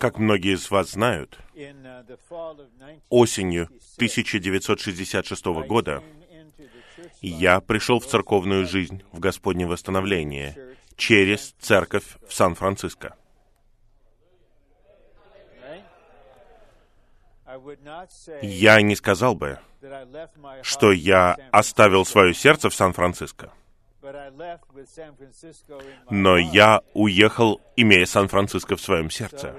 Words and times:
Как 0.00 0.18
многие 0.18 0.54
из 0.54 0.70
вас 0.70 0.90
знают, 0.90 1.38
осенью 3.08 3.68
1966 3.96 5.44
года 5.66 6.02
я 7.20 7.60
пришел 7.60 8.00
в 8.00 8.06
церковную 8.06 8.66
жизнь 8.66 9.02
в 9.12 9.20
Господнем 9.20 9.68
восстановлении 9.68 10.56
через 10.96 11.54
церковь 11.60 12.16
в 12.26 12.34
Сан-Франциско. 12.34 13.14
Я 18.42 18.82
не 18.82 18.96
сказал 18.96 19.34
бы, 19.34 19.58
что 20.62 20.92
я 20.92 21.36
оставил 21.52 22.04
свое 22.04 22.34
сердце 22.34 22.70
в 22.70 22.74
Сан-Франциско. 22.74 23.52
Но 26.10 26.36
я 26.36 26.80
уехал, 26.94 27.60
имея 27.76 28.06
Сан-Франциско 28.06 28.76
в 28.76 28.80
своем 28.80 29.10
сердце. 29.10 29.54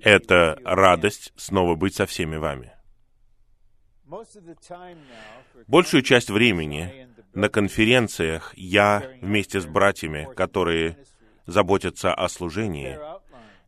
Это 0.00 0.58
радость 0.64 1.32
снова 1.36 1.74
быть 1.74 1.94
со 1.94 2.06
всеми 2.06 2.36
вами. 2.36 2.72
Большую 5.66 6.02
часть 6.02 6.30
времени 6.30 7.08
на 7.32 7.48
конференциях 7.48 8.52
я 8.56 9.02
вместе 9.20 9.60
с 9.60 9.66
братьями, 9.66 10.28
которые 10.36 10.98
заботятся 11.46 12.14
о 12.14 12.28
служении, 12.28 12.98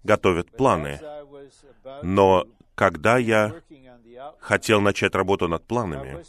готовят 0.05 0.51
планы. 0.51 1.01
Но 2.03 2.45
когда 2.75 3.16
я 3.19 3.55
хотел 4.39 4.80
начать 4.80 5.15
работу 5.15 5.49
над 5.49 5.66
планами, 5.66 6.25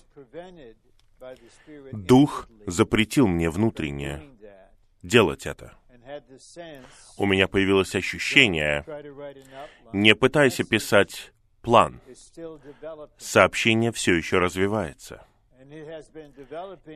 Дух 1.92 2.48
запретил 2.66 3.28
мне 3.28 3.50
внутренне 3.50 4.22
делать 5.02 5.46
это. 5.46 5.74
У 7.18 7.26
меня 7.26 7.48
появилось 7.48 7.96
ощущение, 7.96 8.86
не 9.94 10.16
пытайся 10.16 10.64
писать 10.64 11.34
план. 11.62 12.00
Сообщение 13.18 13.92
все 13.92 14.16
еще 14.16 14.40
развивается. 14.40 15.26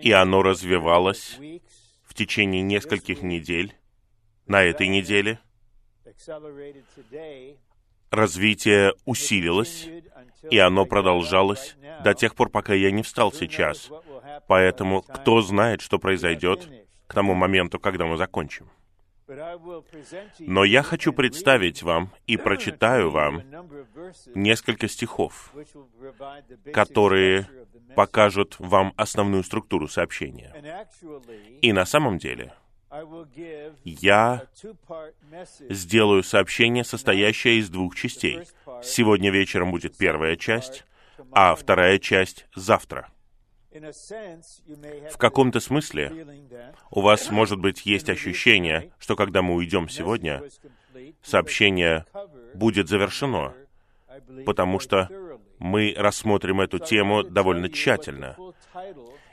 И 0.02 0.12
оно 0.12 0.44
развивалось 0.44 1.38
в 2.04 2.14
течение 2.14 2.62
нескольких 2.62 3.22
недель. 3.22 3.76
На 4.48 4.64
этой 4.64 4.88
неделе 4.88 5.40
развитие 8.12 8.94
усилилось, 9.06 9.90
и 10.50 10.58
оно 10.60 10.86
продолжалось 10.86 11.76
до 12.04 12.14
тех 12.14 12.36
пор, 12.36 12.50
пока 12.50 12.74
я 12.74 12.92
не 12.92 13.04
встал 13.04 13.32
сейчас. 13.32 13.90
Поэтому 14.48 15.02
кто 15.02 15.42
знает, 15.42 15.82
что 15.82 15.98
произойдет 15.98 16.68
к 17.08 17.14
тому 17.14 17.34
моменту, 17.34 17.80
когда 17.80 18.06
мы 18.06 18.18
закончим. 18.18 18.70
Но 20.40 20.66
я 20.66 20.84
хочу 20.84 21.14
представить 21.14 21.84
вам 21.84 22.12
и 22.28 22.36
прочитаю 22.36 23.12
вам 23.12 23.44
несколько 24.36 24.90
стихов, 24.90 25.54
которые 26.74 27.48
покажут 27.96 28.58
вам 28.60 28.94
основную 28.98 29.44
структуру 29.44 29.88
сообщения. 29.88 30.54
И 31.62 31.72
на 31.72 31.86
самом 31.86 32.18
деле 32.18 32.54
я 33.86 34.48
сделаю 35.70 36.24
сообщение, 36.24 36.84
состоящее 36.84 37.60
из 37.60 37.70
двух 37.70 37.96
частей. 37.96 38.42
Сегодня 38.84 39.32
вечером 39.32 39.72
будет 39.72 39.98
первая 39.98 40.36
часть, 40.36 40.84
а 41.32 41.56
вторая 41.56 42.00
часть 42.00 42.48
завтра. 42.56 43.10
В 43.72 45.18
каком-то 45.18 45.62
смысле 45.62 46.28
у 46.90 47.02
вас, 47.02 47.30
может 47.32 47.60
быть, 47.60 47.86
есть 47.86 48.10
ощущение, 48.10 48.92
что 49.00 49.16
когда 49.16 49.42
мы 49.42 49.56
уйдем 49.56 49.88
сегодня, 49.88 50.44
сообщение 51.24 52.06
будет 52.54 52.90
завершено, 52.90 53.54
потому 54.46 54.80
что 54.80 55.10
мы 55.60 55.94
рассмотрим 55.96 56.60
эту 56.60 56.80
тему 56.80 57.24
довольно 57.24 57.70
тщательно. 57.70 58.36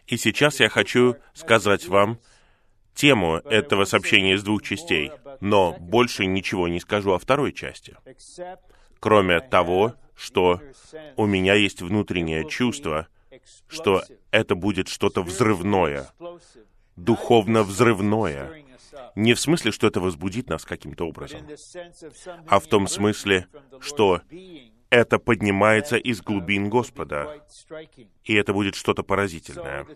И 0.07 0.17
сейчас 0.17 0.61
я 0.61 0.69
хочу 0.69 1.17
сказать 1.35 1.87
вам 1.89 2.19
тему 2.99 3.37
этого 3.45 3.85
сообщения 3.85 4.35
из 4.35 4.43
двух 4.43 4.63
частей, 4.63 5.13
но 5.41 5.77
больше 5.79 6.27
ничего 6.27 6.67
не 6.67 6.81
скажу 6.81 7.13
о 7.13 7.19
второй 7.19 7.53
части, 7.53 7.97
кроме 8.99 9.41
того, 9.41 9.95
что 10.17 10.61
у 11.17 11.27
меня 11.27 11.55
есть 11.55 11.81
внутреннее 11.81 12.49
чувство, 12.49 13.07
что 13.69 14.03
это 14.33 14.57
будет 14.57 14.89
что-то 14.89 15.23
взрывное, 15.23 16.11
духовно 16.97 17.63
взрывное. 17.63 18.65
Не 19.15 19.35
в 19.35 19.41
смысле, 19.41 19.71
что 19.71 19.87
это 19.87 20.01
возбудит 20.01 20.49
нас 20.49 20.65
каким-то 20.65 21.07
образом, 21.07 21.43
а 22.49 22.59
в 22.59 22.67
том 22.67 22.89
смысле, 22.89 23.47
что 23.79 24.23
это 24.91 25.19
поднимается 25.19 25.97
из 25.97 26.21
глубин 26.21 26.69
Господа, 26.69 27.43
и 28.25 28.35
это 28.35 28.53
будет 28.53 28.75
что-то 28.75 29.05
поразительное. 29.05 29.87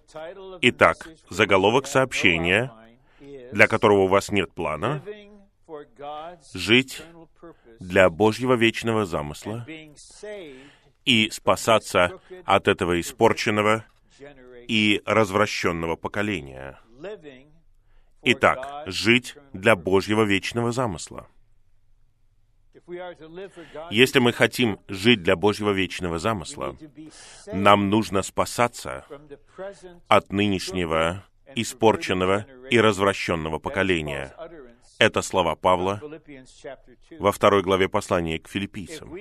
Итак, 0.60 1.08
заголовок 1.30 1.86
сообщения, 1.86 2.70
для 3.52 3.66
которого 3.66 4.02
у 4.02 4.08
вас 4.08 4.30
нет 4.30 4.52
плана, 4.52 5.02
жить 6.54 7.02
для 7.80 8.10
Божьего 8.10 8.54
вечного 8.54 9.06
замысла 9.06 9.66
и 11.04 11.30
спасаться 11.30 12.20
от 12.44 12.68
этого 12.68 13.00
испорченного 13.00 13.84
и 14.68 15.02
развращенного 15.04 15.96
поколения. 15.96 16.78
Итак, 18.22 18.84
жить 18.86 19.36
для 19.52 19.74
Божьего 19.74 20.22
вечного 20.22 20.72
замысла. 20.72 21.26
Если 23.90 24.18
мы 24.18 24.32
хотим 24.32 24.80
жить 24.88 25.22
для 25.22 25.36
Божьего 25.36 25.70
вечного 25.70 26.18
замысла, 26.18 26.76
нам 27.52 27.90
нужно 27.90 28.22
спасаться 28.22 29.04
от 30.08 30.32
нынешнего 30.32 31.24
испорченного 31.54 32.46
и 32.70 32.80
развращенного 32.80 33.58
поколения, 33.58 34.34
это 34.98 35.20
слова 35.22 35.56
Павла 35.56 36.00
во 37.18 37.32
второй 37.32 37.62
главе 37.62 37.88
послания 37.88 38.38
к 38.38 38.48
филиппийцам. 38.48 39.14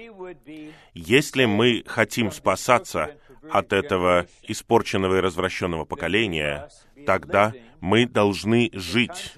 Если 0.94 1.46
мы 1.46 1.84
хотим 1.88 2.31
спасаться 2.31 3.16
от 3.50 3.74
этого 3.74 4.28
испорченного 4.44 5.18
и 5.18 5.22
развращенного 5.22 5.86
поколения, 5.86 6.69
тогда 7.06 7.53
мы 7.80 8.06
должны 8.06 8.69
жить 8.74 9.34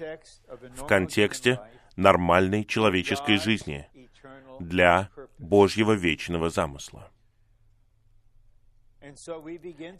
в 0.76 0.86
контексте 0.86 1.60
нормальной 1.96 2.64
человеческой 2.64 3.38
жизни 3.38 3.88
для 4.60 5.08
Божьего 5.38 5.92
вечного 5.92 6.50
замысла. 6.50 7.10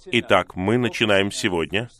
Итак, 0.06 0.56
мы 0.56 0.78
начинаем 0.78 1.30
сегодня, 1.30 1.90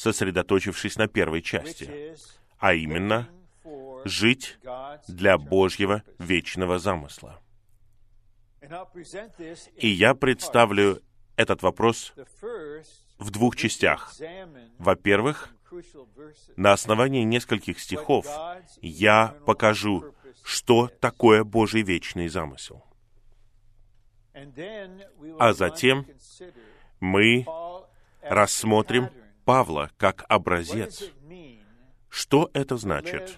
сосредоточившись 0.00 0.96
на 0.96 1.08
первой 1.08 1.42
части, 1.42 2.16
а 2.58 2.72
именно 2.72 3.28
жить 4.06 4.58
для 5.08 5.36
Божьего 5.36 6.02
вечного 6.18 6.78
замысла. 6.78 7.38
И 9.76 9.88
я 9.88 10.14
представлю 10.14 11.02
этот 11.36 11.62
вопрос 11.62 12.14
в 13.18 13.30
двух 13.30 13.56
частях. 13.56 14.14
Во-первых, 14.78 15.50
на 16.56 16.72
основании 16.72 17.22
нескольких 17.22 17.78
стихов 17.78 18.26
я 18.80 19.34
покажу, 19.44 20.14
что 20.42 20.88
такое 20.88 21.44
Божий 21.44 21.82
вечный 21.82 22.28
замысел. 22.28 22.86
А 25.38 25.52
затем 25.52 26.06
мы 27.00 27.44
рассмотрим 28.22 29.10
Павла 29.50 29.90
как 29.96 30.24
образец. 30.28 31.10
Что 32.08 32.50
это 32.54 32.76
значит? 32.76 33.36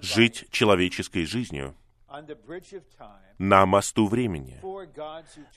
жить 0.00 0.46
человеческой 0.52 1.24
жизнью 1.24 1.74
на 3.36 3.66
мосту 3.66 4.06
времени 4.06 4.60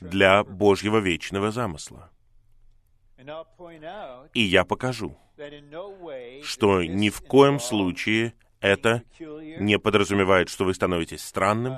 для 0.01 0.43
Божьего 0.43 0.97
вечного 0.97 1.51
замысла. 1.51 2.09
И 4.33 4.41
я 4.41 4.65
покажу, 4.65 5.15
что 6.41 6.83
ни 6.83 7.11
в 7.11 7.21
коем 7.21 7.59
случае 7.59 8.33
это 8.61 9.03
не 9.19 9.77
подразумевает, 9.77 10.49
что 10.49 10.65
вы 10.65 10.73
становитесь 10.73 11.23
странным 11.23 11.77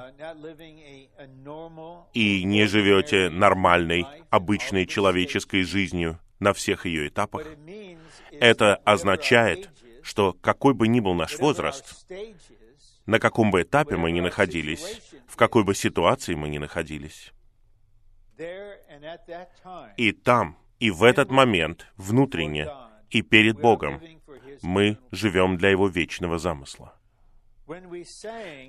и 2.14 2.44
не 2.46 2.68
живете 2.68 3.30
нормальной, 3.30 4.06
обычной 4.30 4.86
человеческой 4.86 5.64
жизнью 5.64 6.20
на 6.42 6.52
всех 6.54 6.86
ее 6.86 7.08
этапах. 7.08 7.48
Это 8.32 8.76
означает, 8.78 9.70
что 10.02 10.34
какой 10.34 10.74
бы 10.74 10.90
ни 10.90 11.00
был 11.00 11.14
наш 11.14 11.38
возраст, 11.40 12.06
на 13.06 13.20
каком 13.20 13.52
бы 13.52 13.62
этапе 13.62 13.96
мы 13.96 14.12
ни 14.12 14.20
находились, 14.20 15.02
в 15.28 15.38
какой 15.38 15.64
бы 15.64 15.74
ситуации 15.76 16.34
мы 16.36 16.50
ни 16.50 16.58
находились, 16.58 17.32
и 19.98 20.12
там, 20.12 20.58
и 20.80 20.90
в 20.90 21.04
этот 21.04 21.30
момент, 21.30 21.86
внутренне 21.96 22.68
и 23.12 23.22
перед 23.22 23.60
Богом, 23.60 24.02
мы 24.64 24.98
живем 25.12 25.58
для 25.58 25.70
Его 25.70 25.88
вечного 25.88 26.40
замысла. 26.40 26.96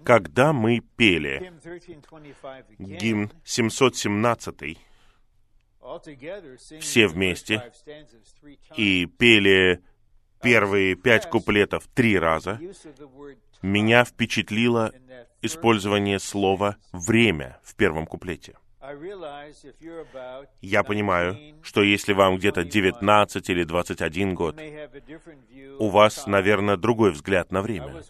Когда 0.05 0.53
мы 0.53 0.81
пели 0.81 1.53
гимн 2.79 3.33
717, 3.45 4.79
все 6.81 7.07
вместе, 7.07 7.73
и 8.77 9.07
пели 9.07 9.83
первые 10.43 10.97
пять 10.97 11.29
куплетов 11.29 11.89
три 11.95 12.19
раза, 12.19 12.61
меня 13.63 14.05
впечатлило 14.05 14.93
использование 15.41 16.19
слова 16.19 16.77
«время» 16.93 17.61
в 17.63 17.75
первом 17.77 18.07
куплете. 18.07 18.55
Я 20.61 20.83
понимаю, 20.83 21.39
что 21.63 21.83
если 21.83 22.13
вам 22.13 22.37
где-то 22.37 22.65
19 22.65 23.51
или 23.51 23.63
21 23.63 24.35
год, 24.35 24.61
у 25.79 25.89
вас, 25.89 26.27
наверное, 26.27 26.77
другой 26.77 27.13
взгляд 27.13 27.53
на 27.53 27.63
время. 27.63 28.03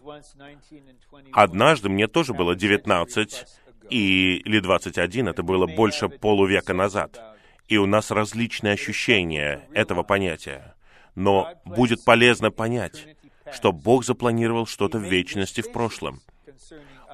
Однажды 1.32 1.90
мне 1.90 2.08
тоже 2.08 2.32
было 2.32 2.54
19 2.54 3.44
и, 3.90 4.36
или 4.38 4.60
21, 4.60 5.28
это 5.28 5.42
было 5.42 5.66
больше 5.66 6.08
полувека 6.08 6.72
назад. 6.72 7.31
И 7.72 7.78
у 7.78 7.86
нас 7.86 8.10
различные 8.10 8.74
ощущения 8.74 9.66
этого 9.72 10.02
понятия. 10.02 10.74
Но 11.14 11.48
будет 11.64 12.04
полезно 12.04 12.50
понять, 12.50 13.06
что 13.50 13.72
Бог 13.72 14.04
запланировал 14.04 14.66
что-то 14.66 14.98
в 14.98 15.04
вечности 15.04 15.62
в 15.62 15.72
прошлом. 15.72 16.20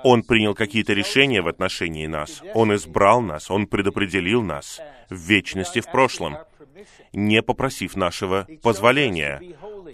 Он 0.03 0.25
принял 0.25 0.57
какие-то 0.57 0.95
решения 0.95 1.43
в 1.43 1.47
отношении 1.47 2.09
нас. 2.09 2.43
Он 2.55 2.75
избрал 2.75 3.21
нас, 3.21 3.53
Он 3.53 3.69
предопределил 3.69 4.43
нас 4.43 4.81
в 5.09 5.15
вечности 5.15 5.81
в 5.81 5.93
прошлом, 5.93 6.39
не 7.13 7.43
попросив 7.43 7.97
нашего 7.97 8.47
позволения. 8.63 9.41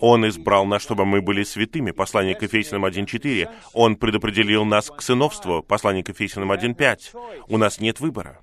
Он 0.00 0.26
избрал 0.28 0.64
нас, 0.64 0.82
чтобы 0.82 1.04
мы 1.04 1.22
были 1.22 1.42
святыми. 1.44 1.90
Послание 1.90 2.34
к 2.34 2.42
Ефесянам 2.42 2.84
1.4. 2.84 3.48
Он 3.72 3.96
предопределил 3.96 4.64
нас 4.64 4.90
к 4.90 5.02
сыновству. 5.02 5.62
Послание 5.62 6.02
к 6.02 6.08
Ефесянам 6.08 6.52
1.5. 6.52 7.44
У 7.48 7.58
нас 7.58 7.80
нет 7.80 8.00
выбора. 8.00 8.40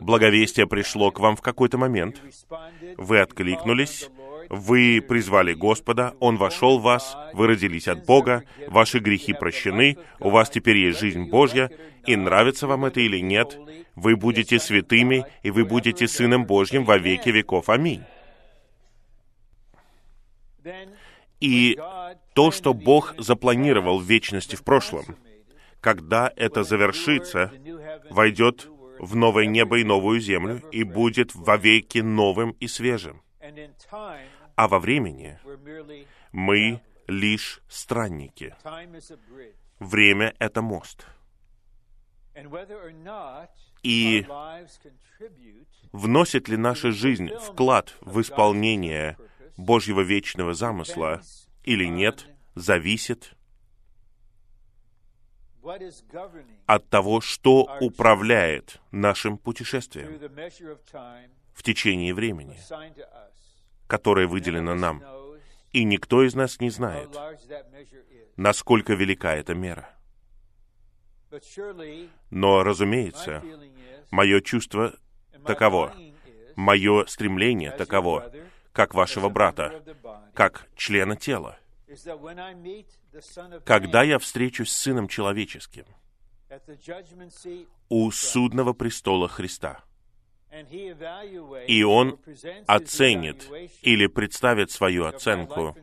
Благовестие 0.00 0.66
пришло 0.66 1.10
к 1.10 1.20
вам 1.20 1.36
в 1.36 1.42
какой-то 1.42 1.78
момент. 1.78 2.20
Вы 2.96 3.20
откликнулись, 3.20 4.10
вы 4.48 5.04
призвали 5.06 5.52
Господа, 5.52 6.14
Он 6.20 6.36
вошел 6.36 6.78
в 6.78 6.82
вас, 6.82 7.16
вы 7.32 7.48
родились 7.48 7.88
от 7.88 8.06
Бога, 8.06 8.44
ваши 8.66 8.98
грехи 8.98 9.32
прощены, 9.32 9.98
у 10.20 10.30
вас 10.30 10.50
теперь 10.50 10.78
есть 10.78 11.00
жизнь 11.00 11.24
Божья, 11.28 11.70
и 12.06 12.16
нравится 12.16 12.66
вам 12.66 12.86
это 12.86 13.00
или 13.00 13.18
нет, 13.18 13.58
вы 13.94 14.16
будете 14.16 14.58
святыми, 14.58 15.24
и 15.42 15.50
вы 15.50 15.64
будете 15.64 16.08
Сыном 16.08 16.46
Божьим 16.46 16.84
во 16.84 16.98
веки 16.98 17.28
веков. 17.28 17.68
Аминь. 17.68 18.04
И 21.40 21.78
то, 22.34 22.50
что 22.50 22.74
Бог 22.74 23.14
запланировал 23.18 23.98
в 23.98 24.04
вечности 24.04 24.56
в 24.56 24.64
прошлом, 24.64 25.16
когда 25.80 26.32
это 26.34 26.64
завершится, 26.64 27.52
войдет 28.10 28.68
в 28.98 29.14
новое 29.14 29.46
небо 29.46 29.78
и 29.78 29.84
новую 29.84 30.20
землю 30.20 30.60
и 30.72 30.82
будет 30.82 31.34
вовеки 31.34 31.98
новым 31.98 32.50
и 32.52 32.66
свежим 32.66 33.22
а 34.58 34.66
во 34.66 34.80
времени 34.80 35.38
мы 36.32 36.82
лишь 37.06 37.62
странники. 37.68 38.56
Время— 39.78 40.34
это 40.40 40.62
мост. 40.62 41.06
И 43.84 44.26
вносит 45.92 46.48
ли 46.48 46.56
наша 46.56 46.90
жизнь 46.90 47.28
вклад 47.36 47.94
в 48.00 48.20
исполнение 48.20 49.16
Божьего 49.56 50.00
вечного 50.00 50.54
замысла 50.54 51.22
или 51.62 51.84
нет, 51.84 52.26
зависит 52.56 53.36
от 56.66 56.88
того, 56.88 57.20
что 57.20 57.78
управляет 57.80 58.80
нашим 58.90 59.38
путешествием 59.38 60.18
в 61.54 61.62
течение 61.62 62.12
времени 62.12 62.58
которое 63.88 64.28
выделено 64.28 64.74
нам. 64.74 65.02
И 65.72 65.82
никто 65.82 66.22
из 66.22 66.34
нас 66.34 66.60
не 66.60 66.70
знает, 66.70 67.10
насколько 68.36 68.94
велика 68.94 69.34
эта 69.34 69.54
мера. 69.54 69.94
Но, 72.30 72.62
разумеется, 72.62 73.42
мое 74.10 74.40
чувство 74.40 74.94
таково, 75.44 75.94
мое 76.56 77.04
стремление 77.06 77.72
таково, 77.72 78.32
как 78.72 78.94
вашего 78.94 79.28
брата, 79.28 79.82
как 80.34 80.68
члена 80.76 81.16
тела. 81.16 81.58
Когда 83.64 84.02
я 84.02 84.18
встречусь 84.18 84.70
с 84.70 84.76
Сыном 84.76 85.08
Человеческим 85.08 85.84
у 87.88 88.10
судного 88.10 88.72
престола 88.72 89.28
Христа, 89.28 89.82
и 91.66 91.82
он 91.82 92.18
оценит 92.66 93.48
или 93.82 94.06
представит 94.06 94.70
свою 94.70 95.04
оценку 95.04 95.76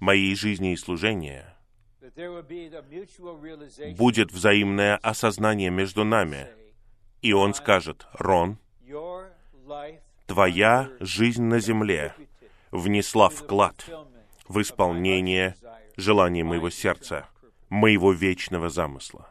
моей 0.00 0.34
жизни 0.34 0.72
и 0.72 0.76
служения. 0.76 1.56
Будет 3.96 4.32
взаимное 4.32 4.96
осознание 4.96 5.70
между 5.70 6.04
нами. 6.04 6.48
И 7.22 7.32
он 7.32 7.54
скажет, 7.54 8.06
Рон, 8.14 8.58
твоя 10.26 10.90
жизнь 10.98 11.42
на 11.42 11.60
земле 11.60 12.14
внесла 12.72 13.28
вклад 13.28 13.88
в 14.48 14.60
исполнение 14.60 15.54
желаний 15.96 16.42
моего 16.42 16.70
сердца, 16.70 17.28
моего 17.68 18.12
вечного 18.12 18.70
замысла 18.70 19.28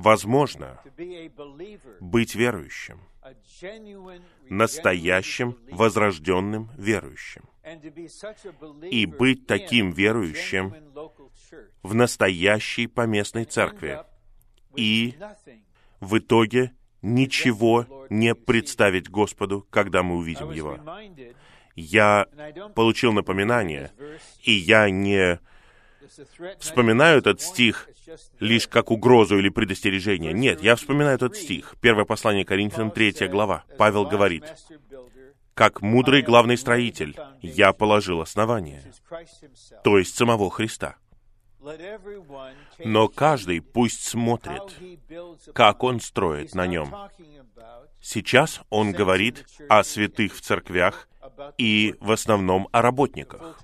возможно 0.00 0.80
быть 2.00 2.34
верующим, 2.34 3.00
настоящим, 4.48 5.56
возрожденным 5.70 6.70
верующим, 6.76 7.42
и 8.90 9.06
быть 9.06 9.46
таким 9.46 9.92
верующим 9.92 10.74
в 11.82 11.94
настоящей 11.94 12.86
поместной 12.86 13.44
церкви, 13.44 14.00
и 14.74 15.16
в 16.00 16.18
итоге 16.18 16.72
ничего 17.02 18.06
не 18.08 18.34
представить 18.34 19.10
Господу, 19.10 19.66
когда 19.70 20.02
мы 20.02 20.16
увидим 20.16 20.50
Его. 20.50 20.78
Я 21.76 22.26
получил 22.74 23.12
напоминание, 23.12 23.92
и 24.42 24.52
я 24.52 24.90
не 24.90 25.40
вспоминаю 26.58 27.18
этот 27.18 27.40
стих 27.40 27.88
лишь 28.40 28.68
как 28.68 28.90
угрозу 28.90 29.38
или 29.38 29.48
предостережение. 29.48 30.32
Нет, 30.32 30.62
я 30.62 30.76
вспоминаю 30.76 31.14
этот 31.16 31.36
стих. 31.36 31.76
Первое 31.80 32.04
послание 32.04 32.44
Коринфянам, 32.44 32.90
третья 32.90 33.28
глава. 33.28 33.64
Павел 33.78 34.06
говорит, 34.06 34.44
«Как 35.54 35.82
мудрый 35.82 36.22
главный 36.22 36.56
строитель, 36.56 37.16
я 37.42 37.72
положил 37.72 38.20
основание, 38.20 38.82
то 39.84 39.98
есть 39.98 40.16
самого 40.16 40.50
Христа. 40.50 40.96
Но 42.78 43.08
каждый 43.08 43.60
пусть 43.60 44.02
смотрит, 44.02 44.62
как 45.54 45.82
он 45.82 46.00
строит 46.00 46.54
на 46.54 46.66
нем. 46.66 46.94
Сейчас 48.00 48.62
он 48.70 48.92
говорит 48.92 49.46
о 49.68 49.84
святых 49.84 50.34
в 50.34 50.40
церквях 50.40 51.06
и 51.58 51.94
в 52.00 52.12
основном 52.12 52.68
о 52.72 52.80
работниках, 52.80 53.60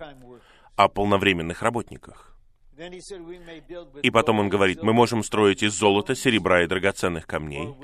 о 0.76 0.88
полновременных 0.88 1.62
работниках. 1.62 2.35
И 4.02 4.10
потом 4.10 4.40
он 4.40 4.48
говорит, 4.48 4.82
мы 4.82 4.92
можем 4.92 5.22
строить 5.22 5.62
из 5.62 5.72
золота, 5.72 6.14
серебра 6.14 6.62
и 6.62 6.66
драгоценных 6.66 7.26
камней, 7.26 7.74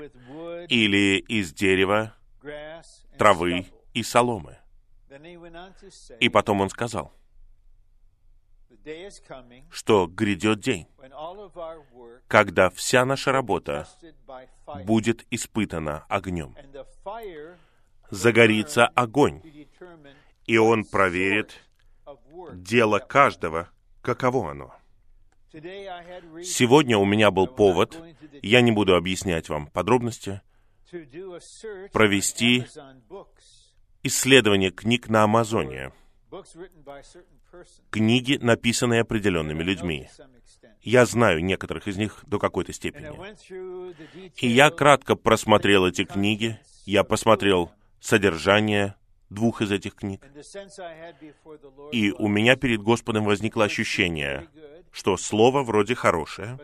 или 0.67 1.17
из 1.17 1.51
дерева, 1.51 2.15
травы 3.17 3.65
и 3.93 4.03
соломы. 4.03 4.57
И 6.19 6.29
потом 6.29 6.61
он 6.61 6.69
сказал, 6.69 7.11
что 9.71 10.07
грядет 10.07 10.59
день, 10.59 10.87
когда 12.27 12.69
вся 12.69 13.05
наша 13.05 13.31
работа 13.31 13.87
будет 14.85 15.25
испытана 15.31 16.05
огнем. 16.09 16.55
Загорится 18.09 18.85
огонь, 18.87 19.41
и 20.45 20.57
он 20.57 20.85
проверит 20.85 21.59
дело 22.53 22.99
каждого, 22.99 23.69
каково 24.01 24.51
оно. 24.51 24.75
Сегодня 25.53 26.97
у 26.97 27.05
меня 27.05 27.29
был 27.29 27.47
повод, 27.47 28.01
я 28.41 28.61
не 28.61 28.71
буду 28.71 28.95
объяснять 28.95 29.49
вам 29.49 29.67
подробности, 29.67 30.41
провести 31.91 32.65
исследование 34.01 34.71
книг 34.71 35.09
на 35.09 35.23
Амазоне. 35.23 35.91
Книги, 37.91 38.39
написанные 38.41 39.01
определенными 39.01 39.61
людьми. 39.61 40.09
Я 40.81 41.05
знаю 41.05 41.43
некоторых 41.43 41.87
из 41.87 41.97
них 41.97 42.23
до 42.25 42.39
какой-то 42.39 42.73
степени. 42.73 43.11
И 44.37 44.47
я 44.47 44.71
кратко 44.71 45.15
просмотрел 45.15 45.85
эти 45.85 46.03
книги, 46.03 46.59
я 46.85 47.03
посмотрел 47.03 47.71
содержание, 47.99 48.95
двух 49.29 49.61
из 49.61 49.71
этих 49.71 49.95
книг. 49.95 50.25
И 51.91 52.11
у 52.11 52.27
меня 52.27 52.55
перед 52.55 52.81
Господом 52.81 53.25
возникло 53.25 53.65
ощущение, 53.65 54.47
что 54.93 55.17
слово 55.17 55.63
вроде 55.63 55.95
хорошее, 55.95 56.59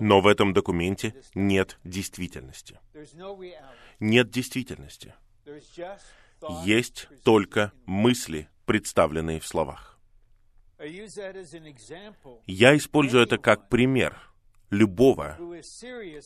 но 0.00 0.20
в 0.20 0.26
этом 0.26 0.52
документе 0.52 1.14
нет 1.34 1.78
действительности. 1.84 2.80
Нет 4.00 4.30
действительности. 4.30 5.14
Есть 6.64 7.08
только 7.22 7.72
мысли, 7.86 8.48
представленные 8.66 9.38
в 9.38 9.46
словах. 9.46 9.98
Я 12.46 12.76
использую 12.76 13.22
это 13.22 13.38
как 13.38 13.68
пример 13.68 14.18
любого, 14.70 15.38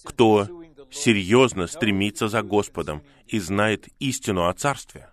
кто 0.04 0.48
серьезно 0.90 1.66
стремится 1.66 2.28
за 2.28 2.42
Господом 2.42 3.02
и 3.26 3.38
знает 3.38 3.88
истину 3.98 4.48
о 4.48 4.54
Царстве. 4.54 5.10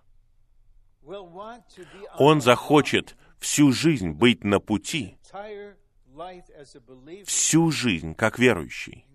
Он 2.18 2.42
захочет 2.42 3.18
всю 3.40 3.72
жизнь 3.72 4.12
быть 4.12 4.44
на 4.44 4.60
пути, 4.60 5.18
всю 7.26 7.72
жизнь 7.72 8.14
как 8.16 8.40
верующий, 8.40 9.06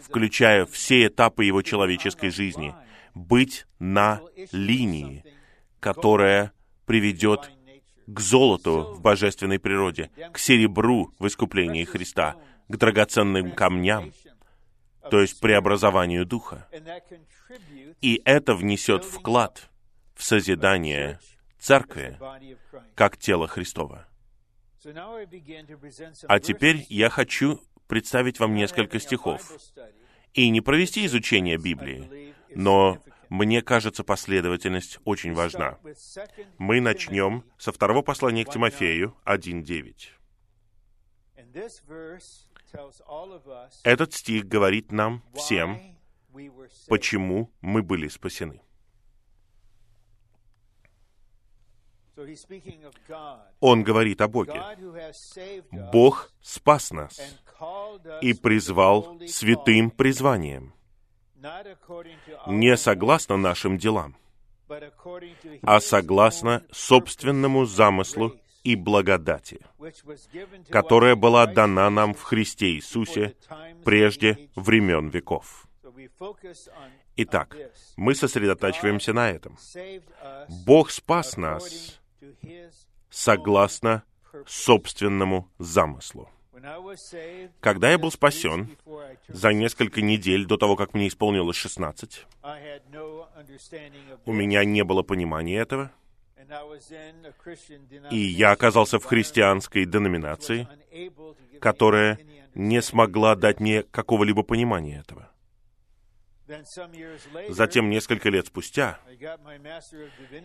включая 0.00 0.66
все 0.66 1.06
этапы 1.06 1.44
его 1.44 1.62
человеческой 1.62 2.30
жизни, 2.30 2.74
быть 3.14 3.66
на 3.78 4.20
линии, 4.52 5.24
которая 5.80 6.52
приведет 6.86 7.50
к 8.06 8.20
золоту 8.20 8.94
в 8.94 9.00
божественной 9.00 9.58
природе, 9.58 10.10
к 10.32 10.38
серебру 10.38 11.14
в 11.18 11.26
искуплении 11.26 11.84
Христа, 11.84 12.36
к 12.68 12.76
драгоценным 12.76 13.52
камням, 13.52 14.12
то 15.10 15.20
есть 15.20 15.40
преобразованию 15.40 16.24
духа. 16.24 16.68
И 18.00 18.20
это 18.24 18.54
внесет 18.54 19.04
вклад 19.04 19.70
в 20.14 20.24
созидание 20.24 21.18
церкви 21.62 22.18
как 22.94 23.16
тело 23.16 23.46
Христова. 23.46 24.06
А 26.28 26.40
теперь 26.40 26.84
я 26.88 27.08
хочу 27.08 27.60
представить 27.86 28.40
вам 28.40 28.54
несколько 28.54 28.98
стихов 28.98 29.52
и 30.34 30.50
не 30.50 30.60
провести 30.60 31.06
изучение 31.06 31.56
Библии, 31.56 32.34
но 32.54 32.98
мне 33.28 33.62
кажется, 33.62 34.02
последовательность 34.02 34.98
очень 35.04 35.34
важна. 35.34 35.78
Мы 36.58 36.80
начнем 36.80 37.44
со 37.58 37.70
второго 37.70 38.02
послания 38.02 38.44
к 38.44 38.50
Тимофею 38.50 39.16
1.9. 39.24 40.08
Этот 43.84 44.14
стих 44.14 44.46
говорит 44.48 44.90
нам 44.90 45.22
всем, 45.34 45.96
почему 46.88 47.52
мы 47.60 47.82
были 47.82 48.08
спасены. 48.08 48.60
Он 53.60 53.82
говорит 53.82 54.20
о 54.20 54.28
Боге. 54.28 54.62
Бог 55.70 56.30
спас 56.40 56.90
нас 56.90 57.20
и 58.20 58.34
призвал 58.34 59.20
святым 59.26 59.90
призванием, 59.90 60.74
не 62.46 62.76
согласно 62.76 63.36
нашим 63.36 63.78
делам, 63.78 64.16
а 65.62 65.80
согласно 65.80 66.64
собственному 66.70 67.64
замыслу 67.64 68.36
и 68.62 68.76
благодати, 68.76 69.64
которая 70.68 71.16
была 71.16 71.46
дана 71.46 71.90
нам 71.90 72.14
в 72.14 72.22
Христе 72.22 72.72
Иисусе 72.72 73.34
прежде 73.84 74.48
времен 74.54 75.08
веков. 75.08 75.66
Итак, 77.16 77.56
мы 77.96 78.14
сосредотачиваемся 78.14 79.12
на 79.12 79.30
этом. 79.30 79.56
Бог 80.64 80.90
спас 80.90 81.36
нас 81.36 82.01
согласно 83.10 84.02
собственному 84.46 85.48
замыслу. 85.58 86.28
Когда 87.60 87.90
я 87.90 87.98
был 87.98 88.12
спасен, 88.12 88.76
за 89.28 89.52
несколько 89.52 90.00
недель 90.00 90.46
до 90.46 90.56
того, 90.56 90.76
как 90.76 90.94
мне 90.94 91.08
исполнилось 91.08 91.56
16, 91.56 92.26
у 94.26 94.32
меня 94.32 94.64
не 94.64 94.84
было 94.84 95.02
понимания 95.02 95.58
этого, 95.58 95.90
и 98.10 98.16
я 98.16 98.52
оказался 98.52 98.98
в 98.98 99.04
христианской 99.04 99.86
деноминации, 99.86 100.68
которая 101.60 102.18
не 102.54 102.82
смогла 102.82 103.34
дать 103.34 103.58
мне 103.60 103.82
какого-либо 103.82 104.42
понимания 104.42 105.00
этого. 105.00 105.31
Затем, 107.48 107.90
несколько 107.90 108.28
лет 108.28 108.46
спустя, 108.46 108.98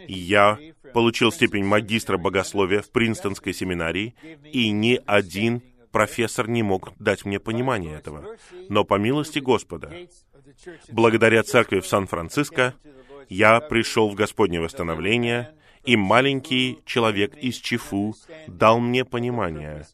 я 0.08 0.60
получил 0.94 1.32
степень 1.32 1.66
магистра 1.66 2.18
богословия 2.18 2.82
в 2.82 2.92
Принстонской 2.92 3.54
семинарии, 3.54 4.16
и 4.52 4.72
ни 4.72 5.02
один 5.06 5.62
профессор 5.92 6.48
не 6.48 6.64
мог 6.64 6.94
дать 7.00 7.26
мне 7.26 7.40
понимание 7.40 7.96
этого. 7.96 8.38
Но 8.70 8.84
по 8.84 8.96
милости 8.96 9.40
Господа, 9.40 9.92
благодаря 10.90 11.44
церкви 11.44 11.80
в 11.80 11.88
Сан-Франциско, 11.88 12.74
я 13.30 13.60
пришел 13.60 14.10
в 14.10 14.16
Господнее 14.16 14.62
восстановление, 14.62 15.54
и 15.84 15.96
маленький 15.96 16.80
человек 16.86 17.36
из 17.36 17.56
Чифу 17.56 18.16
дал 18.48 18.80
мне 18.80 19.06
понимание 19.06 19.88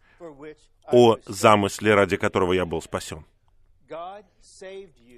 о 0.91 1.17
замысле, 1.25 1.93
ради 1.95 2.17
которого 2.17 2.53
я 2.53 2.65
был 2.65 2.81
спасен. 2.81 3.25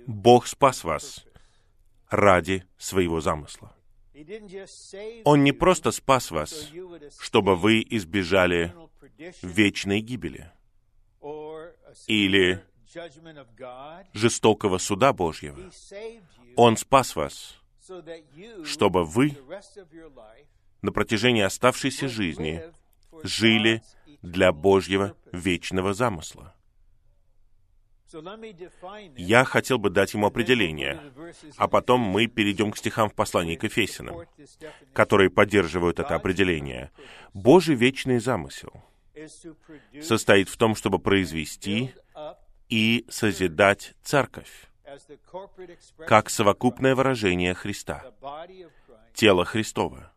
Бог 0.07 0.47
спас 0.47 0.83
вас 0.83 1.25
ради 2.09 2.65
своего 2.77 3.21
замысла. 3.21 3.75
Он 5.25 5.43
не 5.43 5.51
просто 5.51 5.91
спас 5.91 6.31
вас, 6.31 6.71
чтобы 7.19 7.55
вы 7.55 7.85
избежали 7.89 8.73
вечной 9.41 9.99
гибели 9.99 10.51
или 12.07 12.63
жестокого 14.13 14.77
суда 14.77 15.11
Божьего. 15.11 15.69
Он 16.55 16.77
спас 16.77 17.15
вас, 17.15 17.57
чтобы 18.63 19.03
вы 19.03 19.37
на 20.81 20.91
протяжении 20.91 21.41
оставшейся 21.41 22.07
жизни 22.07 22.63
жили 23.23 23.81
для 24.21 24.51
Божьего 24.51 25.15
вечного 25.31 25.93
замысла. 25.93 26.55
Я 29.17 29.43
хотел 29.43 29.77
бы 29.77 29.89
дать 29.89 30.13
ему 30.13 30.27
определение, 30.27 31.01
а 31.57 31.67
потом 31.67 32.01
мы 32.01 32.27
перейдем 32.27 32.71
к 32.71 32.77
стихам 32.77 33.09
в 33.09 33.13
послании 33.13 33.55
к 33.55 33.63
Ефесиным, 33.63 34.27
которые 34.93 35.29
поддерживают 35.29 35.99
это 35.99 36.15
определение. 36.15 36.91
Божий 37.33 37.75
вечный 37.75 38.19
замысел 38.19 38.83
состоит 40.01 40.49
в 40.49 40.57
том, 40.57 40.75
чтобы 40.75 40.99
произвести 40.99 41.93
и 42.69 43.05
созидать 43.09 43.93
церковь, 44.03 44.69
как 46.05 46.29
совокупное 46.29 46.95
выражение 46.95 47.53
Христа, 47.53 48.03
тело 49.13 49.45
Христова, 49.45 50.11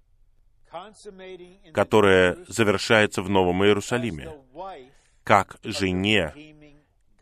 которое 1.72 2.36
завершается 2.48 3.22
в 3.22 3.30
Новом 3.30 3.64
Иерусалиме, 3.64 4.30
как 5.24 5.58
жене 5.62 6.32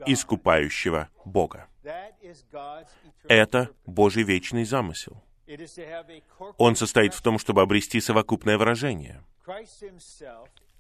искупающего 0.05 1.09
Бога. 1.25 1.69
Это 3.29 3.71
Божий 3.87 4.25
вечный 4.25 4.65
замысел. 4.65 5.23
Он 6.59 6.75
состоит 6.75 7.15
в 7.15 7.23
том, 7.23 7.39
чтобы 7.39 7.63
обрести 7.63 8.01
совокупное 8.01 8.59
выражение. 8.59 9.23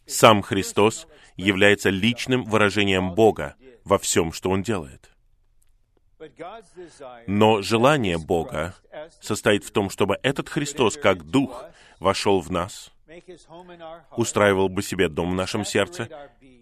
Сам 0.06 0.42
Христос 0.42 1.06
является 1.36 1.90
личным 1.90 2.44
выражением 2.44 3.14
Бога 3.14 3.54
во 3.84 3.98
всем, 3.98 4.32
что 4.32 4.50
Он 4.50 4.62
делает. 4.62 5.10
Но 7.26 7.62
желание 7.62 8.18
Бога 8.18 8.74
состоит 9.20 9.64
в 9.64 9.70
том, 9.70 9.90
чтобы 9.90 10.18
этот 10.22 10.48
Христос, 10.48 10.96
как 10.96 11.24
Дух, 11.24 11.64
вошел 12.00 12.40
в 12.40 12.50
нас, 12.50 12.92
устраивал 14.16 14.68
бы 14.68 14.82
себе 14.82 15.08
дом 15.08 15.32
в 15.32 15.34
нашем 15.34 15.64
сердце, 15.64 16.08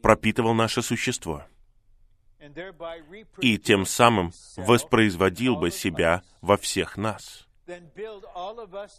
пропитывал 0.02 0.54
наше 0.54 0.82
существо 0.82 1.44
и 3.40 3.58
тем 3.58 3.86
самым 3.86 4.32
воспроизводил 4.56 5.56
бы 5.56 5.70
себя 5.70 6.22
во 6.40 6.56
всех 6.56 6.96
нас. 6.96 7.46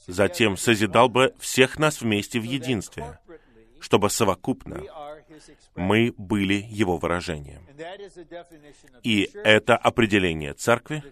Затем 0.08 0.58
созидал 0.58 1.10
бы 1.10 1.36
всех 1.40 1.78
нас 1.78 2.02
вместе 2.02 2.40
в 2.40 2.44
единстве, 2.44 3.20
чтобы 3.80 4.10
совокупно 4.10 4.82
мы 5.75 6.14
были 6.18 6.66
Его 6.70 6.98
выражением. 6.98 7.62
И 9.04 9.30
это 9.34 9.75
определение 9.75 10.54
церкви, 10.54 11.04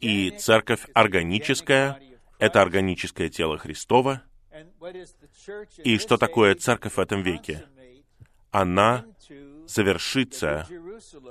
и 0.00 0.30
церковь 0.30 0.86
органическая, 0.94 2.00
это 2.38 2.62
органическое 2.62 3.28
тело 3.28 3.58
Христова. 3.58 4.22
И 5.84 5.98
что 5.98 6.16
такое 6.16 6.54
церковь 6.54 6.94
в 6.94 7.00
этом 7.00 7.22
веке? 7.22 7.66
Она 8.50 9.04
завершится 9.70 10.66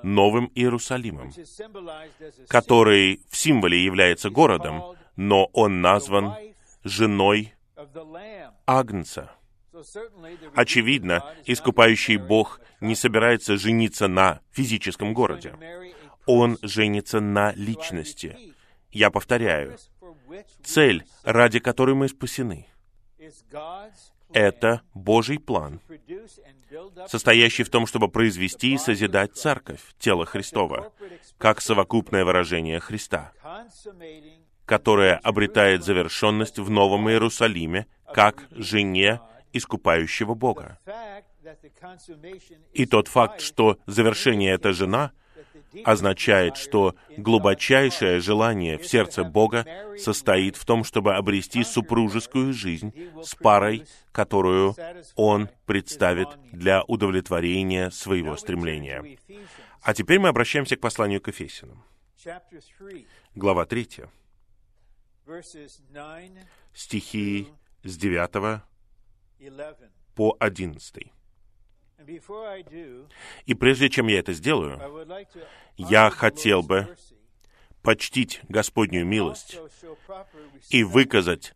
Новым 0.03 0.51
Иерусалимом, 0.55 1.31
который 2.47 3.21
в 3.29 3.35
символе 3.35 3.83
является 3.83 4.29
городом, 4.29 4.95
но 5.15 5.45
он 5.53 5.81
назван 5.81 6.35
женой 6.83 7.53
Агнца. 8.65 9.31
Очевидно, 10.55 11.23
искупающий 11.45 12.17
Бог 12.17 12.59
не 12.81 12.95
собирается 12.95 13.57
жениться 13.57 14.07
на 14.07 14.41
физическом 14.51 15.13
городе. 15.13 15.53
Он 16.25 16.57
женится 16.61 17.19
на 17.19 17.53
личности. 17.53 18.53
Я 18.91 19.09
повторяю, 19.11 19.77
цель, 20.63 21.05
ради 21.23 21.59
которой 21.59 21.95
мы 21.95 22.07
спасены, 22.07 22.67
это 24.33 24.81
Божий 24.93 25.39
план, 25.39 25.81
состоящий 27.07 27.63
в 27.63 27.69
том, 27.69 27.85
чтобы 27.85 28.09
произвести 28.09 28.73
и 28.73 28.77
созидать 28.77 29.35
церковь, 29.35 29.81
тело 29.97 30.25
Христова, 30.25 30.91
как 31.37 31.61
совокупное 31.61 32.25
выражение 32.25 32.79
Христа, 32.79 33.31
которое 34.65 35.15
обретает 35.15 35.83
завершенность 35.83 36.59
в 36.59 36.69
Новом 36.69 37.09
Иерусалиме, 37.09 37.87
как 38.13 38.43
жене 38.51 39.21
искупающего 39.53 40.35
Бога. 40.35 40.79
И 42.73 42.85
тот 42.85 43.07
факт, 43.07 43.41
что 43.41 43.77
завершение— 43.87 44.53
это 44.53 44.73
жена, 44.73 45.11
означает, 45.83 46.57
что 46.57 46.95
глубочайшее 47.17 48.19
желание 48.19 48.77
в 48.77 48.85
сердце 48.85 49.23
Бога 49.23 49.65
состоит 49.97 50.55
в 50.55 50.65
том, 50.65 50.83
чтобы 50.83 51.15
обрести 51.15 51.63
супружескую 51.63 52.53
жизнь 52.53 52.93
с 53.23 53.35
парой, 53.35 53.85
которую 54.11 54.75
Он 55.15 55.49
представит 55.65 56.29
для 56.51 56.83
удовлетворения 56.83 57.91
своего 57.91 58.35
стремления. 58.37 59.17
А 59.81 59.93
теперь 59.93 60.19
мы 60.19 60.29
обращаемся 60.29 60.75
к 60.75 60.81
посланию 60.81 61.21
к 61.21 61.27
Ефесянам. 61.27 61.83
Глава 63.35 63.65
3. 63.65 63.87
Стихи 66.73 67.47
с 67.83 67.97
9 67.97 68.61
по 70.15 70.35
11. 70.39 71.11
И 73.45 73.53
прежде 73.53 73.89
чем 73.89 74.07
я 74.07 74.19
это 74.19 74.33
сделаю, 74.33 74.79
я 75.77 76.09
хотел 76.09 76.61
бы 76.63 76.95
почтить 77.81 78.41
Господнюю 78.49 79.05
милость 79.05 79.57
и 80.69 80.83
выказать 80.83 81.53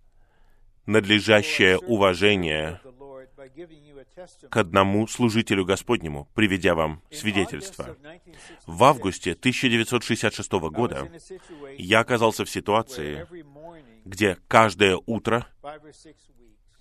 надлежащее 0.85 1.79
уважение 1.79 2.79
к 4.49 4.57
одному 4.57 5.07
служителю 5.07 5.65
Господнему, 5.65 6.29
приведя 6.33 6.75
вам 6.75 7.01
свидетельство. 7.11 7.95
В 8.65 8.83
августе 8.83 9.31
1966 9.31 10.51
года 10.51 11.11
я 11.77 11.99
оказался 11.99 12.45
в 12.45 12.49
ситуации, 12.49 13.27
где 14.05 14.37
каждое 14.47 14.99
утро, 15.05 15.47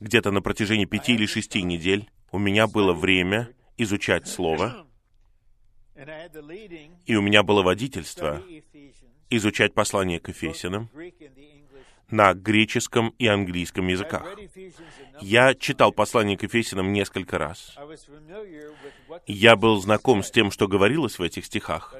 где-то 0.01 0.31
на 0.31 0.43
протяжении 0.43 0.85
пяти 0.85 1.15
или 1.15 1.27
шести 1.27 1.63
недель, 1.63 2.11
у 2.31 2.39
меня 2.39 2.67
было 2.67 2.93
время 2.93 3.49
изучать 3.77 4.29
Слово, 4.29 4.87
и 7.07 7.17
у 7.17 7.21
меня 7.23 7.43
было 7.43 7.63
водительство 7.63 8.43
изучать 9.31 9.75
послание 9.75 10.21
к 10.21 10.29
Ефесянам 10.29 10.91
на 12.11 12.35
греческом 12.35 13.15
и 13.19 13.27
английском 13.27 13.89
языках. 13.89 14.27
Я 15.21 15.55
читал 15.55 15.93
послание 15.93 16.37
к 16.37 16.43
Ефесянам 16.43 16.93
несколько 16.93 17.39
раз. 17.39 17.77
Я 19.27 19.57
был 19.57 19.81
знаком 19.81 20.23
с 20.23 20.31
тем, 20.31 20.51
что 20.51 20.69
говорилось 20.69 21.19
в 21.19 21.23
этих 21.23 21.47
стихах, 21.47 21.95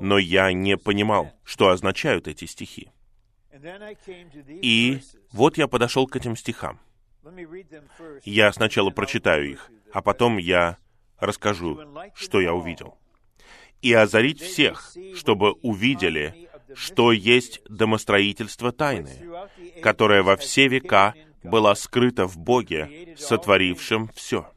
но 0.00 0.18
я 0.18 0.52
не 0.52 0.76
понимал, 0.76 1.32
что 1.44 1.68
означают 1.68 2.28
эти 2.28 2.46
стихи. 2.46 2.90
И 4.48 5.00
вот 5.32 5.58
я 5.58 5.68
подошел 5.68 6.06
к 6.06 6.16
этим 6.16 6.34
стихам. 6.34 6.80
Я 8.24 8.52
сначала 8.52 8.90
прочитаю 8.90 9.50
их, 9.50 9.70
а 9.92 10.02
потом 10.02 10.38
я 10.38 10.78
расскажу, 11.22 11.80
что 12.14 12.40
я 12.40 12.52
увидел. 12.52 12.98
И 13.80 13.92
озарить 13.92 14.40
всех, 14.40 14.92
чтобы 15.14 15.52
увидели, 15.62 16.48
что 16.74 17.12
есть 17.12 17.62
домостроительство 17.68 18.72
тайны, 18.72 19.10
которое 19.82 20.22
во 20.22 20.36
все 20.36 20.68
века 20.68 21.14
было 21.42 21.74
скрыто 21.74 22.26
в 22.26 22.38
Боге, 22.38 23.14
сотворившем 23.18 24.08
все, 24.14 24.52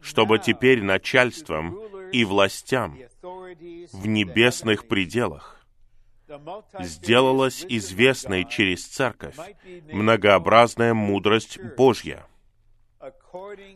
чтобы 0.00 0.38
теперь 0.38 0.82
начальством 0.82 1.78
и 2.12 2.24
властям 2.24 2.98
в 3.92 4.06
небесных 4.06 4.88
пределах 4.88 5.56
сделалась 6.80 7.64
известной 7.68 8.44
через 8.48 8.84
церковь 8.86 9.36
многообразная 9.92 10.92
мудрость 10.92 11.58
Божья, 11.76 12.26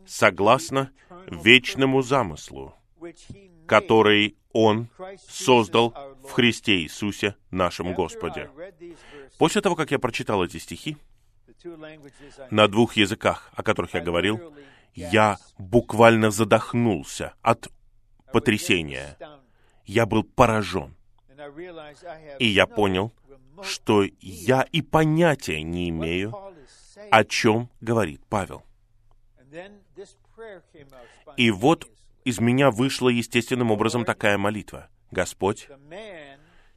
согласно 0.07 0.91
вечному 1.27 2.03
замыслу, 2.03 2.75
который 3.67 4.37
Он 4.53 4.89
создал 5.29 5.95
в 6.23 6.33
Христе 6.33 6.81
Иисусе, 6.83 7.37
нашем 7.51 7.95
Господе. 7.95 8.51
После 9.39 9.61
того, 9.61 9.77
как 9.77 9.91
я 9.91 9.99
прочитал 9.99 10.45
эти 10.45 10.59
стихи 10.59 10.97
на 12.51 12.69
двух 12.69 12.97
языках, 12.97 13.51
о 13.55 13.63
которых 13.63 13.95
я 13.95 14.01
говорил, 14.01 14.55
я 14.95 15.39
буквально 15.59 16.31
задохнулся 16.31 17.35
от 17.43 17.69
потрясения. 18.33 19.17
Я 19.85 20.07
был 20.07 20.25
поражен. 20.25 20.95
И 22.39 22.47
я 22.47 22.67
понял, 22.67 23.13
что 23.63 24.05
я 24.21 24.63
и 24.63 24.83
понятия 24.83 25.63
не 25.63 25.89
имею, 25.89 26.35
о 27.11 27.25
чем 27.25 27.71
говорит 27.81 28.21
Павел. 28.29 28.63
И 31.37 31.51
вот 31.51 31.89
из 32.25 32.41
меня 32.41 32.71
вышла 32.71 33.09
естественным 33.09 33.71
образом 33.71 34.05
такая 34.05 34.39
молитва. 34.39 34.89
Господь, 35.11 35.69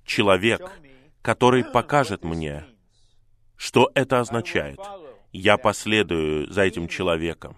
человек, 0.05 0.71
который 1.21 1.63
покажет 1.63 2.23
мне, 2.23 2.65
что 3.55 3.91
это 3.93 4.19
означает, 4.19 4.79
я 5.31 5.57
последую 5.57 6.51
за 6.51 6.63
этим 6.63 6.87
человеком. 6.87 7.57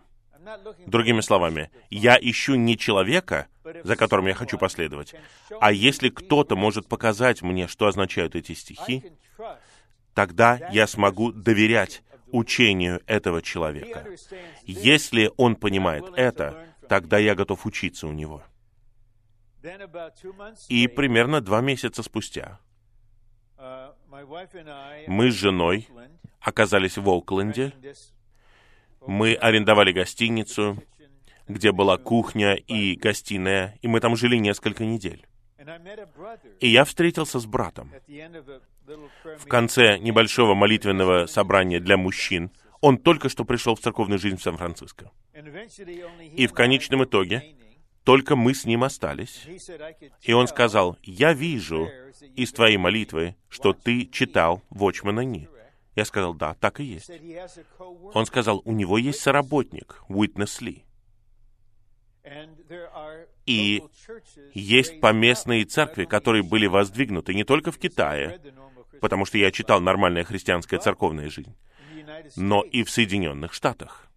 Другими 0.86 1.22
словами, 1.22 1.72
я 1.90 2.18
ищу 2.22 2.56
не 2.56 2.78
человека, 2.78 3.48
за 3.84 3.96
которым 3.96 4.28
я 4.28 4.36
хочу 4.36 4.58
последовать, 4.58 5.16
а 5.60 5.72
если 5.72 6.10
кто-то 6.10 6.56
может 6.56 6.88
показать 6.88 7.42
мне, 7.42 7.68
что 7.68 7.88
означают 7.88 8.36
эти 8.36 8.54
стихи, 8.54 9.04
тогда 10.14 10.60
я 10.72 10.86
смогу 10.86 11.32
доверять 11.32 12.04
учению 12.32 13.02
этого 13.08 13.42
человека. 13.42 14.06
Если 14.64 15.32
он 15.38 15.56
понимает 15.56 16.06
это, 16.16 16.68
тогда 16.88 17.18
я 17.18 17.36
готов 17.36 17.66
учиться 17.66 18.08
у 18.08 18.12
него. 18.12 18.44
И 20.70 20.88
примерно 20.88 21.42
два 21.42 21.62
месяца 21.62 22.04
спустя 22.04 22.60
мы 25.08 25.32
с 25.32 25.34
женой 25.34 25.88
оказались 26.40 26.98
в 26.98 27.10
Окленде, 27.10 27.74
мы 29.06 29.36
арендовали 29.36 29.92
гостиницу, 29.92 30.82
где 31.48 31.72
была 31.72 31.98
кухня 31.98 32.54
и 32.54 32.96
гостиная, 32.96 33.78
и 33.82 33.88
мы 33.88 34.00
там 34.00 34.16
жили 34.16 34.38
несколько 34.38 34.86
недель. 34.86 35.26
И 36.60 36.68
я 36.68 36.86
встретился 36.86 37.40
с 37.40 37.46
братом. 37.46 37.92
В 39.38 39.48
конце 39.48 39.98
небольшого 39.98 40.54
молитвенного 40.54 41.26
собрания 41.26 41.80
для 41.80 41.98
мужчин 41.98 42.52
он 42.82 42.98
только 42.98 43.30
что 43.30 43.46
пришел 43.46 43.76
в 43.76 43.80
церковную 43.80 44.20
жизнь 44.20 44.38
в 44.38 44.44
Сан-Франциско. 44.44 45.12
И 46.36 46.48
в 46.48 46.54
конечном 46.54 47.04
итоге 47.04 47.56
только 48.04 48.36
мы 48.36 48.54
с 48.54 48.66
ним 48.66 48.84
остались. 48.84 49.46
И 50.22 50.34
он 50.34 50.48
сказал, 50.48 50.98
«Я 51.02 51.34
вижу 51.34 51.90
из 52.36 52.52
твоей 52.52 52.78
молитвы, 52.78 53.36
что 53.50 53.74
ты 53.74 54.06
читал 54.06 54.62
Watchman 54.70 55.24
Ни». 55.24 55.50
Я 55.96 56.04
сказал, 56.04 56.34
да, 56.34 56.56
так 56.56 56.82
и 56.82 56.84
есть. 56.84 57.10
Он 58.14 58.26
сказал, 58.26 58.62
у 58.66 58.74
него 58.74 58.98
есть 58.98 59.22
соработник, 59.22 60.04
Уитнес 60.10 60.60
Ли. 60.60 60.84
И 63.46 63.84
есть 64.54 65.00
поместные 65.00 65.66
церкви, 65.66 66.06
которые 66.06 66.44
были 66.44 66.66
воздвигнуты 66.66 67.34
не 67.34 67.44
только 67.44 67.72
в 67.72 67.78
Китае, 67.78 68.40
потому 69.02 69.26
что 69.26 69.38
я 69.38 69.52
читал 69.52 69.82
«Нормальная 69.82 70.24
христианская 70.24 70.80
церковная 70.80 71.30
жизнь», 71.30 71.56
но 72.36 72.64
и 72.64 72.84
в 72.84 72.90
Соединенных 72.90 73.54
Штатах. 73.54 74.08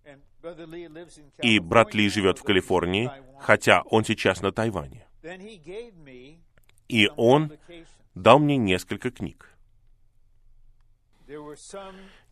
И 1.42 1.58
брат 1.58 1.94
Ли 1.94 2.08
живет 2.08 2.38
в 2.38 2.42
Калифорнии, 2.42 3.10
хотя 3.38 3.82
он 3.82 4.04
сейчас 4.04 4.40
на 4.40 4.52
Тайване. 4.52 5.06
И 6.88 7.10
он 7.16 7.52
дал 8.14 8.38
мне 8.38 8.56
несколько 8.56 9.10
книг. 9.10 9.54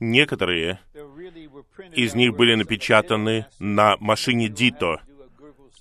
Некоторые 0.01 0.81
из 1.93 2.15
них 2.15 2.35
были 2.35 2.55
напечатаны 2.55 3.47
на 3.59 3.97
машине 3.99 4.49
Дито. 4.49 5.03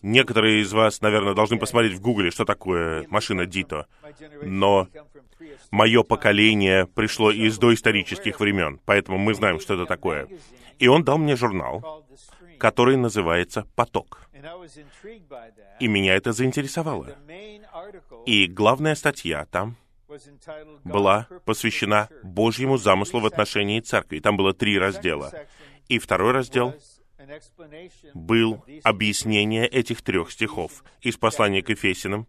Некоторые 0.06 0.62
из 0.62 0.72
вас, 0.72 1.02
наверное, 1.02 1.34
должны 1.34 1.58
посмотреть 1.58 1.94
в 1.94 2.00
Гугле, 2.00 2.30
что 2.30 2.46
такое 2.46 3.08
машина 3.10 3.48
Дито. 3.48 3.88
Но 4.44 4.88
Мое 5.72 6.04
поколение 6.04 6.86
пришло 6.86 7.32
из 7.32 7.58
доисторических 7.58 8.40
времен, 8.40 8.80
поэтому 8.86 9.18
мы 9.18 9.34
знаем, 9.34 9.60
что 9.60 9.74
это 9.74 9.86
такое. 9.86 10.28
И 10.80 10.88
он 10.88 11.04
дал 11.04 11.18
мне 11.18 11.36
журнал, 11.36 12.06
который 12.60 12.98
называется 12.98 13.66
«Поток». 13.76 14.22
И 15.80 15.88
меня 15.88 16.16
это 16.16 16.34
заинтересовало. 16.34 17.16
И 18.26 18.48
главная 18.48 18.96
статья 18.96 19.46
там 19.46 19.76
была 20.84 21.28
посвящена 21.46 22.10
Божьему 22.24 22.78
замыслу 22.78 23.20
в 23.22 23.26
отношении 23.26 23.80
церкви. 23.80 24.20
Там 24.20 24.38
было 24.38 24.54
три 24.54 24.78
раздела. 24.78 25.34
И 25.88 26.00
второй 26.00 26.32
раздел 26.32 26.76
был 28.14 28.64
объяснение 28.84 29.68
этих 29.68 30.02
трех 30.02 30.32
стихов 30.32 30.84
из 31.02 31.18
послания 31.18 31.62
к 31.62 31.70
Ефесиным, 31.70 32.28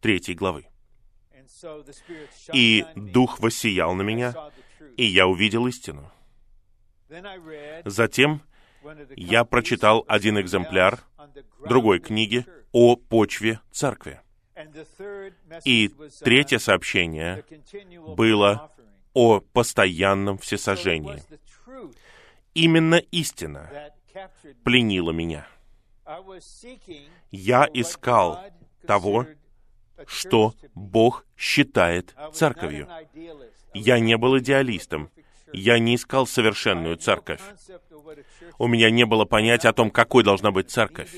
третьей 0.00 0.34
главы. 0.34 0.66
И 2.52 2.84
Дух 2.94 3.40
воссиял 3.40 3.94
на 3.94 4.02
меня, 4.02 4.34
и 4.96 5.04
я 5.04 5.26
увидел 5.26 5.66
истину. 5.66 6.10
Затем 7.84 8.42
я 9.16 9.44
прочитал 9.44 10.04
один 10.08 10.40
экземпляр 10.40 11.00
другой 11.68 12.00
книги 12.00 12.46
о 12.72 12.96
почве 12.96 13.60
церкви. 13.70 14.20
И 15.64 15.90
третье 16.20 16.58
сообщение 16.58 17.44
было 18.16 18.72
о 19.12 19.40
постоянном 19.40 20.38
всесожжении. 20.38 21.22
Именно 22.54 22.96
истина 23.10 23.92
пленила 24.64 25.10
меня. 25.10 25.46
Я 27.30 27.68
искал 27.72 28.40
того, 28.86 29.26
что 30.06 30.54
Бог 30.74 31.24
считает 31.36 32.14
церковью. 32.32 32.88
Я 33.74 33.98
не 33.98 34.16
был 34.16 34.38
идеалистом. 34.38 35.10
Я 35.52 35.78
не 35.78 35.94
искал 35.94 36.26
совершенную 36.26 36.96
церковь. 36.96 37.40
У 38.58 38.66
меня 38.66 38.90
не 38.90 39.04
было 39.04 39.24
понятия 39.24 39.68
о 39.68 39.72
том, 39.72 39.90
какой 39.90 40.24
должна 40.24 40.50
быть 40.50 40.70
церковь. 40.70 41.14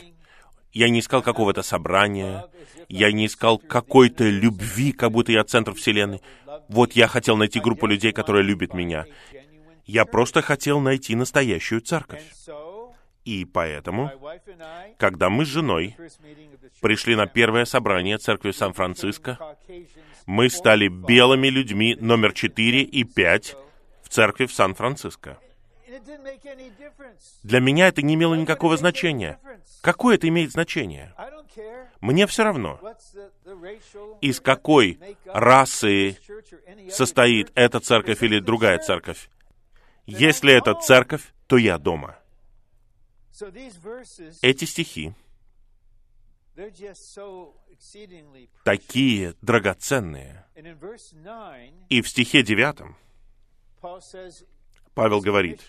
Я 0.72 0.88
не 0.90 1.00
искал 1.00 1.22
какого-то 1.22 1.62
собрания. 1.62 2.46
Я 2.88 3.10
не 3.12 3.26
искал 3.26 3.58
какой-то 3.58 4.24
любви, 4.24 4.92
как 4.92 5.12
будто 5.12 5.32
я 5.32 5.44
центр 5.44 5.74
Вселенной. 5.74 6.20
Вот 6.68 6.92
я 6.92 7.08
хотел 7.08 7.36
найти 7.36 7.60
группу 7.60 7.86
людей, 7.86 8.12
которая 8.12 8.42
любит 8.42 8.74
меня. 8.74 9.06
Я 9.86 10.04
просто 10.04 10.42
хотел 10.42 10.80
найти 10.80 11.16
настоящую 11.16 11.80
церковь. 11.80 12.22
И 13.28 13.44
поэтому, 13.44 14.10
когда 14.96 15.28
мы 15.28 15.44
с 15.44 15.48
женой 15.48 15.94
пришли 16.80 17.14
на 17.14 17.26
первое 17.26 17.66
собрание 17.66 18.16
церкви 18.16 18.52
Сан-Франциско, 18.52 19.38
мы 20.24 20.48
стали 20.48 20.88
белыми 20.88 21.48
людьми 21.48 21.94
номер 22.00 22.32
4 22.32 22.80
и 22.80 23.04
5 23.04 23.56
в 24.02 24.08
церкви 24.08 24.46
в 24.46 24.54
Сан-Франциско. 24.54 25.36
Для 27.42 27.60
меня 27.60 27.88
это 27.88 28.00
не 28.00 28.14
имело 28.14 28.34
никакого 28.34 28.78
значения. 28.78 29.38
Какое 29.82 30.14
это 30.14 30.26
имеет 30.28 30.52
значение? 30.52 31.12
Мне 32.00 32.26
все 32.26 32.44
равно, 32.44 32.80
из 34.22 34.40
какой 34.40 34.98
расы 35.26 36.16
состоит 36.88 37.52
эта 37.54 37.80
церковь 37.80 38.22
или 38.22 38.38
другая 38.40 38.78
церковь. 38.78 39.28
Если 40.06 40.54
это 40.54 40.72
церковь, 40.72 41.34
то 41.46 41.58
я 41.58 41.76
дома. 41.76 42.17
Эти 44.42 44.64
стихи 44.64 45.14
такие 48.64 49.34
драгоценные. 49.42 50.44
И 51.88 52.02
в 52.02 52.08
стихе 52.08 52.42
девятом 52.42 52.96
Павел 54.94 55.20
говорит, 55.20 55.60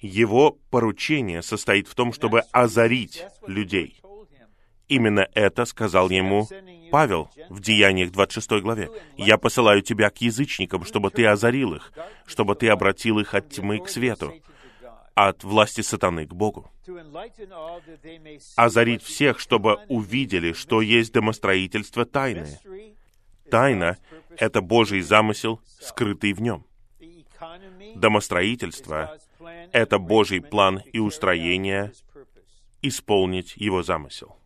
его 0.00 0.58
поручение 0.70 1.42
состоит 1.42 1.88
в 1.88 1.94
том, 1.94 2.12
чтобы 2.12 2.40
озарить 2.52 3.24
людей. 3.46 4.00
Именно 4.88 5.28
это 5.34 5.64
сказал 5.64 6.10
ему 6.10 6.48
Павел 6.90 7.30
в 7.48 7.60
Деяниях 7.60 8.10
26 8.10 8.60
главе. 8.60 8.90
«Я 9.16 9.38
посылаю 9.38 9.82
тебя 9.82 10.10
к 10.10 10.20
язычникам, 10.20 10.84
чтобы 10.84 11.10
ты 11.10 11.26
озарил 11.26 11.74
их, 11.74 11.92
чтобы 12.26 12.56
ты 12.56 12.68
обратил 12.68 13.20
их 13.20 13.32
от 13.34 13.48
тьмы 13.48 13.78
к 13.78 13.88
свету, 13.88 14.34
от 15.28 15.44
власти 15.44 15.82
сатаны 15.82 16.26
к 16.26 16.32
Богу. 16.32 16.70
Озарить 18.56 19.02
всех, 19.02 19.38
чтобы 19.38 19.78
увидели, 19.88 20.52
что 20.52 20.80
есть 20.80 21.12
домостроительство 21.12 22.04
тайны. 22.04 22.58
Тайна— 23.50 23.98
это 24.38 24.60
Божий 24.60 25.00
замысел, 25.00 25.60
скрытый 25.80 26.32
в 26.32 26.40
нем. 26.40 26.64
Домостроительство— 27.96 29.18
это 29.72 29.98
Божий 29.98 30.40
план 30.40 30.82
и 30.92 30.98
устроение 30.98 31.92
исполнить 32.82 33.56
Его 33.56 33.82
замысел, 33.82 34.36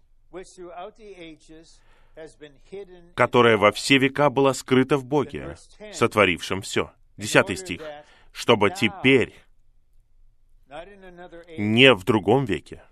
которое 3.15 3.57
во 3.57 3.71
все 3.73 3.99
века 3.99 4.31
было 4.31 4.53
скрыто 4.53 4.97
в 4.97 5.05
Боге, 5.05 5.57
сотворившем 5.93 6.63
все. 6.63 6.93
Десятый 7.17 7.57
стих. 7.57 7.83
«Чтобы 8.33 8.71
теперь, 8.71 9.33
не 11.59 11.95
в 11.95 12.05
другом 12.05 12.45
веке, 12.45 12.83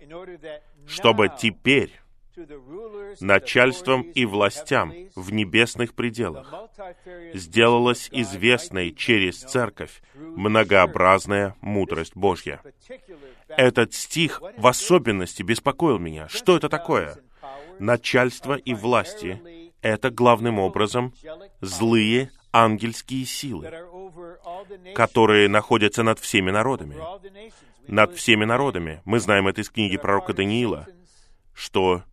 чтобы 0.87 1.29
теперь 1.37 1.91
начальством 3.19 4.01
и 4.01 4.25
властям 4.25 4.93
в 5.15 5.31
небесных 5.31 5.93
пределах 5.93 6.53
сделалась 7.33 8.09
известной 8.11 8.91
через 8.91 9.39
церковь 9.39 10.01
многообразная 10.15 11.55
мудрость 11.61 12.15
Божья. 12.15 12.61
Этот 13.47 13.93
стих 13.93 14.41
в 14.57 14.67
особенности 14.67 15.43
беспокоил 15.43 15.99
меня. 15.99 16.27
Что 16.27 16.57
это 16.57 16.69
такое? 16.69 17.17
Начальство 17.79 18.55
и 18.55 18.73
власти— 18.73 19.41
это 19.81 20.09
главным 20.09 20.59
образом 20.59 21.13
злые 21.61 22.31
ангельские 22.53 23.25
силы, 23.25 23.69
которые 24.95 25.49
находятся 25.49 26.03
над 26.03 26.19
всеми 26.19 26.51
народами. 26.51 26.95
Над 27.87 28.15
всеми 28.15 28.45
народами. 28.45 29.01
Мы 29.03 29.19
знаем 29.19 29.47
это 29.47 29.61
из 29.61 29.69
книги 29.69 29.97
пророка 29.97 30.33
Даниила, 30.33 30.87
что 31.53 32.03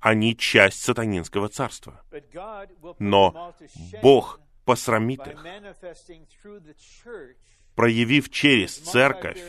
они 0.00 0.36
часть 0.36 0.82
сатанинского 0.82 1.48
царства. 1.48 2.02
Но 2.98 3.54
Бог 4.02 4.40
посрамит 4.64 5.26
их, 5.26 5.42
проявив 7.74 8.30
через 8.30 8.76
церковь 8.76 9.40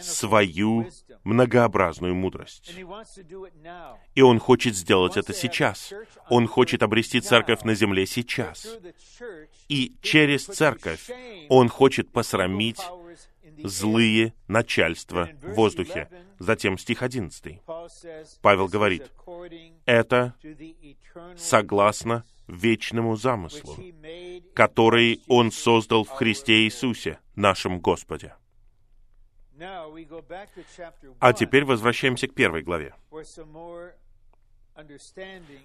свою 0.00 0.88
многообразную 1.24 2.14
мудрость. 2.14 2.74
И 4.14 4.22
Он 4.22 4.38
хочет 4.38 4.74
сделать 4.74 5.16
это 5.16 5.32
сейчас. 5.32 5.92
Он 6.28 6.46
хочет 6.46 6.82
обрести 6.82 7.20
церковь 7.20 7.62
на 7.62 7.74
земле 7.74 8.06
сейчас. 8.06 8.66
И 9.68 9.94
через 10.02 10.46
церковь 10.46 11.10
Он 11.48 11.68
хочет 11.68 12.10
посрамить 12.10 12.80
злые 13.64 14.34
начальства 14.48 15.28
в 15.42 15.54
воздухе. 15.54 16.08
Затем 16.38 16.78
стих 16.78 17.02
11. 17.02 17.60
Павел 18.40 18.68
говорит, 18.68 19.10
это 19.84 20.34
согласно 21.36 22.24
вечному 22.48 23.16
замыслу, 23.16 23.76
который 24.54 25.20
Он 25.28 25.52
создал 25.52 26.04
в 26.04 26.10
Христе 26.10 26.64
Иисусе, 26.64 27.18
нашем 27.36 27.78
Господе. 27.80 28.34
А 31.20 31.32
теперь 31.32 31.64
возвращаемся 31.64 32.28
к 32.28 32.34
первой 32.34 32.62
главе, 32.62 32.94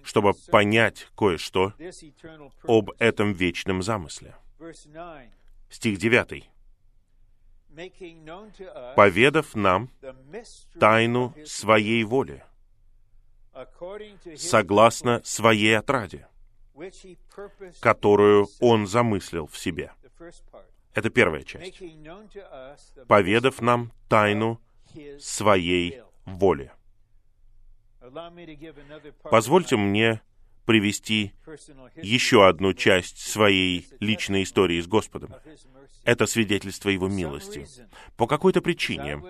чтобы 0.02 0.34
понять 0.50 1.08
кое-что 1.16 1.72
об 2.64 2.90
этом 2.98 3.32
вечном 3.32 3.82
замысле. 3.82 4.34
Стих 5.70 5.98
9 5.98 6.50
поведав 8.94 9.54
нам 9.54 9.90
тайну 10.80 11.34
своей 11.44 12.04
воли, 12.04 12.42
согласно 14.36 15.20
своей 15.24 15.76
отраде, 15.76 16.26
которую 17.80 18.48
Он 18.60 18.86
замыслил 18.86 19.46
в 19.46 19.58
себе. 19.58 19.92
Это 20.96 21.10
первая 21.10 21.42
часть. 21.42 21.78
Поведав 23.06 23.60
нам 23.60 23.92
тайну 24.08 24.58
своей 25.18 26.00
воли. 26.24 26.72
Позвольте 29.24 29.76
мне 29.76 30.22
привести 30.64 31.34
еще 31.96 32.48
одну 32.48 32.72
часть 32.72 33.18
своей 33.18 33.86
личной 34.00 34.44
истории 34.44 34.80
с 34.80 34.86
Господом. 34.86 35.34
Это 36.04 36.24
свидетельство 36.24 36.88
Его 36.88 37.08
милости. 37.08 37.66
По 38.16 38.26
какой-то 38.26 38.62
причине, 38.62 39.22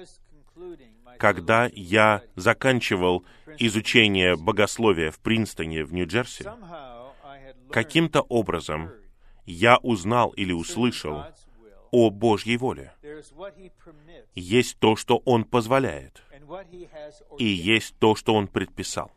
когда 1.18 1.68
я 1.72 2.22
заканчивал 2.36 3.24
изучение 3.58 4.36
богословия 4.36 5.10
в 5.10 5.18
Принстоне, 5.18 5.84
в 5.84 5.92
Нью-Джерси, 5.92 6.44
каким-то 7.72 8.20
образом 8.20 8.92
я 9.46 9.78
узнал 9.78 10.30
или 10.30 10.52
услышал 10.52 11.24
о 11.96 12.10
Божьей 12.10 12.58
воле. 12.58 12.92
Есть 14.34 14.78
то, 14.78 14.96
что 14.96 15.22
Он 15.24 15.44
позволяет, 15.44 16.22
и 17.38 17.46
есть 17.46 17.98
то, 17.98 18.14
что 18.14 18.34
Он 18.34 18.48
предписал. 18.48 19.10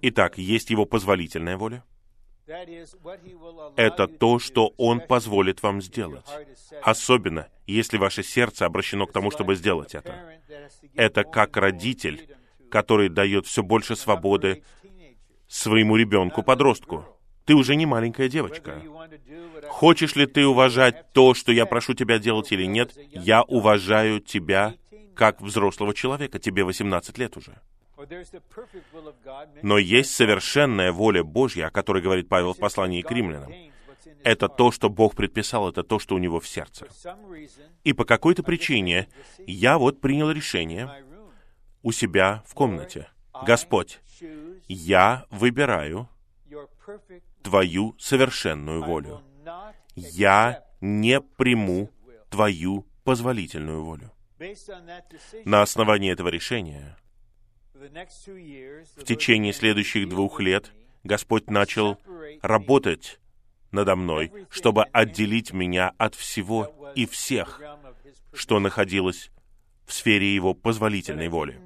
Итак, 0.00 0.38
есть 0.38 0.70
Его 0.70 0.86
позволительная 0.86 1.58
воля. 1.58 1.84
Это 3.76 4.08
то, 4.08 4.38
что 4.38 4.72
Он 4.78 5.00
позволит 5.00 5.62
вам 5.62 5.82
сделать. 5.82 6.26
Особенно, 6.82 7.48
если 7.66 7.98
ваше 7.98 8.22
сердце 8.22 8.64
обращено 8.64 9.06
к 9.06 9.12
тому, 9.12 9.30
чтобы 9.30 9.56
сделать 9.56 9.94
это. 9.94 10.40
Это 10.94 11.24
как 11.24 11.58
родитель, 11.58 12.34
который 12.70 13.10
дает 13.10 13.46
все 13.46 13.62
больше 13.62 13.96
свободы 13.96 14.62
своему 15.46 15.96
ребенку-подростку. 15.96 17.13
Ты 17.44 17.54
уже 17.54 17.76
не 17.76 17.86
маленькая 17.86 18.28
девочка. 18.28 18.80
Хочешь 19.68 20.16
ли 20.16 20.26
ты 20.26 20.46
уважать 20.46 21.12
то, 21.12 21.34
что 21.34 21.52
я 21.52 21.66
прошу 21.66 21.94
тебя 21.94 22.18
делать 22.18 22.52
или 22.52 22.64
нет, 22.64 22.96
я 23.10 23.42
уважаю 23.42 24.20
тебя 24.20 24.74
как 25.14 25.40
взрослого 25.40 25.94
человека. 25.94 26.38
Тебе 26.38 26.64
18 26.64 27.18
лет 27.18 27.36
уже. 27.36 27.60
Но 29.62 29.78
есть 29.78 30.14
совершенная 30.14 30.92
воля 30.92 31.22
Божья, 31.22 31.66
о 31.66 31.70
которой 31.70 32.02
говорит 32.02 32.28
Павел 32.28 32.54
в 32.54 32.58
послании 32.58 33.02
к 33.02 33.10
римлянам. 33.10 33.52
Это 34.22 34.48
то, 34.48 34.70
что 34.72 34.88
Бог 34.88 35.14
предписал, 35.14 35.68
это 35.68 35.82
то, 35.82 35.98
что 35.98 36.14
у 36.14 36.18
него 36.18 36.40
в 36.40 36.48
сердце. 36.48 36.88
И 37.84 37.92
по 37.92 38.04
какой-то 38.04 38.42
причине 38.42 39.08
я 39.46 39.78
вот 39.78 40.00
принял 40.00 40.30
решение 40.30 40.90
у 41.82 41.92
себя 41.92 42.42
в 42.46 42.54
комнате. 42.54 43.08
Господь, 43.46 44.00
я 44.66 45.26
выбираю 45.30 46.08
Твою 47.44 47.94
совершенную 47.98 48.82
волю. 48.82 49.22
Я 49.94 50.64
не 50.80 51.20
приму 51.20 51.90
Твою 52.30 52.86
позволительную 53.04 53.84
волю. 53.84 54.10
На 55.44 55.62
основании 55.62 56.10
этого 56.10 56.28
решения 56.28 56.96
в 57.74 59.04
течение 59.04 59.52
следующих 59.52 60.08
двух 60.08 60.40
лет 60.40 60.72
Господь 61.04 61.50
начал 61.50 61.98
работать 62.42 63.20
надо 63.70 63.94
мной, 63.96 64.32
чтобы 64.50 64.84
отделить 64.84 65.52
меня 65.52 65.92
от 65.98 66.14
всего 66.14 66.92
и 66.94 67.06
всех, 67.06 67.60
что 68.32 68.58
находилось 68.58 69.30
в 69.84 69.92
сфере 69.92 70.34
Его 70.34 70.54
позволительной 70.54 71.28
воли. 71.28 71.60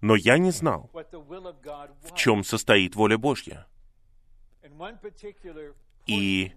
Но 0.00 0.16
я 0.16 0.36
не 0.38 0.50
знал, 0.50 0.90
в 0.92 2.14
чем 2.14 2.44
состоит 2.44 2.94
воля 2.94 3.16
Божья. 3.16 3.66
И 6.06 6.52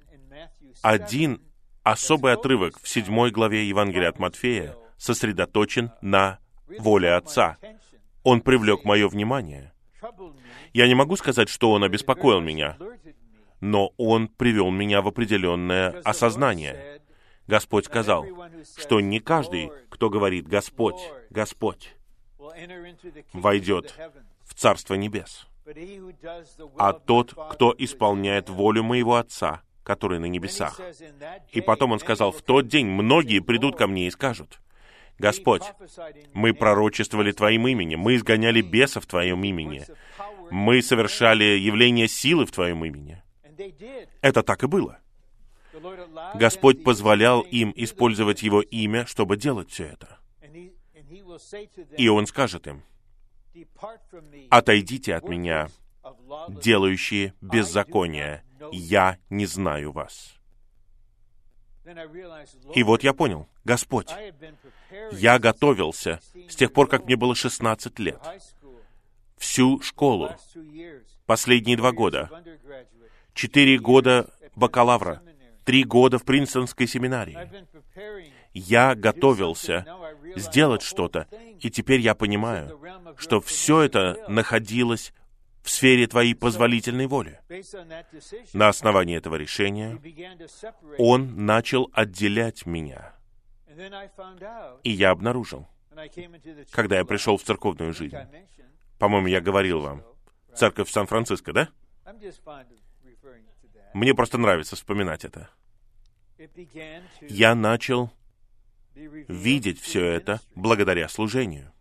один 0.81 1.41
особый 1.83 2.33
отрывок 2.33 2.79
в 2.81 2.87
седьмой 2.87 3.31
главе 3.31 3.67
Евангелия 3.67 4.09
от 4.09 4.19
Матфея 4.19 4.75
сосредоточен 4.97 5.91
на 6.01 6.39
воле 6.79 7.13
Отца. 7.13 7.57
Он 8.23 8.41
привлек 8.41 8.85
мое 8.85 9.07
внимание. 9.07 9.73
Я 10.73 10.87
не 10.87 10.95
могу 10.95 11.17
сказать, 11.17 11.49
что 11.49 11.71
он 11.71 11.83
обеспокоил 11.83 12.39
меня, 12.39 12.77
но 13.59 13.93
он 13.97 14.27
привел 14.27 14.69
меня 14.71 15.01
в 15.01 15.07
определенное 15.07 16.01
осознание. 16.03 17.01
Господь 17.47 17.85
сказал, 17.85 18.25
что 18.77 18.99
не 18.99 19.19
каждый, 19.19 19.71
кто 19.89 20.09
говорит 20.09 20.47
«Господь, 20.47 21.01
Господь», 21.29 21.95
войдет 23.33 23.95
в 24.45 24.53
Царство 24.53 24.93
Небес, 24.95 25.47
а 26.77 26.93
тот, 26.93 27.33
кто 27.51 27.73
исполняет 27.77 28.49
волю 28.49 28.83
моего 28.83 29.15
Отца, 29.15 29.61
который 29.83 30.19
на 30.19 30.25
небесах. 30.25 30.79
И 31.51 31.61
потом 31.61 31.91
он 31.91 31.99
сказал, 31.99 32.31
в 32.31 32.41
тот 32.41 32.67
день 32.67 32.87
многие 32.87 33.39
придут 33.39 33.77
ко 33.77 33.87
мне 33.87 34.07
и 34.07 34.11
скажут, 34.11 34.59
Господь, 35.17 35.63
мы 36.33 36.53
пророчествовали 36.53 37.31
Твоим 37.31 37.67
именем, 37.67 37.99
мы 37.99 38.15
изгоняли 38.15 38.61
бесов 38.61 39.03
в 39.03 39.07
Твоем 39.07 39.43
имени, 39.43 39.85
мы 40.49 40.81
совершали 40.81 41.43
явление 41.43 42.07
силы 42.07 42.45
в 42.45 42.51
Твоем 42.51 42.83
имени. 42.83 43.21
Это 44.21 44.41
так 44.43 44.63
и 44.63 44.67
было. 44.67 44.99
Господь 46.35 46.83
позволял 46.83 47.41
им 47.41 47.71
использовать 47.75 48.43
Его 48.43 48.61
имя, 48.61 49.05
чтобы 49.05 49.37
делать 49.37 49.69
все 49.71 49.85
это. 49.85 50.17
И 51.97 52.07
Он 52.09 52.25
скажет 52.25 52.67
им, 52.67 52.83
«Отойдите 54.49 55.15
от 55.15 55.27
меня, 55.27 55.69
делающие 56.49 57.33
беззаконие, 57.41 58.43
я 58.71 59.17
не 59.29 59.45
знаю 59.45 59.91
вас». 59.91 60.35
И 62.75 62.83
вот 62.83 63.03
я 63.03 63.13
понял, 63.13 63.47
Господь, 63.65 64.09
я 65.11 65.39
готовился 65.39 66.19
с 66.47 66.55
тех 66.55 66.71
пор, 66.71 66.87
как 66.87 67.05
мне 67.05 67.15
было 67.15 67.35
16 67.35 67.99
лет, 67.99 68.19
всю 69.37 69.81
школу, 69.81 70.35
последние 71.25 71.77
два 71.77 71.91
года, 71.91 72.29
четыре 73.33 73.79
года 73.79 74.29
бакалавра, 74.55 75.21
три 75.65 75.83
года 75.83 76.19
в 76.19 76.23
Принстонской 76.23 76.87
семинарии. 76.87 77.37
Я 78.53 78.95
готовился 78.95 79.85
сделать 80.35 80.81
что-то, 80.81 81.27
и 81.59 81.69
теперь 81.69 81.99
я 82.01 82.15
понимаю, 82.15 82.79
что 83.17 83.39
все 83.39 83.81
это 83.81 84.17
находилось 84.27 85.13
в 85.63 85.69
сфере 85.69 86.07
Твоей 86.07 86.33
позволительной 86.33 87.07
воли. 87.07 87.39
На 88.53 88.69
основании 88.69 89.17
этого 89.17 89.35
решения 89.35 89.99
Он 90.97 91.45
начал 91.45 91.89
отделять 91.93 92.65
меня. 92.65 93.13
И 94.83 94.91
я 94.91 95.11
обнаружил, 95.11 95.67
когда 96.71 96.97
я 96.97 97.05
пришел 97.05 97.37
в 97.37 97.43
церковную 97.43 97.93
жизнь, 97.93 98.17
по-моему, 98.97 99.27
я 99.27 99.41
говорил 99.41 99.81
вам, 99.81 100.03
церковь 100.55 100.89
Сан-Франциско, 100.89 101.53
да? 101.53 101.69
Мне 103.93 104.13
просто 104.13 104.37
нравится 104.37 104.75
вспоминать 104.75 105.25
это. 105.25 105.49
Я 107.21 107.55
начал 107.55 108.11
видеть 108.95 109.79
все 109.79 110.05
это 110.05 110.41
благодаря 110.55 111.07
служению. 111.07 111.71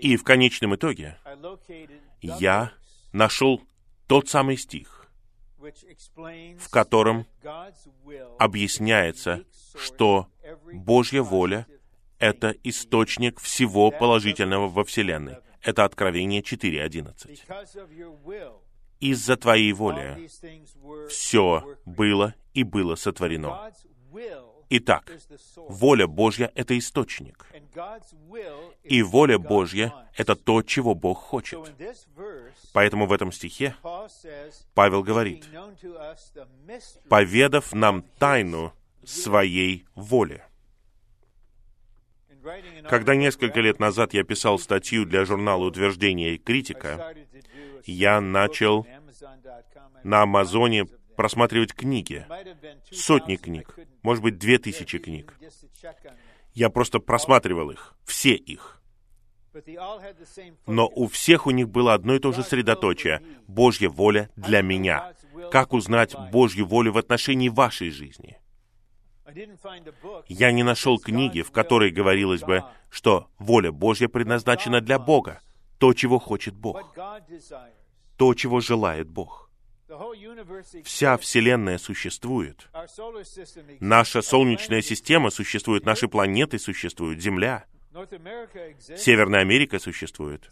И 0.00 0.16
в 0.16 0.24
конечном 0.24 0.74
итоге 0.74 1.18
я 2.20 2.72
нашел 3.12 3.62
тот 4.06 4.28
самый 4.28 4.56
стих, 4.56 5.08
в 5.58 6.70
котором 6.70 7.26
объясняется, 8.38 9.44
что 9.74 10.28
Божья 10.72 11.22
воля— 11.22 11.66
это 12.18 12.54
источник 12.62 13.40
всего 13.40 13.90
положительного 13.90 14.68
во 14.68 14.84
Вселенной. 14.84 15.36
Это 15.62 15.84
Откровение 15.84 16.42
4.11. 16.42 17.40
Из-за 19.00 19.36
Твоей 19.36 19.72
воли 19.72 20.28
все 21.08 21.76
было 21.84 22.34
и 22.54 22.62
было 22.62 22.94
сотворено. 22.94 23.72
Итак, 24.68 25.12
воля 25.56 26.06
Божья— 26.06 26.50
это 26.54 26.76
источник. 26.76 27.46
И 28.82 29.02
воля 29.02 29.38
Божья— 29.38 29.92
это 30.16 30.34
то, 30.34 30.62
чего 30.62 30.94
Бог 30.94 31.18
хочет. 31.18 31.72
Поэтому 32.72 33.06
в 33.06 33.12
этом 33.12 33.30
стихе 33.32 33.76
Павел 34.74 35.02
говорит, 35.02 35.46
«Поведав 37.08 37.72
нам 37.74 38.02
тайну 38.18 38.72
своей 39.04 39.86
воли». 39.94 40.42
Когда 42.88 43.16
несколько 43.16 43.60
лет 43.60 43.80
назад 43.80 44.14
я 44.14 44.22
писал 44.22 44.58
статью 44.58 45.04
для 45.04 45.24
журнала 45.24 45.64
«Утверждение 45.64 46.34
и 46.34 46.38
критика», 46.38 47.14
я 47.84 48.20
начал 48.20 48.86
на 50.04 50.22
Амазоне 50.22 50.86
просматривать 51.16 51.72
книги, 51.72 52.26
сотни 52.90 53.36
книг, 53.36 53.76
может 54.02 54.22
быть, 54.22 54.38
две 54.38 54.58
тысячи 54.58 54.98
книг. 54.98 55.38
Я 56.54 56.70
просто 56.70 57.00
просматривал 57.00 57.70
их, 57.70 57.94
все 58.04 58.34
их. 58.34 58.80
Но 60.66 60.86
у 60.86 61.06
всех 61.06 61.46
у 61.46 61.50
них 61.50 61.68
было 61.68 61.94
одно 61.94 62.14
и 62.14 62.18
то 62.18 62.32
же 62.32 62.42
средоточие— 62.42 63.22
Божья 63.46 63.88
воля 63.88 64.30
для 64.36 64.62
меня. 64.62 65.14
Как 65.50 65.72
узнать 65.72 66.14
Божью 66.30 66.66
волю 66.66 66.92
в 66.92 66.98
отношении 66.98 67.48
вашей 67.48 67.90
жизни? 67.90 68.38
Я 70.28 70.52
не 70.52 70.62
нашел 70.62 70.98
книги, 70.98 71.42
в 71.42 71.50
которой 71.50 71.90
говорилось 71.90 72.42
бы, 72.42 72.64
что 72.90 73.28
воля 73.38 73.72
Божья 73.72 74.08
предназначена 74.08 74.80
для 74.80 74.98
Бога, 74.98 75.40
то, 75.78 75.92
чего 75.92 76.18
хочет 76.18 76.54
Бог, 76.54 76.94
то, 78.16 78.34
чего 78.34 78.60
желает 78.60 79.08
Бог. 79.08 79.45
Вся 80.84 81.16
Вселенная 81.16 81.78
существует. 81.78 82.68
Наша 83.80 84.22
Солнечная 84.22 84.82
система 84.82 85.30
существует, 85.30 85.84
наши 85.84 86.08
планеты 86.08 86.58
существуют, 86.58 87.20
Земля. 87.20 87.64
Северная 88.96 89.40
Америка 89.40 89.78
существует. 89.78 90.50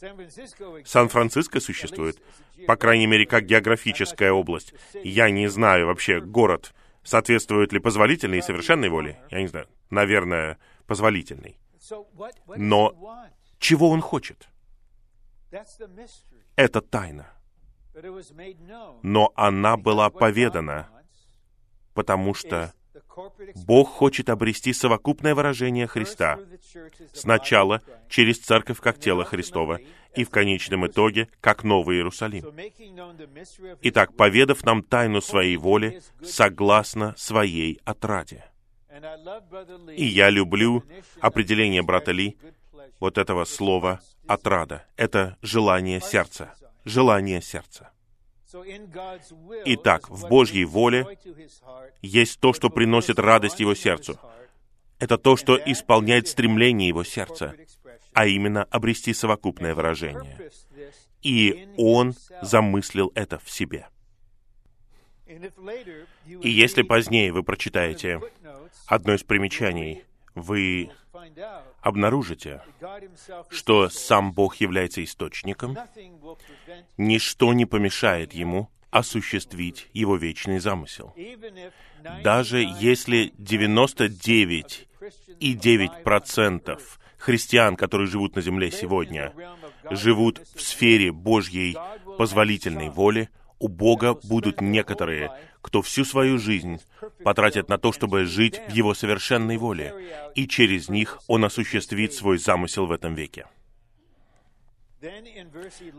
Сан-Франциско 0.84 1.60
существует. 1.60 2.22
По 2.66 2.76
крайней 2.76 3.06
мере, 3.06 3.26
как 3.26 3.44
географическая 3.44 4.32
область. 4.32 4.72
Я 5.02 5.30
не 5.30 5.48
знаю 5.48 5.86
вообще, 5.86 6.20
город 6.20 6.72
соответствует 7.02 7.72
ли 7.72 7.78
позволительной 7.78 8.38
и 8.38 8.42
совершенной 8.42 8.88
воле. 8.88 9.20
Я 9.30 9.42
не 9.42 9.46
знаю. 9.46 9.68
Наверное, 9.90 10.58
позволительной. 10.86 11.58
Но 12.56 13.28
чего 13.58 13.90
он 13.90 14.00
хочет? 14.00 14.48
Это 16.56 16.80
тайна. 16.80 17.30
Но 19.02 19.33
она 19.37 19.76
была 19.76 20.11
поведана, 20.11 20.88
потому 21.94 22.35
что 22.35 22.72
Бог 23.66 23.88
хочет 23.88 24.28
обрести 24.28 24.72
совокупное 24.72 25.35
выражение 25.35 25.87
Христа 25.87 26.38
сначала 27.12 27.80
через 28.09 28.38
церковь 28.38 28.80
как 28.80 28.98
тело 28.98 29.24
Христова 29.24 29.78
и 30.16 30.24
в 30.24 30.30
конечном 30.30 30.87
итоге 30.87 31.28
как 31.40 31.64
Новый 31.64 31.96
Иерусалим. 31.96 32.44
Итак, 33.83 34.16
поведав 34.16 34.64
нам 34.64 34.83
тайну 34.83 35.20
своей 35.20 35.57
воли 35.57 36.02
согласно 36.22 37.14
своей 37.16 37.80
отраде. 37.85 38.44
И 39.96 40.04
я 40.04 40.30
люблю 40.30 40.85
определение 41.20 41.83
брата 41.83 42.12
Ли 42.12 42.37
вот 43.00 43.18
этого 43.18 43.44
слова 43.44 44.00
«отрада». 44.26 44.87
Это 44.96 45.37
желание 45.42 46.00
сердца. 46.00 46.54
Желание 46.84 47.40
сердца. 47.40 47.90
Итак, 49.64 50.08
в 50.10 50.28
Божьей 50.28 50.64
воле 50.64 51.18
есть 52.02 52.38
то, 52.40 52.52
что 52.52 52.70
приносит 52.70 53.18
радость 53.18 53.60
его 53.60 53.74
сердцу. 53.74 54.18
Это 54.98 55.18
то, 55.18 55.36
что 55.36 55.56
исполняет 55.56 56.28
стремление 56.28 56.88
его 56.88 57.02
сердца, 57.02 57.54
а 58.12 58.26
именно 58.26 58.64
обрести 58.64 59.12
совокупное 59.12 59.74
выражение. 59.74 60.50
И 61.22 61.68
он 61.76 62.14
замыслил 62.42 63.10
это 63.14 63.38
в 63.38 63.50
себе. 63.50 63.88
И 65.26 66.48
если 66.48 66.82
позднее 66.82 67.32
вы 67.32 67.42
прочитаете 67.42 68.20
одно 68.86 69.14
из 69.14 69.24
примечаний, 69.24 70.04
вы 70.34 70.90
обнаружите, 71.80 72.62
что 73.50 73.88
сам 73.88 74.32
Бог 74.32 74.56
является 74.56 75.02
источником, 75.02 75.76
ничто 76.96 77.52
не 77.52 77.66
помешает 77.66 78.32
Ему 78.32 78.70
осуществить 78.90 79.88
Его 79.92 80.16
вечный 80.16 80.58
замысел. 80.58 81.14
Даже 82.22 82.58
если 82.78 83.32
99 83.38 84.88
и 85.40 85.54
9% 85.54 86.80
христиан, 87.18 87.76
которые 87.76 88.06
живут 88.06 88.36
на 88.36 88.42
земле 88.42 88.70
сегодня, 88.70 89.32
живут 89.90 90.40
в 90.54 90.60
сфере 90.60 91.10
Божьей 91.10 91.76
позволительной 92.18 92.90
воли, 92.90 93.30
у 93.58 93.68
Бога 93.68 94.18
будут 94.24 94.60
некоторые, 94.60 95.30
кто 95.60 95.82
всю 95.82 96.04
свою 96.04 96.38
жизнь 96.38 96.80
потратит 97.22 97.68
на 97.68 97.78
то, 97.78 97.92
чтобы 97.92 98.24
жить 98.24 98.60
в 98.68 98.72
Его 98.72 98.94
совершенной 98.94 99.56
воле, 99.56 99.94
и 100.34 100.46
через 100.46 100.88
них 100.88 101.20
Он 101.26 101.44
осуществит 101.44 102.12
свой 102.12 102.38
замысел 102.38 102.86
в 102.86 102.92
этом 102.92 103.14
веке. 103.14 103.46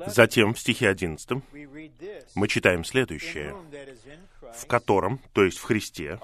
Затем 0.08 0.54
в 0.54 0.60
стихе 0.60 0.90
11 0.90 1.30
мы 2.36 2.48
читаем 2.48 2.84
следующее, 2.84 3.56
в 4.56 4.66
котором, 4.68 5.20
то 5.34 5.44
есть 5.44 5.58
в 5.58 5.64
Христе, 5.64 6.20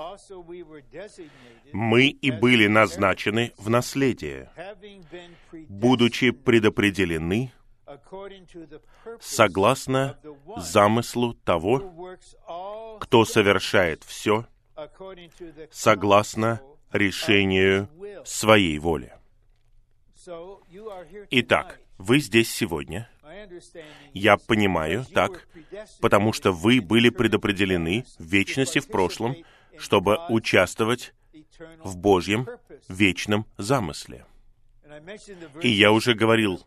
мы 1.72 2.08
и 2.08 2.32
были 2.32 2.68
назначены 2.68 3.54
в 3.58 3.70
наследие, 3.70 4.50
будучи 5.70 6.32
предопределены 6.32 7.52
согласно 9.20 10.18
замыслу 10.58 11.34
того, 11.34 12.18
кто 13.00 13.26
совершает 13.26 14.04
все 14.04 14.46
согласно 15.72 16.62
решению 16.92 17.90
своей 18.26 18.78
воли. 18.80 19.14
Итак, 21.32 21.80
вы 21.98 22.20
здесь 22.20 22.52
сегодня, 22.52 23.10
я 24.14 24.38
понимаю 24.38 25.06
так, 25.14 25.48
потому 26.00 26.34
что 26.34 26.52
вы 26.52 26.82
были 26.82 27.10
предопределены 27.10 28.06
в 28.18 28.24
вечности 28.24 28.80
в 28.80 28.88
прошлом, 28.88 29.36
чтобы 29.78 30.18
участвовать 30.30 31.14
в 31.84 31.98
Божьем 31.98 32.48
вечном 32.88 33.46
замысле. 33.58 34.26
И 35.62 35.70
я 35.70 35.92
уже 35.92 36.14
говорил 36.14 36.62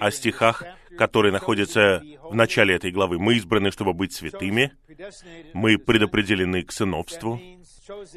о 0.00 0.10
стихах, 0.10 0.64
которые 0.96 1.32
находятся 1.32 2.02
в 2.22 2.34
начале 2.34 2.74
этой 2.74 2.90
главы. 2.90 3.18
Мы 3.18 3.34
избраны, 3.36 3.70
чтобы 3.70 3.92
быть 3.92 4.12
святыми. 4.12 4.72
Мы 5.52 5.78
предопределены 5.78 6.62
к 6.62 6.72
сыновству. 6.72 7.40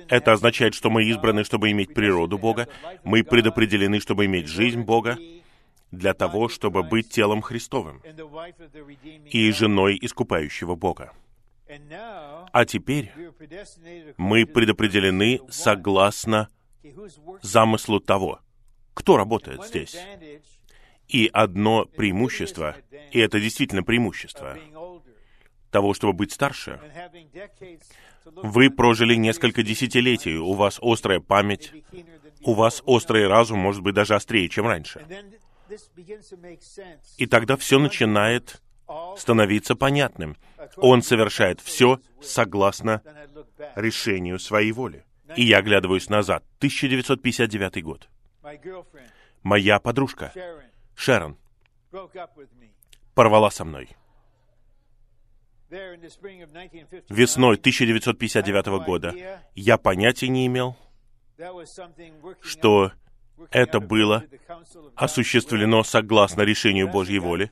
Это 0.08 0.34
означает, 0.34 0.74
что 0.74 0.90
мы 0.90 1.04
избраны, 1.06 1.44
чтобы 1.44 1.72
иметь 1.72 1.94
природу 1.94 2.38
Бога. 2.38 2.68
Мы 3.04 3.24
предопределены, 3.24 4.00
чтобы 4.00 4.26
иметь 4.26 4.48
жизнь 4.48 4.82
Бога 4.82 5.18
для 5.92 6.14
того, 6.14 6.50
чтобы 6.50 6.84
быть 6.84 7.10
телом 7.10 7.42
Христовым 7.42 8.02
и 9.26 9.52
женой 9.52 9.98
искупающего 10.02 10.76
Бога. 10.76 11.14
А 12.52 12.66
теперь 12.66 13.12
мы 14.18 14.46
предопределены 14.46 15.40
согласно 15.50 16.50
замыслу 17.42 18.00
того, 18.00 18.40
кто 18.94 19.18
работает 19.18 19.66
здесь. 19.66 19.98
И 21.08 21.30
одно 21.32 21.86
преимущество, 21.86 22.76
и 23.12 23.20
это 23.20 23.40
действительно 23.40 23.84
преимущество, 23.84 24.58
того, 25.70 25.94
чтобы 25.94 26.14
быть 26.14 26.32
старше, 26.32 26.80
вы 28.26 28.70
прожили 28.70 29.16
несколько 29.16 29.64
десятилетий, 29.64 30.36
у 30.36 30.54
вас 30.54 30.80
острая 30.82 31.20
память, 31.20 31.74
у 32.44 32.54
вас 32.54 32.82
острый 32.86 33.28
разум, 33.28 33.60
может 33.60 33.82
быть, 33.82 33.96
даже 33.96 34.16
острее, 34.16 34.48
чем 34.50 34.68
раньше. 34.68 35.06
И 37.18 37.26
тогда 37.26 37.58
все 37.58 37.80
начинает 37.80 38.62
становиться 39.18 39.76
понятным. 39.76 40.38
Он 40.78 41.02
совершает 41.02 41.62
все 41.62 42.00
согласно 42.22 43.02
решению 43.76 44.40
своей 44.40 44.72
воли. 44.72 45.06
И 45.36 45.44
я 45.44 45.60
оглядываюсь 45.60 46.10
назад. 46.10 46.44
1959 46.58 47.84
год. 47.84 48.10
Моя 49.44 49.80
подружка, 49.80 50.32
Шерон, 50.96 51.38
порвала 53.14 53.50
со 53.50 53.66
мной. 53.66 53.90
Весной 57.10 57.56
1959 57.56 58.86
года 58.86 59.42
я 59.56 59.78
понятия 59.78 60.28
не 60.28 60.46
имел, 60.48 60.76
что 62.42 62.92
это 63.50 63.80
было 63.80 64.26
осуществлено 64.96 65.84
согласно 65.84 66.42
решению 66.42 66.90
Божьей 66.90 67.20
воли. 67.20 67.50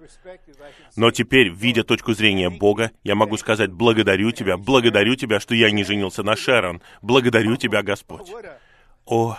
Но 0.96 1.12
теперь, 1.12 1.50
видя 1.50 1.84
точку 1.84 2.14
зрения 2.14 2.50
Бога, 2.50 2.92
я 3.04 3.16
могу 3.16 3.38
сказать, 3.38 3.72
благодарю 3.72 4.32
Тебя, 4.32 4.58
благодарю 4.58 5.16
Тебя, 5.16 5.40
что 5.40 5.56
я 5.56 5.72
не 5.72 5.84
женился 5.84 6.22
на 6.22 6.36
Шерон. 6.36 6.82
Благодарю 7.02 7.56
Тебя, 7.56 7.82
Господь. 7.82 8.30
О, 9.10 9.36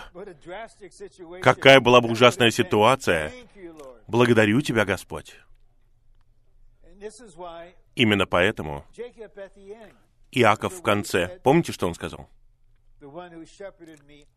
какая 1.41 1.79
была 1.79 2.01
бы 2.01 2.09
ужасная 2.11 2.51
ситуация. 2.51 3.31
Благодарю 4.05 4.59
Тебя, 4.59 4.83
Господь. 4.83 5.37
Именно 7.95 8.25
поэтому 8.25 8.85
Иаков 10.31 10.73
в 10.73 10.81
конце, 10.81 11.39
помните, 11.43 11.71
что 11.71 11.87
он 11.87 11.95
сказал? 11.95 12.29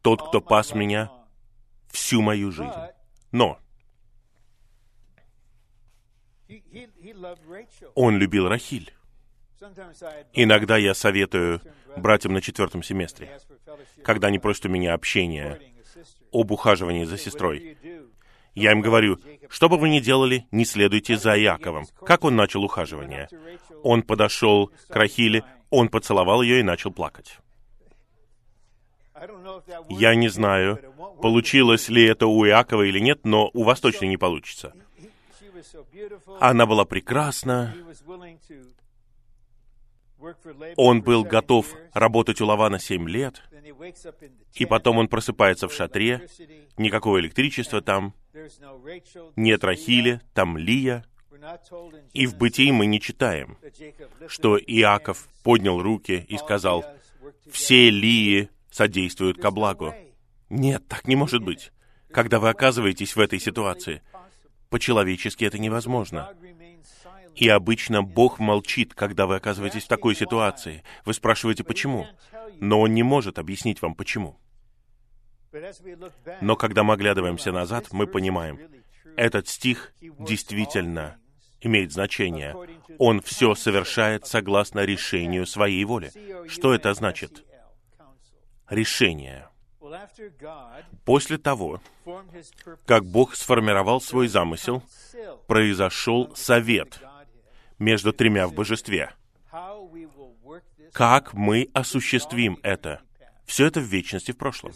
Тот, 0.03 0.29
кто 0.29 0.41
пас 0.41 0.73
меня 0.73 1.11
всю 1.89 2.23
мою 2.23 2.53
жизнь. 2.53 2.71
Но 3.33 3.59
он 7.97 8.19
любил 8.19 8.49
Рахиль. 8.49 8.95
Иногда 10.33 10.77
я 10.77 10.95
советую 10.95 11.61
братьям 11.97 12.33
на 12.33 12.41
четвертом 12.41 12.83
семестре, 12.83 13.39
когда 14.03 14.29
они 14.29 14.39
просят 14.39 14.67
у 14.67 14.69
меня 14.69 14.95
общения 14.95 15.61
об 16.33 16.51
ухаживании 16.51 17.05
за 17.05 17.19
сестрой. 17.19 17.77
Я 18.55 18.73
им 18.73 18.81
говорю, 18.81 19.19
что 19.49 19.69
бы 19.69 19.77
вы 19.77 19.89
ни 19.89 20.01
делали, 20.01 20.47
не 20.53 20.65
следуйте 20.65 21.17
за 21.17 21.39
Иаковом. 21.39 21.87
Как 22.05 22.25
он 22.25 22.37
начал 22.37 22.63
ухаживание? 22.63 23.29
Он 23.83 24.03
подошел 24.03 24.71
к 24.89 24.95
Рахиле, 24.95 25.45
он 25.71 25.89
поцеловал 25.89 26.43
ее 26.43 26.61
и 26.61 26.63
начал 26.63 26.93
плакать. 26.93 27.39
Я 29.89 30.15
не 30.15 30.29
знаю, 30.29 30.79
получилось 31.21 31.89
ли 31.89 32.05
это 32.05 32.27
у 32.27 32.47
Иакова 32.47 32.83
или 32.83 32.99
нет, 32.99 33.21
но 33.25 33.51
у 33.55 33.65
вас 33.65 33.81
точно 33.81 34.07
не 34.07 34.17
получится. 34.17 34.73
Она 36.41 36.67
была 36.67 36.85
прекрасна, 36.85 37.75
он 40.77 41.03
был 41.03 41.25
готов 41.25 41.73
работать 41.93 42.41
у 42.41 42.47
Лавана 42.47 42.79
семь 42.79 43.09
лет, 43.09 43.43
и 44.55 44.67
потом 44.67 44.99
он 44.99 45.09
просыпается 45.09 45.69
в 45.69 45.73
шатре, 45.73 46.27
никакого 46.77 47.21
электричества 47.21 47.81
там, 47.81 48.15
Нет 49.37 49.65
Рахили, 49.65 50.21
там 50.33 50.59
Лия. 50.59 51.05
И 52.13 52.27
в 52.27 52.37
Бытии 52.37 52.71
мы 52.71 52.87
не 52.87 53.01
читаем, 53.01 53.59
что 54.29 54.57
Иаков 54.57 55.29
поднял 55.43 55.83
руки 55.83 56.25
и 56.29 56.39
сказал, 56.39 56.85
«Все 57.51 57.91
Лии 57.91 58.49
содействуют 58.71 59.39
ко 59.39 59.51
благу». 59.51 59.93
Нет, 60.49 60.87
так 60.89 61.07
не 61.07 61.17
может 61.17 61.43
быть. 61.43 61.73
Когда 62.11 62.39
вы 62.39 62.49
оказываетесь 62.49 63.17
в 63.17 63.21
этой 63.21 63.41
ситуации, 63.41 64.03
по-человечески 64.71 65.45
это 65.45 65.59
невозможно. 65.59 66.33
И 67.37 67.49
обычно 67.49 68.03
Бог 68.03 68.39
молчит, 68.39 68.95
когда 68.95 69.27
вы 69.27 69.37
оказываетесь 69.37 69.85
в 69.85 69.89
такой 69.89 70.15
ситуации. 70.15 70.83
Вы 71.05 71.15
спрашиваете, 71.15 71.65
почему? 71.65 72.07
Но 72.61 72.81
Он 72.81 72.95
не 72.95 73.03
может 73.03 73.39
объяснить 73.39 73.83
вам, 73.83 73.95
почему. 73.95 74.39
Но 76.41 76.57
когда 76.57 76.83
мы 76.83 76.95
оглядываемся 76.95 77.53
назад, 77.53 77.89
мы 77.93 78.07
понимаем, 78.07 78.59
этот 79.17 79.49
стих 79.49 79.93
действительно 80.01 81.17
имеет 81.61 81.93
значение. 81.93 82.55
Он 82.99 83.21
все 83.21 83.55
совершает 83.55 84.27
согласно 84.27 84.81
решению 84.81 85.47
своей 85.47 85.85
воли. 85.85 86.11
Что 86.49 86.75
это 86.75 86.93
значит? 86.95 87.45
Решение. 88.69 89.49
После 91.05 91.39
того, 91.39 91.81
как 92.87 93.05
Бог 93.05 93.35
сформировал 93.35 94.01
свой 94.01 94.29
замысел, 94.29 94.83
произошел 95.47 96.35
совет 96.35 97.01
между 97.79 98.13
тремя 98.13 98.47
в 98.47 98.55
божестве. 98.55 99.11
Как 100.93 101.35
мы 101.35 101.69
осуществим 101.73 102.59
это? 102.63 103.01
Все 103.45 103.67
это 103.67 103.81
в 103.81 103.85
вечности 103.85 104.33
в 104.33 104.37
прошлом. 104.37 104.73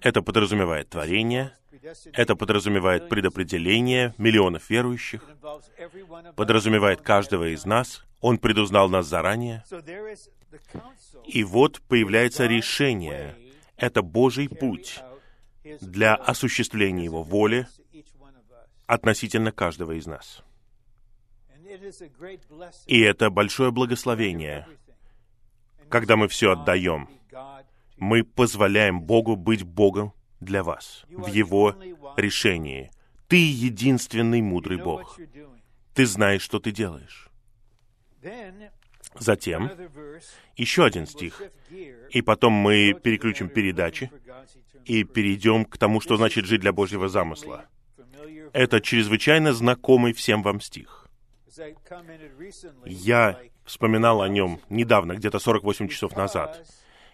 Это 0.00 0.22
подразумевает 0.22 0.88
творение, 0.88 1.52
это 2.12 2.36
подразумевает 2.36 3.08
предопределение 3.08 4.14
миллионов 4.18 4.68
верующих, 4.70 5.24
подразумевает 6.36 7.00
каждого 7.02 7.52
из 7.52 7.64
нас, 7.64 8.04
Он 8.20 8.38
предузнал 8.38 8.88
нас 8.88 9.06
заранее. 9.06 9.64
И 11.26 11.44
вот 11.44 11.80
появляется 11.88 12.46
решение. 12.46 13.36
Это 13.76 14.02
Божий 14.02 14.48
путь 14.48 15.00
для 15.80 16.14
осуществления 16.14 17.04
Его 17.04 17.22
воли 17.22 17.66
относительно 18.86 19.52
каждого 19.52 19.92
из 19.92 20.06
нас. 20.06 20.42
И 22.86 23.00
это 23.00 23.30
большое 23.30 23.70
благословение, 23.70 24.66
когда 25.88 26.16
мы 26.16 26.28
все 26.28 26.52
отдаем. 26.52 27.08
Мы 27.96 28.22
позволяем 28.22 29.00
Богу 29.00 29.36
быть 29.36 29.64
Богом 29.64 30.12
для 30.40 30.62
вас 30.62 31.04
в 31.08 31.26
Его 31.26 31.74
решении. 32.16 32.90
Ты 33.26 33.36
единственный 33.36 34.40
мудрый 34.40 34.78
Бог. 34.78 35.18
Ты 35.94 36.06
знаешь, 36.06 36.42
что 36.42 36.60
ты 36.60 36.70
делаешь. 36.70 37.28
Затем 39.18 39.70
еще 40.56 40.84
один 40.84 41.06
стих. 41.06 41.42
И 42.10 42.22
потом 42.22 42.52
мы 42.52 42.94
переключим 42.94 43.48
передачи 43.48 44.10
и 44.84 45.04
перейдем 45.04 45.64
к 45.64 45.76
тому, 45.76 46.00
что 46.00 46.16
значит 46.16 46.46
жить 46.46 46.60
для 46.60 46.72
Божьего 46.72 47.08
замысла. 47.08 47.66
Это 48.52 48.80
чрезвычайно 48.80 49.52
знакомый 49.52 50.12
всем 50.12 50.42
вам 50.42 50.60
стих. 50.60 51.07
Я 52.86 53.40
вспоминал 53.64 54.22
о 54.22 54.28
нем 54.28 54.60
недавно, 54.68 55.14
где-то 55.14 55.38
48 55.38 55.88
часов 55.88 56.16
назад. 56.16 56.66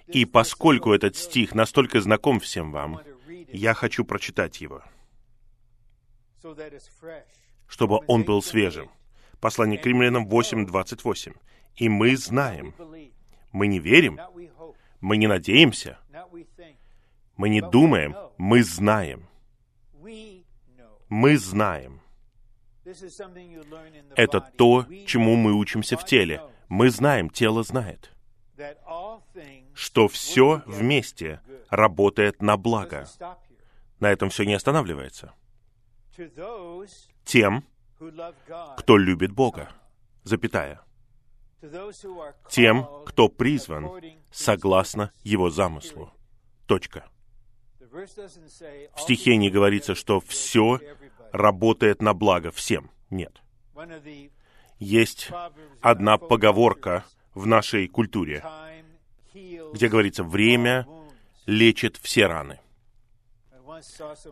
И 0.06 0.24
поскольку 0.24 0.92
этот 0.92 1.16
стих 1.16 1.54
настолько 1.54 2.00
знаком 2.00 2.40
всем 2.40 2.72
вам, 2.72 3.00
я 3.48 3.74
хочу 3.74 4.04
прочитать 4.04 4.60
его, 4.60 4.82
чтобы 7.66 8.00
он 8.06 8.24
был 8.24 8.42
свежим. 8.42 8.90
Послание 9.40 9.78
к 9.78 9.86
римлянам 9.86 10.28
8.28. 10.28 11.36
И 11.76 11.88
мы 11.88 12.16
знаем, 12.16 12.74
мы 13.52 13.66
не 13.66 13.78
верим, 13.78 14.20
мы 15.00 15.16
не 15.16 15.26
надеемся, 15.26 15.98
мы 17.36 17.48
не 17.48 17.60
думаем, 17.60 18.14
мы 18.36 18.62
знаем. 18.62 19.26
Мы 21.08 21.36
знаем. 21.36 22.03
Это 24.16 24.40
то, 24.40 24.86
чему 25.06 25.36
мы 25.36 25.54
учимся 25.54 25.96
в 25.96 26.04
теле. 26.04 26.42
Мы 26.68 26.90
знаем, 26.90 27.30
тело 27.30 27.62
знает, 27.62 28.10
что 29.74 30.08
все 30.08 30.62
вместе 30.66 31.40
работает 31.70 32.42
на 32.42 32.56
благо. 32.56 33.08
На 34.00 34.10
этом 34.10 34.28
все 34.28 34.44
не 34.44 34.54
останавливается. 34.54 35.32
Тем, 37.24 37.64
кто 38.76 38.96
любит 38.98 39.32
Бога, 39.32 39.70
запятая. 40.22 40.80
Тем, 42.50 42.86
кто 43.06 43.28
призван 43.28 43.90
согласно 44.30 45.12
Его 45.22 45.48
замыслу. 45.48 46.12
Точка. 46.66 47.08
В 47.80 49.00
стихе 49.00 49.36
не 49.36 49.50
говорится, 49.50 49.94
что 49.94 50.20
все 50.20 50.80
работает 51.34 52.00
на 52.00 52.14
благо 52.14 52.52
всем. 52.52 52.90
Нет. 53.10 53.42
Есть 54.78 55.30
одна 55.80 56.16
поговорка 56.16 57.04
в 57.34 57.44
нашей 57.46 57.88
культуре, 57.88 58.44
где 59.32 59.88
говорится, 59.88 60.22
время 60.22 60.86
лечит 61.46 61.96
все 61.96 62.26
раны. 62.26 62.60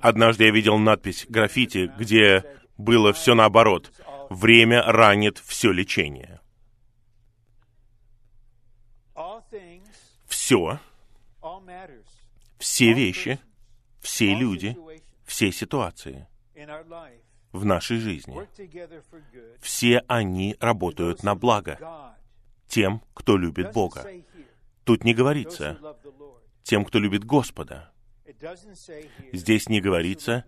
Однажды 0.01 0.45
я 0.45 0.53
видел 0.53 0.79
надпись 0.79 1.27
граффити, 1.29 1.93
где 1.99 2.45
было 2.79 3.13
все 3.13 3.35
наоборот. 3.35 3.93
Время 4.31 4.83
ранит 4.85 5.39
все 5.39 5.73
лечение. 5.73 6.41
Все, 10.27 10.79
все 12.59 12.93
вещи, 12.93 13.41
все 14.01 14.35
люди, 14.35 14.77
все 15.27 15.51
ситуации 15.51 16.29
в 17.53 17.65
нашей 17.65 17.99
жизни, 17.99 18.49
все 19.61 20.03
они 20.09 20.57
работают 20.61 21.23
на 21.23 21.35
благо 21.35 22.17
тем, 22.67 23.03
кто 23.15 23.37
любит 23.37 23.73
Бога. 23.73 24.07
Тут 24.85 25.05
не 25.05 25.15
говорится 25.15 25.79
тем, 26.63 26.85
кто 26.85 26.99
любит 26.99 27.25
Господа. 27.25 27.93
Здесь 29.33 29.69
не 29.69 29.81
говорится 29.81 30.45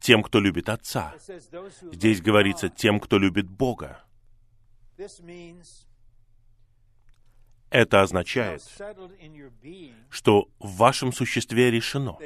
тем, 0.00 0.22
кто 0.22 0.40
любит 0.40 0.68
Отца. 0.68 1.14
Здесь 1.92 2.20
говорится 2.20 2.68
тем, 2.68 3.00
кто 3.00 3.18
любит 3.18 3.48
Бога. 3.48 4.02
Это 7.70 8.02
означает, 8.02 8.62
что 10.08 10.48
в 10.58 10.76
вашем 10.76 11.12
существе 11.12 11.70
решено, 11.70 12.16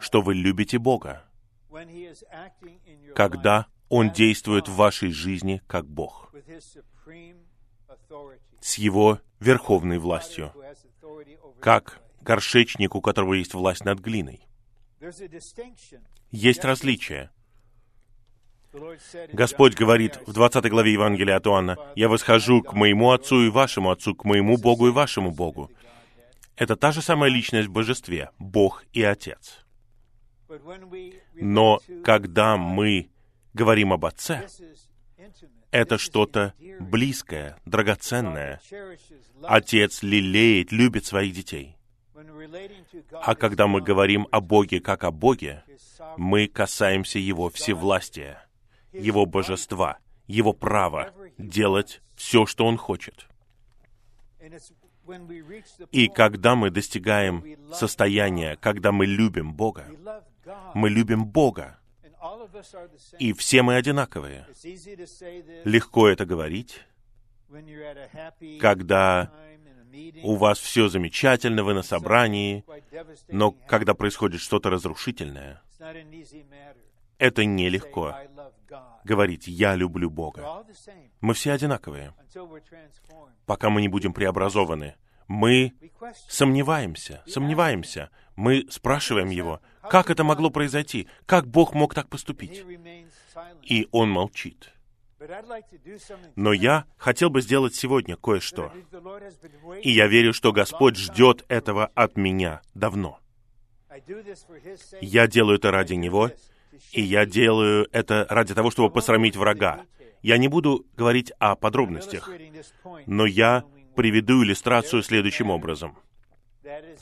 что 0.00 0.22
вы 0.22 0.34
любите 0.34 0.78
Бога, 0.78 1.24
когда 3.14 3.66
Он 3.88 4.10
действует 4.10 4.68
в 4.68 4.74
вашей 4.74 5.10
жизни 5.10 5.62
как 5.66 5.86
Бог, 5.86 6.32
с 8.60 8.74
Его 8.74 9.20
верховной 9.40 9.98
властью, 9.98 10.52
как 11.60 12.00
горшечник, 12.20 12.94
у 12.94 13.00
которого 13.00 13.34
есть 13.34 13.54
власть 13.54 13.84
над 13.84 14.00
глиной. 14.00 14.46
Есть 16.30 16.64
различия. 16.64 17.30
Господь 19.32 19.74
говорит 19.74 20.18
в 20.26 20.32
20 20.32 20.68
главе 20.68 20.92
Евангелия 20.92 21.36
от 21.36 21.46
Иоанна, 21.46 21.76
«Я 21.94 22.08
восхожу 22.08 22.62
к 22.62 22.72
моему 22.72 23.12
Отцу 23.12 23.42
и 23.42 23.48
вашему 23.48 23.90
Отцу, 23.90 24.14
к 24.14 24.24
моему 24.24 24.56
Богу 24.56 24.88
и 24.88 24.90
вашему 24.90 25.30
Богу». 25.30 25.70
Это 26.56 26.76
та 26.76 26.92
же 26.92 27.02
самая 27.02 27.30
личность 27.30 27.68
в 27.68 27.72
Божестве, 27.72 28.30
Бог 28.38 28.84
и 28.92 29.02
Отец. 29.02 29.63
Но 31.34 31.80
когда 32.02 32.56
мы 32.56 33.08
говорим 33.52 33.92
об 33.92 34.04
Отце, 34.04 34.46
это 35.70 35.98
что-то 35.98 36.54
близкое, 36.80 37.58
драгоценное. 37.64 38.60
Отец 39.42 40.02
лелеет, 40.02 40.72
любит 40.72 41.06
своих 41.06 41.34
детей. 41.34 41.76
А 43.22 43.34
когда 43.34 43.66
мы 43.66 43.80
говорим 43.80 44.28
о 44.30 44.40
Боге 44.40 44.80
как 44.80 45.04
о 45.04 45.10
Боге, 45.10 45.64
мы 46.16 46.46
касаемся 46.46 47.18
Его 47.18 47.48
всевластия, 47.50 48.46
Его 48.92 49.26
божества, 49.26 49.98
Его 50.26 50.52
права 50.52 51.12
делать 51.38 52.02
все, 52.14 52.46
что 52.46 52.66
Он 52.66 52.76
хочет. 52.76 53.26
И 55.90 56.08
когда 56.08 56.54
мы 56.54 56.70
достигаем 56.70 57.44
состояния, 57.72 58.56
когда 58.60 58.92
мы 58.92 59.06
любим 59.06 59.52
Бога, 59.52 59.86
мы 60.74 60.90
любим 60.90 61.26
Бога, 61.26 61.78
и 63.18 63.32
все 63.32 63.62
мы 63.62 63.76
одинаковые. 63.76 64.46
Легко 65.64 66.08
это 66.08 66.24
говорить, 66.26 66.80
когда 68.60 69.30
у 70.22 70.36
вас 70.36 70.58
все 70.58 70.88
замечательно, 70.88 71.62
вы 71.62 71.74
на 71.74 71.82
собрании, 71.82 72.64
но 73.28 73.52
когда 73.52 73.94
происходит 73.94 74.40
что-то 74.40 74.70
разрушительное, 74.70 75.62
Это 77.18 77.44
нелегко 77.44 78.16
говорить 79.04 79.46
«я 79.46 79.76
люблю 79.76 80.10
Бога». 80.10 80.64
Мы 81.20 81.34
все 81.34 81.52
одинаковые, 81.52 82.12
пока 83.46 83.70
мы 83.70 83.80
не 83.80 83.88
будем 83.88 84.12
преобразованы. 84.12 84.96
Мы 85.28 85.72
сомневаемся, 86.28 87.22
сомневаемся. 87.26 88.10
Мы 88.36 88.66
спрашиваем 88.70 89.30
Его, 89.30 89.60
как 89.88 90.10
это 90.10 90.24
могло 90.24 90.50
произойти, 90.50 91.08
как 91.26 91.46
Бог 91.46 91.74
мог 91.74 91.94
так 91.94 92.08
поступить. 92.08 92.64
И 93.62 93.88
Он 93.92 94.10
молчит. 94.10 94.70
Но 96.36 96.52
я 96.52 96.84
хотел 96.98 97.30
бы 97.30 97.40
сделать 97.40 97.74
сегодня 97.74 98.16
кое-что. 98.16 98.72
И 99.82 99.90
я 99.90 100.06
верю, 100.06 100.32
что 100.32 100.52
Господь 100.52 100.96
ждет 100.96 101.44
этого 101.48 101.86
от 101.94 102.16
меня 102.16 102.60
давно. 102.74 103.20
Я 105.00 105.26
делаю 105.26 105.58
это 105.58 105.70
ради 105.70 105.94
Него, 105.94 106.30
и 106.92 107.00
я 107.00 107.24
делаю 107.24 107.88
это 107.92 108.26
ради 108.28 108.54
того, 108.54 108.70
чтобы 108.70 108.90
посрамить 108.90 109.36
врага. 109.36 109.84
Я 110.22 110.38
не 110.38 110.48
буду 110.48 110.84
говорить 110.96 111.32
о 111.38 111.54
подробностях, 111.54 112.28
но 113.06 113.26
я 113.26 113.64
приведу 113.94 114.42
иллюстрацию 114.42 115.02
следующим 115.02 115.50
образом. 115.50 115.96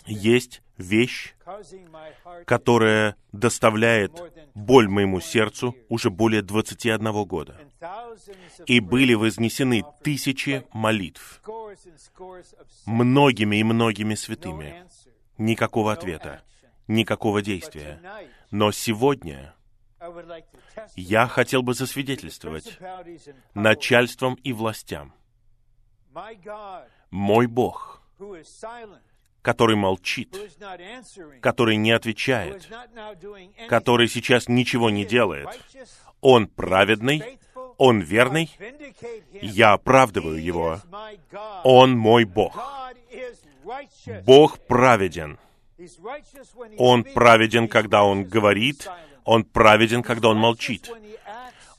Есть 0.06 0.62
вещь, 0.76 1.34
которая 2.46 3.16
доставляет 3.32 4.12
боль 4.54 4.88
моему 4.88 5.20
сердцу 5.20 5.76
уже 5.88 6.10
более 6.10 6.42
21 6.42 7.24
года. 7.24 7.56
И 8.66 8.80
были 8.80 9.14
вознесены 9.14 9.84
тысячи 10.02 10.64
молитв 10.72 11.42
многими 12.86 13.56
и 13.56 13.64
многими 13.64 14.14
святыми. 14.14 14.84
Никакого 15.38 15.92
ответа, 15.92 16.42
никакого 16.88 17.42
действия. 17.42 18.00
Но 18.50 18.70
сегодня 18.72 19.54
я 20.96 21.26
хотел 21.26 21.62
бы 21.62 21.74
засвидетельствовать 21.74 22.78
начальством 23.54 24.34
и 24.34 24.52
властям. 24.52 25.14
Мой 27.10 27.46
Бог, 27.46 28.02
который 29.42 29.76
молчит, 29.76 30.34
который 31.40 31.76
не 31.76 31.90
отвечает, 31.90 32.68
который 33.68 34.08
сейчас 34.08 34.48
ничего 34.48 34.88
не 34.90 35.04
делает, 35.04 35.48
Он 36.20 36.46
праведный, 36.46 37.38
Он 37.76 38.00
верный, 38.00 38.48
я 39.40 39.72
оправдываю 39.72 40.42
Его. 40.42 40.80
Он 41.64 41.98
мой 41.98 42.24
Бог. 42.24 42.56
Бог 44.24 44.58
праведен. 44.66 45.38
Он 46.78 47.02
праведен, 47.02 47.66
когда 47.66 48.04
Он 48.04 48.24
говорит, 48.24 48.88
Он 49.24 49.44
праведен, 49.44 50.02
когда 50.02 50.28
Он 50.28 50.38
молчит. 50.38 50.88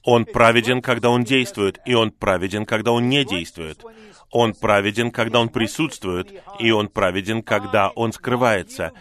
Он 0.03 0.25
праведен, 0.25 0.81
когда 0.81 1.09
Он 1.09 1.23
действует, 1.23 1.79
и 1.85 1.93
Он 1.93 2.11
праведен, 2.11 2.65
когда 2.65 2.91
Он 2.91 3.07
не 3.07 3.23
действует. 3.23 3.83
Он 4.31 4.53
праведен, 4.53 5.11
когда 5.11 5.39
Он 5.39 5.49
присутствует, 5.49 6.33
и 6.59 6.71
Он 6.71 6.89
праведен, 6.89 7.41
когда 7.41 7.89
Он 7.89 8.11
скрывается. 8.11 8.91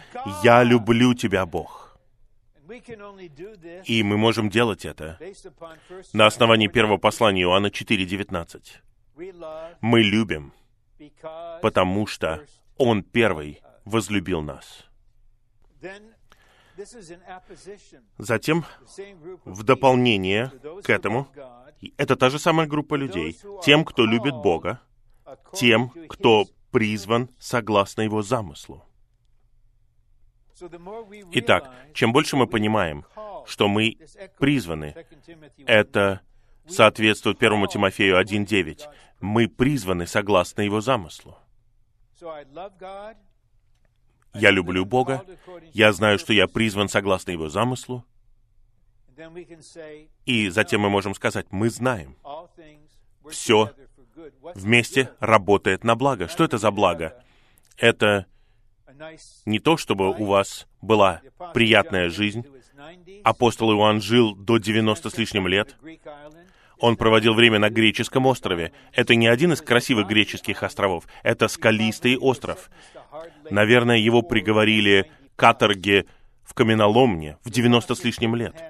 Я 0.43 0.63
люблю 0.63 1.13
Тебя, 1.13 1.45
Бог. 1.45 1.97
И 3.85 4.03
мы 4.03 4.17
можем 4.17 4.49
делать 4.49 4.85
это 4.85 5.19
на 6.13 6.25
основании 6.25 6.67
первого 6.67 6.97
послания 6.97 7.43
Иоанна 7.43 7.67
4.19. 7.67 8.61
Мы 9.81 10.01
любим, 10.01 10.53
потому 11.61 12.07
что 12.07 12.45
Он 12.77 13.03
первый 13.03 13.61
возлюбил 13.85 14.41
нас. 14.41 14.87
Затем, 18.17 18.65
в 19.45 19.63
дополнение 19.63 20.51
к 20.83 20.89
этому, 20.89 21.27
это 21.97 22.15
та 22.15 22.29
же 22.29 22.39
самая 22.39 22.67
группа 22.67 22.95
людей, 22.95 23.37
тем, 23.63 23.85
кто 23.85 24.05
любит 24.05 24.35
Бога, 24.35 24.81
тем, 25.53 25.89
кто 26.09 26.45
призван 26.71 27.29
согласно 27.39 28.01
Его 28.01 28.21
замыслу. 28.21 28.83
Итак, 31.31 31.71
чем 31.93 32.13
больше 32.13 32.37
мы 32.37 32.47
понимаем, 32.47 33.05
что 33.45 33.67
мы 33.67 33.97
призваны, 34.39 34.95
это 35.65 36.21
соответствует 36.67 37.41
1 37.41 37.67
Тимофею 37.67 38.19
1.9, 38.19 38.87
мы 39.19 39.47
призваны 39.47 40.07
согласно 40.07 40.61
Его 40.61 40.81
замыслу. 40.81 41.37
Я 44.33 44.51
люблю 44.51 44.85
Бога, 44.85 45.23
я 45.73 45.93
знаю, 45.93 46.19
что 46.19 46.33
я 46.33 46.47
призван 46.47 46.89
согласно 46.89 47.31
Его 47.31 47.49
замыслу, 47.49 48.03
и 50.25 50.49
затем 50.49 50.81
мы 50.81 50.89
можем 50.89 51.13
сказать, 51.13 51.47
мы 51.51 51.69
знаем, 51.69 52.15
все 53.29 53.71
вместе 54.55 55.11
работает 55.19 55.83
на 55.83 55.95
благо. 55.95 56.27
Что 56.27 56.43
это 56.43 56.57
за 56.57 56.71
благо? 56.71 57.23
Это 57.77 58.25
не 59.45 59.59
то, 59.59 59.77
чтобы 59.77 60.09
у 60.09 60.25
вас 60.25 60.67
была 60.81 61.21
приятная 61.53 62.09
жизнь. 62.09 62.45
Апостол 63.23 63.71
Иоанн 63.71 64.01
жил 64.01 64.35
до 64.35 64.57
90 64.57 65.09
с 65.09 65.17
лишним 65.17 65.47
лет. 65.47 65.75
Он 66.83 66.97
проводил 66.97 67.33
время 67.33 67.59
на 67.59 67.69
греческом 67.69 68.25
острове. 68.25 68.73
Это 68.91 69.15
не 69.15 69.27
один 69.27 69.53
из 69.53 69.61
красивых 69.61 70.05
греческих 70.05 70.63
островов. 70.63 71.05
Это 71.23 71.47
скалистый 71.47 72.17
остров. 72.17 72.69
Наверное, 73.49 73.95
его 73.95 74.21
приговорили 74.21 75.09
к 75.33 75.39
каторге 75.39 76.07
в 76.43 76.53
каменоломне 76.53 77.37
в 77.45 77.51
90 77.51 77.95
с 77.95 78.03
лишним 78.03 78.35
лет. 78.35 78.61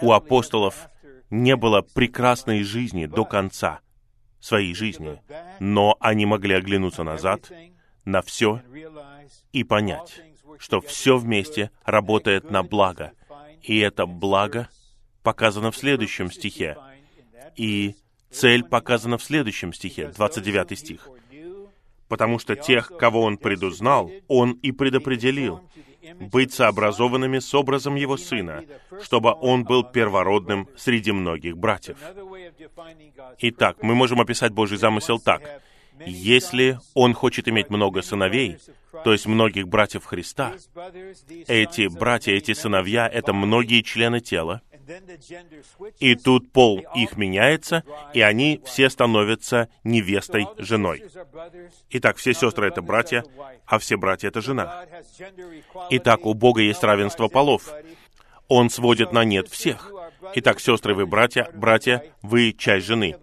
У 0.00 0.10
апостолов 0.10 0.88
не 1.30 1.54
было 1.54 1.82
прекрасной 1.82 2.64
жизни 2.64 3.06
до 3.06 3.24
конца 3.24 3.78
своей 4.40 4.74
жизни, 4.74 5.22
но 5.60 5.96
они 6.00 6.26
могли 6.26 6.56
оглянуться 6.56 7.04
назад 7.04 7.48
на 8.04 8.22
все 8.22 8.60
и 9.52 9.62
понять, 9.62 10.20
что 10.58 10.80
все 10.80 11.16
вместе 11.16 11.70
работает 11.84 12.50
на 12.50 12.64
благо. 12.64 13.12
И 13.62 13.78
это 13.78 14.06
благо 14.06 14.68
показано 15.22 15.70
в 15.70 15.76
следующем 15.76 16.28
стихе. 16.32 16.76
И 17.56 17.96
цель 18.30 18.64
показана 18.64 19.18
в 19.18 19.22
следующем 19.22 19.72
стихе, 19.72 20.12
29 20.14 20.78
стих 20.78 21.08
потому 22.10 22.40
что 22.40 22.56
тех, 22.56 22.88
кого 22.98 23.22
Он 23.22 23.38
предузнал, 23.38 24.10
Он 24.26 24.52
и 24.62 24.72
предопределил 24.72 25.60
быть 26.18 26.52
сообразованными 26.52 27.38
с 27.38 27.54
образом 27.54 27.94
Его 27.94 28.16
Сына, 28.16 28.64
чтобы 29.00 29.32
Он 29.40 29.64
был 29.64 29.84
первородным 29.84 30.68
среди 30.76 31.12
многих 31.12 31.56
братьев. 31.56 31.96
Итак, 33.38 33.76
мы 33.82 33.94
можем 33.94 34.20
описать 34.20 34.52
Божий 34.52 34.76
замысел 34.76 35.20
так. 35.20 35.62
Если 36.04 36.78
Он 36.94 37.14
хочет 37.14 37.48
иметь 37.48 37.70
много 37.70 38.02
сыновей, 38.02 38.58
то 39.04 39.12
есть 39.12 39.26
многих 39.26 39.68
братьев 39.68 40.04
Христа, 40.04 40.54
эти 41.46 41.86
братья, 41.86 42.32
эти 42.32 42.54
сыновья— 42.54 43.08
это 43.12 43.32
многие 43.32 43.82
члены 43.82 44.20
тела, 44.20 44.62
и 45.98 46.14
тут 46.14 46.52
пол 46.52 46.80
их 46.94 47.16
меняется, 47.16 47.84
и 48.12 48.20
они 48.20 48.60
все 48.64 48.90
становятся 48.90 49.68
невестой, 49.84 50.46
женой. 50.58 51.04
Итак, 51.90 52.16
все 52.16 52.34
сестры— 52.34 52.68
это 52.68 52.82
братья, 52.82 53.24
а 53.66 53.78
все 53.78 53.96
братья— 53.96 54.28
это 54.28 54.40
жена. 54.40 54.86
Итак, 55.90 56.26
у 56.26 56.34
Бога 56.34 56.62
есть 56.62 56.82
равенство 56.82 57.28
полов. 57.28 57.72
Он 58.48 58.70
сводит 58.70 59.12
на 59.12 59.24
нет 59.24 59.48
всех. 59.48 59.92
Итак, 60.34 60.60
сестры, 60.60 60.94
вы 60.94 61.06
братья, 61.06 61.50
братья, 61.54 62.04
вы 62.22 62.52
часть 62.52 62.86
жены. 62.86 63.16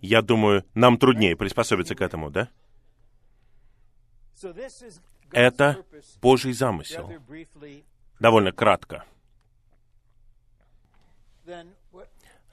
Я 0.00 0.22
думаю, 0.22 0.64
нам 0.74 0.98
труднее 0.98 1.36
приспособиться 1.36 1.94
к 1.94 2.00
этому, 2.00 2.30
да? 2.30 2.48
Это 5.32 5.84
Божий 6.20 6.52
замысел. 6.52 7.12
Довольно 8.20 8.52
кратко. 8.52 9.04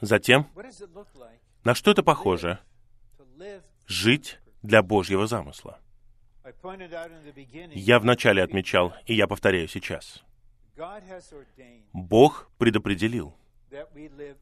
Затем, 0.02 0.48
на 1.64 1.76
что 1.76 1.91
это 1.91 2.04
похоже? 2.04 2.60
Жить 3.88 4.39
для 4.62 4.82
Божьего 4.82 5.28
замысла. 5.28 5.80
Я 7.72 8.00
вначале 8.00 8.44
отмечал, 8.44 8.94
и 9.06 9.14
я 9.14 9.28
повторяю 9.28 9.68
сейчас. 9.68 10.24
Бог 11.94 12.50
предопределил, 12.58 13.36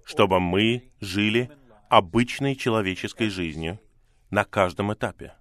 чтобы 0.05 0.39
мы 0.39 0.91
жили 0.99 1.51
обычной 1.89 2.55
человеческой 2.55 3.29
жизнью 3.29 3.79
на 4.29 4.45
каждом 4.45 4.93
этапе. 4.93 5.33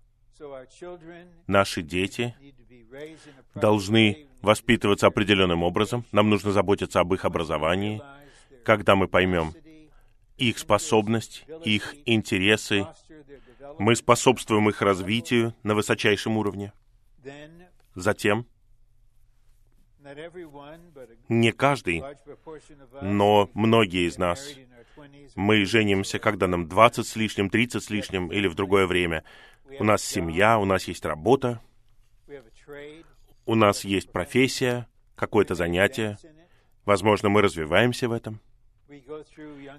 Наши 1.47 1.83
дети 1.83 2.35
должны 3.55 4.27
воспитываться 4.43 5.07
определенным 5.07 5.63
образом, 5.63 6.05
нам 6.13 6.31
нужно 6.31 6.51
заботиться 6.51 7.01
об 7.01 7.15
их 7.15 7.25
образовании, 7.25 8.03
когда 8.65 8.97
мы 8.97 9.09
поймем 9.09 9.55
их 10.37 10.59
способность, 10.59 11.45
их 11.65 11.95
интересы, 12.07 12.87
мы 13.79 13.95
способствуем 13.95 14.69
их 14.69 14.81
развитию 14.83 15.55
на 15.63 15.75
высочайшем 15.75 16.37
уровне. 16.37 16.73
Затем 17.95 18.47
Не 21.29 21.53
каждый, 21.53 22.03
но 23.03 23.51
многие 23.55 24.09
из 24.09 24.19
нас, 24.19 24.55
мы 25.35 25.65
женимся, 25.65 26.19
когда 26.19 26.47
нам 26.47 26.69
20 26.69 27.07
с 27.07 27.17
лишним, 27.17 27.51
30 27.51 27.83
с 27.83 27.91
лишним 27.91 28.33
или 28.33 28.49
в 28.49 28.55
другое 28.55 28.87
время. 28.87 29.25
У 29.79 29.85
нас 29.85 30.03
семья, 30.03 30.59
у 30.59 30.65
нас 30.65 30.85
есть 30.85 31.05
работа, 31.05 31.61
у 33.47 33.55
нас 33.55 33.85
есть 33.85 34.11
профессия, 34.11 34.89
какое-то 35.15 35.55
занятие. 35.55 36.19
Возможно, 36.85 37.29
мы 37.29 37.43
развиваемся 37.43 38.09
в 38.09 38.13
этом. 38.13 38.41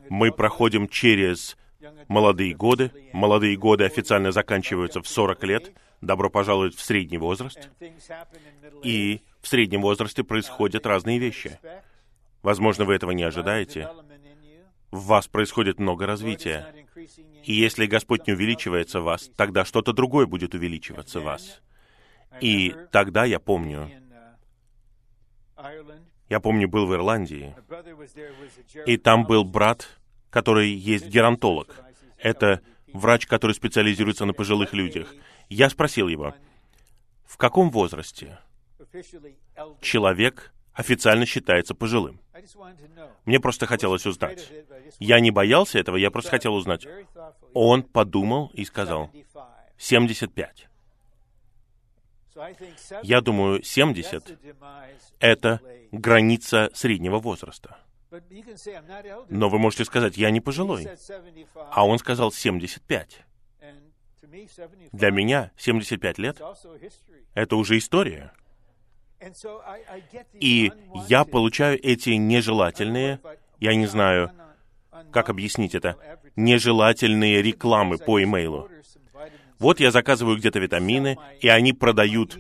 Мы 0.09 0.32
проходим 0.32 0.88
через 0.88 1.57
молодые 2.07 2.53
годы. 2.53 2.91
Молодые 3.14 3.57
годы 3.57 3.86
официально 3.86 4.32
заканчиваются 4.32 5.01
в 5.01 5.07
40 5.07 5.43
лет. 5.43 5.72
Добро 6.01 6.30
пожаловать 6.30 6.76
в 6.76 6.82
средний 6.82 7.18
возраст. 7.18 7.70
И 8.84 9.22
в 9.41 9.47
среднем 9.47 9.82
возрасте 9.82 10.24
происходят 10.24 10.86
разные 10.86 11.20
вещи. 11.20 11.59
Возможно, 12.41 12.86
вы 12.86 12.95
этого 12.95 13.12
не 13.12 13.24
ожидаете. 13.24 13.89
В 14.89 15.05
вас 15.05 15.28
происходит 15.28 15.80
много 15.80 16.05
развития. 16.05 16.74
И 17.43 17.53
если 17.53 17.86
Господь 17.86 18.28
не 18.28 18.34
увеличивается 18.34 18.99
в 18.99 19.05
вас, 19.05 19.30
тогда 19.36 19.64
что-то 19.64 19.93
другое 19.93 20.26
будет 20.26 20.53
увеличиваться 20.53 21.20
в 21.20 21.24
вас. 21.24 21.62
И 22.39 22.76
тогда 22.91 23.26
я 23.26 23.39
помню, 23.39 23.89
я 26.32 26.40
помню, 26.40 26.70
был 26.70 26.88
в 26.88 26.94
Ирландии, 26.94 27.54
и 28.86 28.96
там 28.96 29.26
был 29.26 29.44
брат, 29.44 30.00
который 30.30 30.72
есть 30.72 31.08
геронтолог. 31.08 31.76
Это 32.18 32.62
врач, 32.94 33.28
который 33.28 33.52
специализируется 33.52 34.24
на 34.24 34.32
пожилых 34.32 34.72
людях. 34.72 35.14
Я 35.50 35.70
спросил 35.70 36.08
его, 36.08 36.34
в 37.26 37.36
каком 37.36 37.70
возрасте 37.70 38.40
человек 39.82 40.54
официально 40.72 41.26
считается 41.26 41.76
пожилым? 41.76 42.22
Мне 43.26 43.42
просто 43.42 43.66
хотелось 43.66 44.06
узнать. 44.06 44.50
Я 45.00 45.20
не 45.20 45.32
боялся 45.32 45.80
этого, 45.80 45.98
я 45.98 46.12
просто 46.12 46.32
хотел 46.32 46.56
узнать. 46.56 46.88
Он 47.54 47.84
подумал 47.84 48.52
и 48.54 48.64
сказал, 48.64 49.12
75. 49.78 50.70
Я 53.04 53.22
думаю, 53.22 53.64
70— 53.64 54.38
это 55.20 55.60
граница 55.92 56.70
среднего 56.74 57.20
возраста. 57.20 57.78
Но 59.30 59.50
вы 59.50 59.60
можете 59.60 59.86
сказать, 59.86 60.18
я 60.18 60.32
не 60.32 60.42
пожилой. 60.42 60.88
А 61.72 61.86
он 61.86 61.98
сказал 61.98 62.32
75. 62.32 63.24
Для 64.92 65.12
меня 65.12 65.52
75 65.58 66.18
лет— 66.18 66.42
это 67.34 67.56
уже 67.56 67.78
история. 67.78 68.34
И 70.34 70.72
я 71.08 71.26
получаю 71.26 71.80
эти 71.82 72.12
нежелательные, 72.12 73.20
я 73.60 73.76
не 73.76 73.86
знаю, 73.86 74.32
как 75.12 75.30
объяснить 75.30 75.76
это, 75.76 75.96
нежелательные 76.36 77.42
рекламы 77.42 77.98
по 77.98 78.22
имейлу. 78.24 78.70
Вот 79.59 79.80
я 79.80 79.91
заказываю 79.91 80.38
где-то 80.38 80.59
витамины, 80.59 81.17
и 81.39 81.47
они 81.47 81.74
продают 81.74 82.38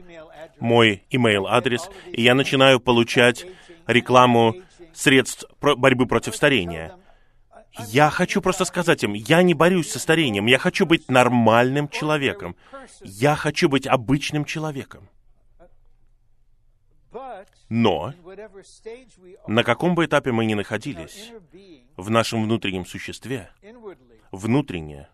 мой 0.59 1.03
имейл-адрес, 1.09 1.89
и 2.11 2.21
я 2.21 2.35
начинаю 2.35 2.79
получать 2.79 3.45
рекламу 3.87 4.55
средств 4.93 5.45
борьбы 5.59 6.05
против 6.07 6.35
старения. 6.35 6.95
Я 7.87 8.09
хочу 8.09 8.41
просто 8.41 8.65
сказать 8.65 9.03
им, 9.03 9.13
я 9.13 9.41
не 9.43 9.53
борюсь 9.53 9.91
со 9.91 9.99
старением, 9.99 10.45
я 10.45 10.57
хочу 10.57 10.85
быть 10.85 11.09
нормальным 11.09 11.87
человеком. 11.87 12.55
Я 13.01 13.35
хочу 13.35 13.69
быть 13.69 13.87
обычным 13.87 14.45
человеком. 14.45 15.07
Но 17.69 18.13
на 19.47 19.63
каком 19.63 19.95
бы 19.95 20.05
этапе 20.05 20.31
мы 20.31 20.45
ни 20.45 20.53
находились, 20.53 21.31
в 21.95 22.09
нашем 22.09 22.43
внутреннем 22.43 22.85
существе, 22.85 23.49
внутреннее, 24.31 25.09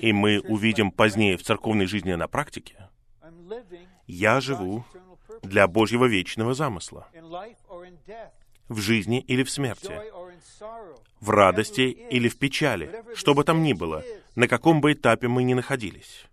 и 0.00 0.12
мы 0.12 0.40
увидим 0.40 0.90
позднее 0.90 1.36
в 1.36 1.42
церковной 1.42 1.86
жизни 1.86 2.12
на 2.14 2.28
практике, 2.28 2.88
я 4.06 4.40
живу 4.40 4.84
для 5.42 5.66
Божьего 5.66 6.06
вечного 6.06 6.54
замысла 6.54 7.08
в 8.68 8.78
жизни 8.78 9.20
или 9.20 9.42
в 9.42 9.50
смерти, 9.50 10.00
в 11.20 11.30
радости 11.30 11.82
или 11.82 12.28
в 12.28 12.38
печали, 12.38 13.04
что 13.14 13.34
бы 13.34 13.44
там 13.44 13.62
ни 13.62 13.72
было, 13.72 14.04
на 14.34 14.48
каком 14.48 14.80
бы 14.80 14.92
этапе 14.92 15.28
мы 15.28 15.42
ни 15.42 15.54
находились. 15.54 16.24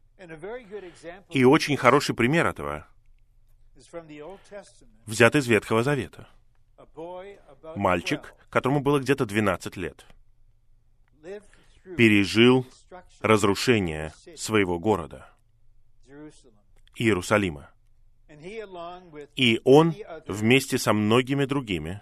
И 1.29 1.43
очень 1.43 1.77
хороший 1.77 2.15
пример 2.15 2.47
этого 2.47 2.87
взят 5.05 5.35
из 5.35 5.47
Ветхого 5.47 5.83
Завета. 5.83 6.27
Мальчик, 7.75 8.33
которому 8.49 8.81
было 8.81 8.99
где-то 8.99 9.25
12 9.25 9.77
лет, 9.77 10.05
пережил 11.97 12.65
разрушение 13.21 14.13
своего 14.35 14.79
города, 14.79 15.29
Иерусалима. 16.95 17.69
И 19.35 19.59
он 19.63 19.93
вместе 20.27 20.77
со 20.77 20.93
многими 20.93 21.45
другими 21.45 22.01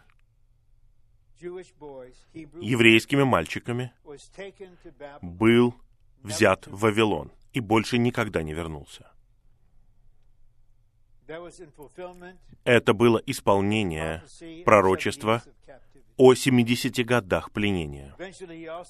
еврейскими 1.40 3.24
мальчиками 3.24 3.92
был 5.22 5.76
взят 6.24 6.68
в 6.68 6.80
Вавилон 6.80 7.32
и 7.54 7.60
больше 7.60 7.98
никогда 7.98 8.44
не 8.44 8.54
вернулся. 8.54 9.12
Это 12.64 12.94
было 12.94 13.22
исполнение 13.26 14.24
пророчества 14.64 15.44
о 16.18 16.34
70 16.34 17.05
годах 17.05 17.51
пленения. 17.51 18.15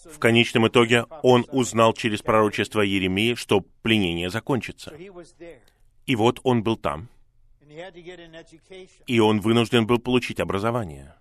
В 0.05 0.19
конечном 0.19 0.67
итоге 0.67 1.05
он 1.21 1.45
узнал 1.51 1.93
через 1.93 2.21
пророчество 2.21 2.81
Еремии, 2.81 3.35
что 3.35 3.61
пленение 3.81 4.29
закончится. 4.29 4.93
И 6.05 6.15
вот 6.15 6.39
он 6.43 6.63
был 6.63 6.77
там. 6.77 7.09
И 9.07 9.19
он 9.19 9.41
вынужден 9.41 9.85
был 9.85 9.99
получить 9.99 10.39
образование. 10.39 11.15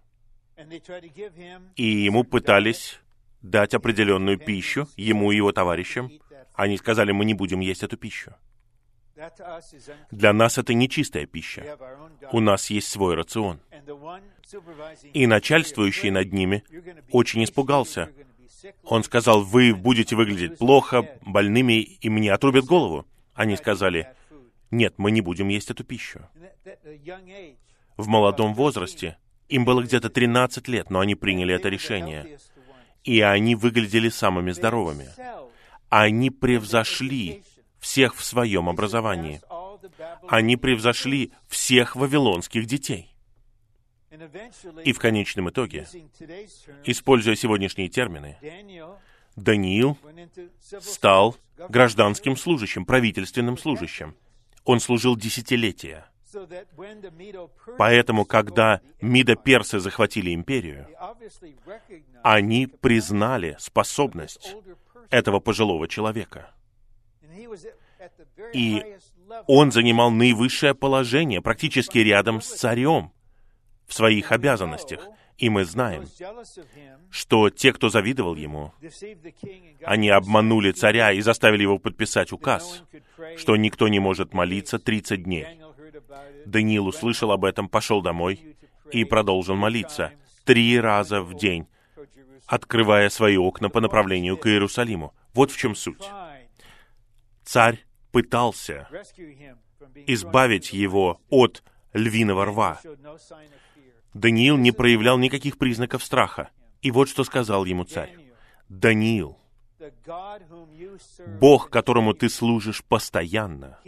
И 1.76 1.84
ему 1.84 2.24
пытались 2.24 3.00
дать 3.42 3.74
определенную 3.74 4.38
пищу, 4.38 4.88
ему 4.96 5.32
и 5.32 5.36
его 5.36 5.52
товарищам. 5.52 6.11
Они 6.54 6.78
сказали, 6.78 7.12
мы 7.12 7.24
не 7.24 7.34
будем 7.34 7.61
есть 7.61 7.82
эту 7.82 7.96
пищу. 7.96 8.34
Для 10.11 10.33
нас 10.33 10.59
это 10.59 10.75
не 10.75 10.89
чистая 10.89 11.27
пища. 11.27 11.79
У 12.33 12.41
нас 12.41 12.71
есть 12.71 12.89
свой 12.89 13.14
рацион. 13.14 13.61
И 15.12 15.27
начальствующий 15.27 16.11
над 16.11 16.33
ними 16.33 16.64
очень 17.11 17.45
испугался. 17.45 18.11
Он 18.85 19.05
сказал, 19.05 19.43
вы 19.43 19.75
будете 19.75 20.17
выглядеть 20.17 20.59
плохо, 20.59 21.09
больными, 21.23 21.81
и 21.81 22.09
мне 22.09 22.33
отрубят 22.33 22.64
голову. 22.64 23.07
Они 23.35 23.57
сказали, 23.57 24.09
нет, 24.71 24.95
мы 24.97 25.11
не 25.11 25.21
будем 25.21 25.49
есть 25.49 25.71
эту 25.71 25.85
пищу. 25.85 26.21
В 27.97 28.09
молодом 28.09 28.55
возрасте 28.55 29.17
им 29.49 29.64
было 29.64 29.83
где-то 29.83 30.11
13 30.11 30.69
лет, 30.69 30.91
но 30.91 31.01
они 31.01 31.14
приняли 31.14 31.55
это 31.55 31.69
решение. 31.69 32.39
И 33.05 33.21
они 33.21 33.55
выглядели 33.55 34.09
самыми 34.09 34.51
здоровыми. 34.51 35.09
Они 35.89 36.31
превзошли 36.31 37.43
всех 37.87 38.16
в 38.16 38.24
своем 38.24 38.68
образовании. 38.68 39.41
Они 40.26 40.57
превзошли 40.57 41.32
всех 41.47 41.95
вавилонских 41.95 42.66
детей. 42.66 43.14
И 44.84 44.93
в 44.93 44.99
конечном 44.99 45.51
итоге, 45.51 45.87
используя 46.84 47.37
сегодняшние 47.37 47.89
термины, 47.89 48.39
Даниил 49.37 49.97
стал 50.80 51.37
гражданским 51.68 52.37
служащим, 52.37 52.84
правительственным 52.84 53.57
служащим. 53.57 54.16
Он 54.64 54.80
служил 54.80 55.14
десятилетия. 55.16 56.07
Поэтому, 57.78 58.24
когда 58.24 58.80
Мидо-персы 59.01 59.78
захватили 59.78 60.34
империю, 60.34 60.89
они 62.24 62.66
признали 62.66 63.57
способность 63.61 64.57
этого 65.11 65.39
пожилого 65.39 65.87
человека. 65.87 66.51
И 68.53 68.97
он 69.47 69.72
занимал 69.72 70.11
наивысшее 70.11 70.74
положение, 70.74 71.40
практически 71.40 71.99
рядом 71.99 72.40
с 72.40 72.47
царем 72.47 73.12
в 73.86 73.94
своих 73.94 74.32
обязанностях. 74.32 75.09
И 75.38 75.51
мы 75.51 75.64
знаем, 75.66 76.05
что 77.11 77.51
те, 77.51 77.72
кто 77.72 77.90
завидовал 77.90 78.36
ему, 78.36 78.72
они 79.82 80.09
обманули 80.09 80.72
царя 80.72 81.12
и 81.12 81.20
заставили 81.20 81.62
его 81.62 81.78
подписать 81.78 82.32
указ, 82.32 82.84
что 83.36 83.57
никто 83.57 83.88
не 83.88 83.99
может 83.99 84.32
молиться 84.32 84.78
30 84.78 85.22
дней. 85.24 85.47
Даниил 86.47 86.86
услышал 86.86 87.32
об 87.32 87.44
этом, 87.44 87.68
пошел 87.68 88.01
домой 88.01 88.57
и 88.90 89.05
продолжил 89.05 89.57
молиться 89.57 90.12
три 90.44 90.80
раза 90.80 91.20
в 91.20 91.34
день, 91.34 91.66
открывая 92.47 93.11
свои 93.11 93.36
окна 93.36 93.68
по 93.68 93.80
направлению 93.80 94.38
к 94.38 94.47
Иерусалиму. 94.47 95.14
Вот 95.34 95.51
в 95.51 95.59
чем 95.59 95.74
суть. 95.74 96.09
Царь 97.47 97.86
пытался 98.11 98.88
избавить 100.07 100.72
его 100.72 101.20
от 101.30 101.62
львиного 101.92 102.44
рва. 102.44 102.80
Даниил 104.14 104.57
не 104.57 104.72
проявлял 104.72 105.16
никаких 105.16 105.57
признаков 105.57 106.03
страха. 106.03 106.51
И 106.82 106.90
вот 106.90 107.09
что 107.09 107.22
сказал 107.22 107.64
ему 107.64 107.84
царь. 107.84 108.16
Даниил, 108.68 109.38
Бог, 111.40 111.70
которому 111.70 112.14
ты 112.14 112.28
служишь 112.28 112.82
постоянно, 112.82 113.78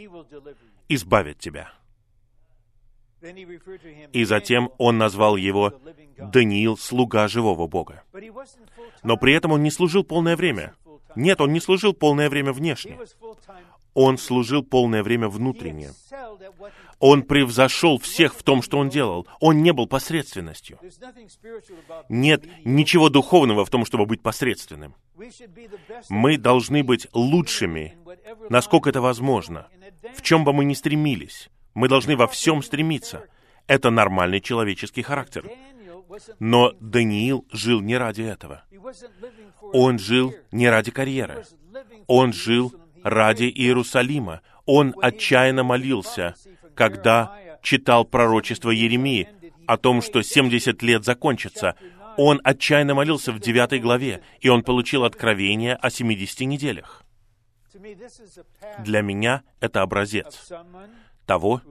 избавит 0.89 1.41
тебя. 1.41 1.73
И 4.13 4.25
затем 4.25 4.71
он 4.79 4.99
назвал 4.99 5.35
его 5.35 5.75
Даниил, 6.17 6.77
слуга 6.77 7.27
живого 7.27 7.67
Бога. 7.67 8.05
Но 9.03 9.17
при 9.17 9.35
этом 9.35 9.51
он 9.51 9.65
не 9.65 9.73
служил 9.73 10.05
полное 10.05 10.37
время. 10.37 10.77
Нет, 11.19 11.41
он 11.41 11.53
не 11.53 11.59
служил 11.59 11.95
полное 11.95 12.31
время 12.31 12.53
внешне. 12.53 12.97
Он 13.93 14.19
служил 14.19 14.63
полное 14.63 15.03
время 15.03 15.29
внутренне. 15.29 15.91
Он 17.01 17.23
превзошел 17.25 17.99
всех 17.99 18.37
в 18.37 18.45
том, 18.45 18.63
что 18.63 18.79
он 18.79 18.89
делал. 18.89 19.27
Он 19.41 19.61
не 19.61 19.73
был 19.73 19.89
посредственностью. 19.89 20.79
Нет 22.09 22.45
ничего 22.65 23.09
духовного 23.09 23.65
в 23.65 23.71
том, 23.71 23.85
чтобы 23.85 24.07
быть 24.07 24.23
посредственным. 24.23 24.95
Мы 26.09 26.39
должны 26.39 26.85
быть 26.85 27.09
лучшими, 27.13 27.99
насколько 28.49 28.89
это 28.89 29.01
возможно, 29.01 29.67
в 30.15 30.23
чем 30.23 30.45
бы 30.45 30.53
мы 30.53 30.65
ни 30.65 30.75
стремились. 30.75 31.51
Мы 31.75 31.89
должны 31.89 32.17
во 32.17 32.29
всем 32.29 32.63
стремиться. 32.63 33.25
Это 33.67 33.91
нормальный 33.91 34.41
человеческий 34.41 35.03
характер. 35.03 35.51
Но 36.39 36.73
Даниил 36.81 37.47
жил 37.53 37.81
не 37.81 37.97
ради 37.97 38.23
этого. 38.23 38.65
Он 39.61 39.99
жил 39.99 40.35
не 40.51 40.69
ради 40.69 40.91
карьеры. 40.91 41.45
Он 42.07 42.33
жил 42.33 42.75
ради 43.03 43.45
Иерусалима. 43.45 44.41
Он 44.67 44.95
отчаянно 45.01 45.65
молился, 45.65 46.35
когда 46.75 47.37
читал 47.63 48.05
пророчество 48.05 48.71
Еремии 48.71 49.29
о 49.67 49.77
том, 49.77 50.03
что 50.03 50.23
70 50.23 50.83
лет 50.83 51.05
закончится. 51.05 51.77
Он 52.17 52.41
отчаянно 52.43 52.95
молился 52.95 53.33
в 53.33 53.39
9 53.39 53.81
главе, 53.81 54.23
и 54.41 54.49
он 54.49 54.63
получил 54.63 55.05
откровение 55.05 55.75
о 55.75 55.91
70 55.91 56.41
неделях. 56.41 57.05
Для 58.81 59.03
меня 59.03 59.43
это 59.61 59.83
образец 59.83 60.51
того, 61.27 61.63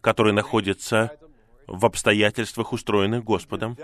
который 0.00 0.32
находится 0.32 1.16
в 1.66 1.86
обстоятельствах, 1.86 2.72
устроенных 2.72 3.24
Господом, 3.24 3.76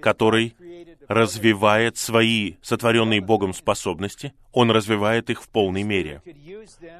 который 0.00 0.54
развивает 1.08 1.96
свои 1.96 2.56
сотворенные 2.62 3.20
Богом 3.20 3.54
способности, 3.54 4.34
он 4.52 4.70
развивает 4.70 5.30
их 5.30 5.42
в 5.42 5.48
полной 5.48 5.82
мере. 5.82 6.22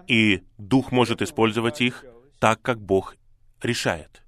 И 0.07 0.42
Дух 0.59 0.92
может 0.92 1.22
использовать 1.22 1.80
их 1.80 2.05
так, 2.38 2.62
как 2.62 2.80
Бог 2.80 3.16
решает. 3.62 4.22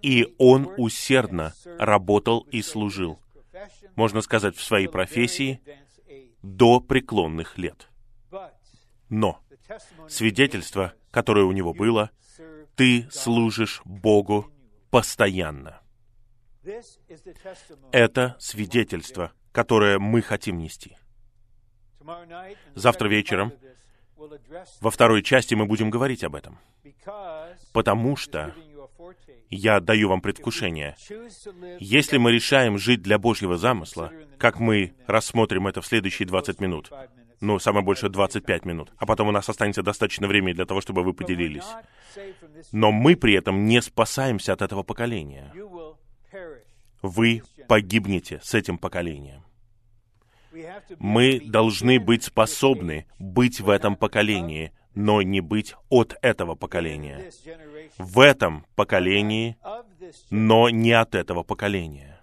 И 0.00 0.34
он 0.38 0.72
усердно 0.76 1.52
работал 1.78 2.40
и 2.50 2.62
служил, 2.62 3.20
можно 3.94 4.22
сказать, 4.22 4.56
в 4.56 4.62
своей 4.62 4.88
профессии 4.88 5.60
до 6.42 6.80
преклонных 6.80 7.58
лет. 7.58 7.88
Но 9.08 9.40
свидетельство, 10.08 10.94
которое 11.10 11.44
у 11.44 11.52
него 11.52 11.74
было, 11.74 12.10
ты 12.76 13.08
служишь 13.10 13.82
Богу 13.84 14.50
постоянно. 14.90 15.80
Это 17.92 18.36
свидетельство, 18.38 19.32
которое 19.52 19.98
мы 19.98 20.22
хотим 20.22 20.58
нести. 20.58 20.96
Завтра 22.74 23.08
вечером, 23.08 23.52
во 24.80 24.90
второй 24.90 25.22
части, 25.22 25.54
мы 25.54 25.66
будем 25.66 25.90
говорить 25.90 26.24
об 26.24 26.34
этом. 26.34 26.58
Потому 27.72 28.16
что 28.16 28.54
я 29.50 29.80
даю 29.80 30.08
вам 30.08 30.20
предвкушение. 30.20 30.96
Если 31.78 32.18
мы 32.18 32.32
решаем 32.32 32.78
жить 32.78 33.02
для 33.02 33.18
Божьего 33.18 33.56
замысла, 33.56 34.12
как 34.38 34.58
мы 34.58 34.94
рассмотрим 35.06 35.66
это 35.66 35.80
в 35.80 35.86
следующие 35.86 36.26
20 36.26 36.60
минут, 36.60 36.90
ну, 37.42 37.58
самое 37.58 37.84
больше 37.84 38.08
25 38.08 38.64
минут, 38.64 38.92
а 38.96 39.04
потом 39.04 39.28
у 39.28 39.32
нас 39.32 39.48
останется 39.48 39.82
достаточно 39.82 40.28
времени 40.28 40.54
для 40.54 40.64
того, 40.64 40.80
чтобы 40.80 41.02
вы 41.02 41.12
поделились. 41.12 41.66
Но 42.70 42.92
мы 42.92 43.16
при 43.16 43.34
этом 43.34 43.66
не 43.66 43.82
спасаемся 43.82 44.52
от 44.52 44.62
этого 44.62 44.84
поколения. 44.84 45.52
Вы 47.02 47.42
погибнете 47.66 48.38
с 48.44 48.54
этим 48.54 48.78
поколением. 48.78 49.42
Мы 51.00 51.40
должны 51.40 51.98
быть 51.98 52.22
способны 52.22 53.06
быть 53.18 53.60
в 53.60 53.70
этом 53.70 53.96
поколении, 53.96 54.72
но 54.94 55.20
не 55.20 55.40
быть 55.40 55.74
от 55.88 56.14
этого 56.22 56.54
поколения. 56.54 57.32
В 57.98 58.20
этом 58.20 58.66
поколении, 58.76 59.56
но 60.30 60.70
не 60.70 60.92
от 60.92 61.16
этого 61.16 61.42
поколения. 61.42 62.20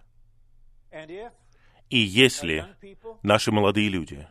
И 1.89 1.97
если 1.97 2.65
наши 3.23 3.51
молодые 3.51 3.89
люди 3.89 4.27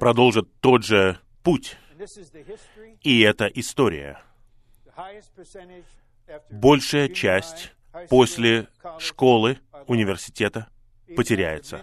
продолжат 0.00 0.48
тот 0.60 0.84
же 0.84 1.18
путь, 1.42 1.76
и 3.02 3.20
это 3.20 3.46
история, 3.46 4.20
большая 6.50 7.08
часть 7.08 7.72
после 8.08 8.68
школы, 8.98 9.58
университета 9.86 10.68
потеряется. 11.14 11.82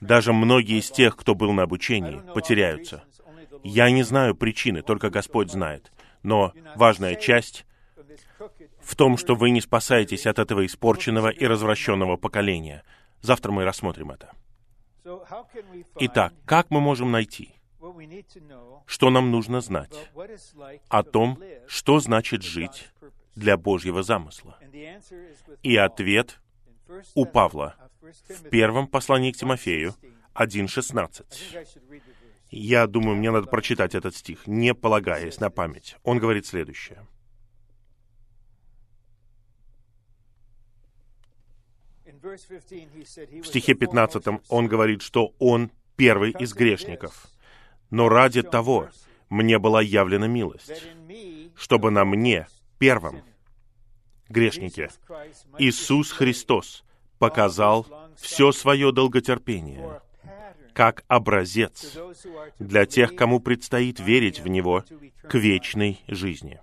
Даже 0.00 0.32
многие 0.32 0.78
из 0.78 0.90
тех, 0.90 1.14
кто 1.14 1.34
был 1.34 1.52
на 1.52 1.64
обучении, 1.64 2.22
потеряются. 2.32 3.04
Я 3.62 3.90
не 3.90 4.02
знаю 4.04 4.34
причины, 4.34 4.80
только 4.80 5.10
Господь 5.10 5.50
знает. 5.50 5.92
Но 6.22 6.54
важная 6.76 7.14
часть 7.16 7.66
в 8.80 8.96
том, 8.96 9.18
что 9.18 9.34
вы 9.34 9.50
не 9.50 9.60
спасаетесь 9.60 10.26
от 10.26 10.38
этого 10.38 10.64
испорченного 10.64 11.28
и 11.28 11.44
развращенного 11.44 12.16
поколения— 12.16 12.84
Завтра 13.20 13.52
мы 13.52 13.64
рассмотрим 13.64 14.10
это. 14.10 14.32
Итак, 16.00 16.34
как 16.44 16.70
мы 16.70 16.80
можем 16.80 17.10
найти, 17.10 17.54
что 18.86 19.10
нам 19.10 19.30
нужно 19.30 19.60
знать 19.60 20.10
о 20.88 21.02
том, 21.02 21.38
что 21.66 22.00
значит 22.00 22.42
жить 22.42 22.90
для 23.34 23.56
Божьего 23.56 24.02
замысла? 24.02 24.58
И 25.62 25.76
ответ 25.76 26.40
у 27.14 27.24
Павла 27.24 27.76
в 28.00 28.48
первом 28.50 28.86
послании 28.88 29.32
к 29.32 29.36
Тимофею 29.36 29.94
1.16. 30.34 31.24
Я 32.50 32.86
думаю, 32.86 33.16
мне 33.16 33.30
надо 33.30 33.46
прочитать 33.46 33.94
этот 33.94 34.16
стих, 34.16 34.46
не 34.46 34.74
полагаясь 34.74 35.38
на 35.38 35.50
память. 35.50 35.96
Он 36.02 36.18
говорит 36.18 36.46
следующее. 36.46 37.06
В 42.22 43.44
стихе 43.44 43.74
15 43.74 44.24
он 44.48 44.66
говорит, 44.66 45.02
что 45.02 45.34
он 45.38 45.70
первый 45.96 46.32
из 46.32 46.52
грешников. 46.52 47.26
Но 47.90 48.08
ради 48.08 48.42
того 48.42 48.88
мне 49.28 49.58
была 49.58 49.80
явлена 49.82 50.26
милость, 50.26 50.84
чтобы 51.56 51.90
на 51.90 52.04
мне, 52.04 52.46
первом, 52.78 53.22
грешнике, 54.28 54.90
Иисус 55.58 56.12
Христос 56.12 56.84
показал 57.18 57.86
все 58.16 58.52
свое 58.52 58.92
долготерпение 58.92 60.00
как 60.72 61.04
образец 61.08 61.98
для 62.58 62.86
тех, 62.86 63.16
кому 63.16 63.40
предстоит 63.40 64.00
верить 64.00 64.40
в 64.40 64.48
Него 64.48 64.84
к 65.28 65.34
вечной 65.34 66.00
жизни. 66.06 66.60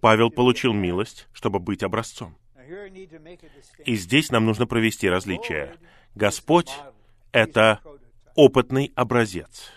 Павел 0.00 0.30
получил 0.30 0.72
милость, 0.72 1.28
чтобы 1.32 1.58
быть 1.58 1.82
образцом. 1.82 2.36
И 3.84 3.96
здесь 3.96 4.30
нам 4.30 4.46
нужно 4.46 4.66
провести 4.66 5.08
различие. 5.08 5.76
Господь— 6.14 6.70
это 7.32 7.80
опытный 8.34 8.92
образец. 8.94 9.70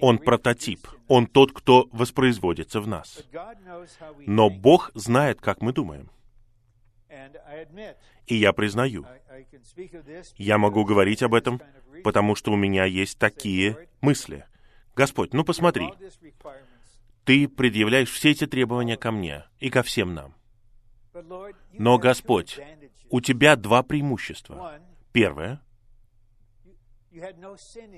Он 0.00 0.18
прототип. 0.18 0.88
Он 1.08 1.26
тот, 1.26 1.52
кто 1.52 1.88
воспроизводится 1.92 2.80
в 2.80 2.86
нас. 2.86 3.22
Но 4.20 4.48
Бог 4.48 4.90
знает, 4.94 5.40
как 5.40 5.60
мы 5.60 5.72
думаем. 5.72 6.10
И 8.26 8.36
я 8.36 8.52
признаю, 8.52 9.06
я 10.36 10.58
могу 10.58 10.84
говорить 10.84 11.22
об 11.22 11.34
этом, 11.34 11.60
потому 12.04 12.34
что 12.34 12.52
у 12.52 12.56
меня 12.56 12.84
есть 12.84 13.18
такие 13.18 13.88
мысли. 14.00 14.46
Господь, 14.96 15.34
ну 15.34 15.44
посмотри, 15.44 15.92
ты 17.24 17.48
предъявляешь 17.48 18.10
все 18.10 18.30
эти 18.30 18.46
требования 18.46 18.96
ко 18.96 19.10
мне 19.10 19.44
и 19.60 19.70
ко 19.70 19.82
всем 19.82 20.14
нам. 20.14 20.34
Но, 21.72 21.98
Господь, 21.98 22.58
у 23.10 23.20
тебя 23.20 23.56
два 23.56 23.82
преимущества. 23.82 24.80
Первое, 25.12 25.60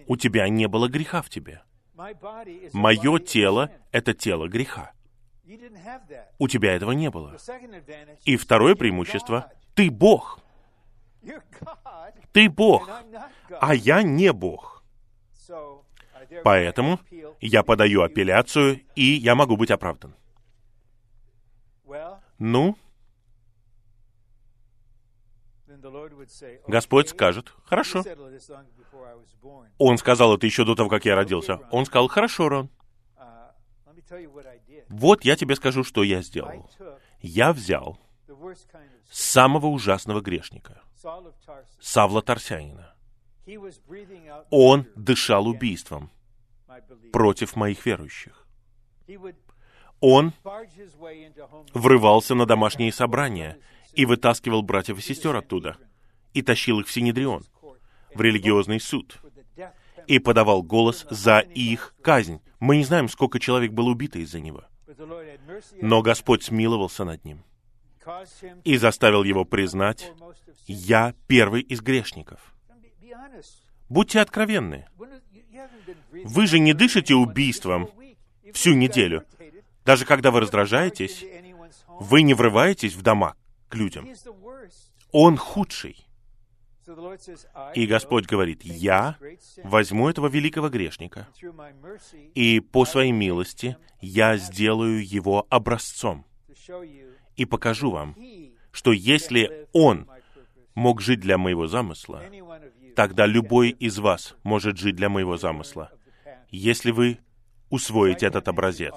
у 0.07 0.17
тебя 0.17 0.49
не 0.49 0.67
было 0.67 0.89
греха 0.89 1.23
в 1.23 1.29
тебе. 1.29 1.63
Мое 2.73 3.19
тело— 3.21 3.71
это 3.93 4.15
тело 4.15 4.49
греха. 4.49 4.93
У 6.39 6.49
тебя 6.49 6.75
этого 6.75 6.93
не 6.93 7.11
было. 7.11 7.37
И 8.25 8.37
второе 8.37 8.75
преимущество— 8.75 9.53
ты 9.75 9.91
Бог. 9.91 10.41
Ты 12.33 12.51
Бог, 12.51 12.91
а 13.61 13.75
я 13.75 14.03
не 14.03 14.33
Бог. 14.33 14.85
Поэтому 16.43 16.99
я 17.41 17.63
подаю 17.63 18.03
апелляцию, 18.03 18.81
и 18.97 19.05
я 19.05 19.35
могу 19.35 19.57
быть 19.57 19.71
оправдан. 19.71 20.15
Ну, 22.39 22.77
Господь 26.67 27.09
скажет, 27.09 27.53
хорошо. 27.65 28.03
Он 29.79 29.99
сказал 29.99 30.35
это 30.35 30.47
еще 30.47 30.65
до 30.65 30.75
того, 30.75 30.89
как 30.89 31.05
я 31.05 31.15
родился. 31.15 31.61
Он 31.71 31.85
сказал, 31.87 32.09
хорошо, 32.09 32.49
Рон. 32.49 32.71
Вот 34.89 35.25
я 35.25 35.37
тебе 35.37 35.57
скажу, 35.57 35.85
что 35.85 36.03
я 36.03 36.23
сделал. 36.23 36.71
Я 37.21 37.53
взял 37.53 37.99
самого 39.11 39.67
ужасного 39.67 40.21
грешника, 40.21 40.83
Савла 41.81 42.23
Тарсянина. 42.23 42.95
Он 44.51 44.87
дышал 44.97 45.47
убийством 45.47 46.11
против 47.13 47.57
моих 47.57 47.85
верующих. 47.85 48.47
Он 50.01 50.33
врывался 51.73 52.35
на 52.35 52.47
домашние 52.47 52.93
собрания 52.93 53.59
и 53.97 54.05
вытаскивал 54.07 54.63
братьев 54.63 54.99
и 54.99 55.03
сестер 55.03 55.37
оттуда, 55.37 55.77
и 56.33 56.43
тащил 56.43 56.81
их 56.81 56.87
в 56.87 56.93
Синедрион, 56.93 57.45
в 58.15 58.21
религиозный 58.21 58.81
суд, 58.81 59.19
и 60.07 60.19
подавал 60.19 60.63
голос 60.63 61.07
за 61.11 61.39
их 61.39 61.95
казнь. 62.03 62.41
Мы 62.61 62.77
не 62.77 62.85
знаем, 62.85 63.09
сколько 63.09 63.39
человек 63.39 63.73
было 63.73 63.91
убито 63.91 64.19
из-за 64.19 64.41
него. 64.41 64.65
Но 65.81 66.03
Господь 66.03 66.43
смиловался 66.43 67.05
над 67.05 67.25
ним 67.25 67.43
и 68.65 68.77
заставил 68.77 69.25
его 69.25 69.45
признать, 69.45 70.13
«Я 70.67 71.15
первый 71.27 71.63
из 71.63 71.81
грешников». 71.81 72.55
Будьте 73.89 74.21
откровенны. 74.21 74.87
Вы 76.13 76.47
же 76.47 76.59
не 76.59 76.73
дышите 76.73 77.15
убийством 77.15 77.89
всю 78.53 78.75
неделю. 78.75 79.25
Даже 79.85 80.05
когда 80.05 80.31
вы 80.31 80.41
раздражаетесь, 80.41 81.25
вы 82.01 82.23
не 82.23 82.35
врываетесь 82.35 82.95
в 82.95 83.03
дома 83.03 83.37
к 83.69 83.75
людям. 83.75 84.09
Он 85.13 85.37
худший. 85.37 86.07
И 87.75 87.87
Господь 87.87 88.27
говорит, 88.27 88.63
я 88.63 89.17
возьму 89.63 90.09
этого 90.09 90.29
великого 90.29 90.69
грешника, 90.69 91.29
и 92.35 92.61
по 92.61 92.85
своей 92.85 93.13
милости 93.13 93.77
я 94.01 94.37
сделаю 94.37 95.07
его 95.07 95.47
образцом, 95.49 96.27
и 97.37 97.45
покажу 97.47 97.91
вам, 97.91 98.15
что 98.71 98.93
если 98.93 99.67
он 99.73 100.09
мог 100.75 101.01
жить 101.01 101.21
для 101.21 101.39
моего 101.39 101.67
замысла, 101.67 102.23
тогда 102.95 103.27
любой 103.27 103.71
из 103.71 103.99
вас 103.99 104.37
может 104.43 104.77
жить 104.77 104.97
для 104.97 105.09
моего 105.09 105.37
замысла, 105.37 105.91
если 106.51 106.91
вы 106.91 107.19
усвоите 107.71 108.27
этот 108.27 108.49
образец. 108.49 108.95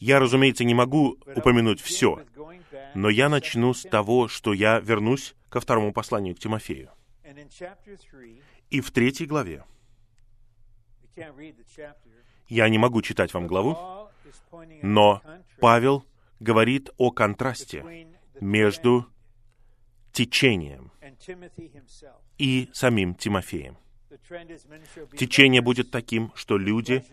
Я, 0.00 0.18
разумеется, 0.18 0.64
не 0.64 0.74
могу 0.74 1.16
упомянуть 1.34 1.80
все, 1.80 2.24
но 2.94 3.08
я 3.08 3.28
начну 3.28 3.74
с 3.74 3.82
того, 3.82 4.28
что 4.28 4.52
я 4.52 4.80
вернусь 4.80 5.34
ко 5.48 5.60
второму 5.60 5.92
посланию 5.92 6.34
к 6.34 6.38
Тимофею. 6.38 6.90
И 8.70 8.80
в 8.80 8.90
третьей 8.90 9.26
главе, 9.26 9.64
я 12.48 12.68
не 12.68 12.78
могу 12.78 13.02
читать 13.02 13.34
вам 13.34 13.46
главу, 13.46 13.76
но 14.82 15.22
Павел 15.60 16.04
говорит 16.40 16.90
о 16.96 17.10
контрасте 17.10 18.08
между 18.40 19.06
течением 20.12 20.92
и 22.38 22.68
самим 22.72 23.14
Тимофеем. 23.14 23.76
Течение 25.16 25.60
будет 25.60 25.90
таким, 25.90 26.32
что 26.34 26.56
люди 26.58 27.04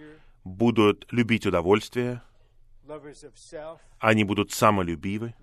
будут 0.43 1.07
любить 1.11 1.45
удовольствие, 1.45 2.21
они 3.99 4.23
будут 4.23 4.51
самолюбивы, 4.51 5.33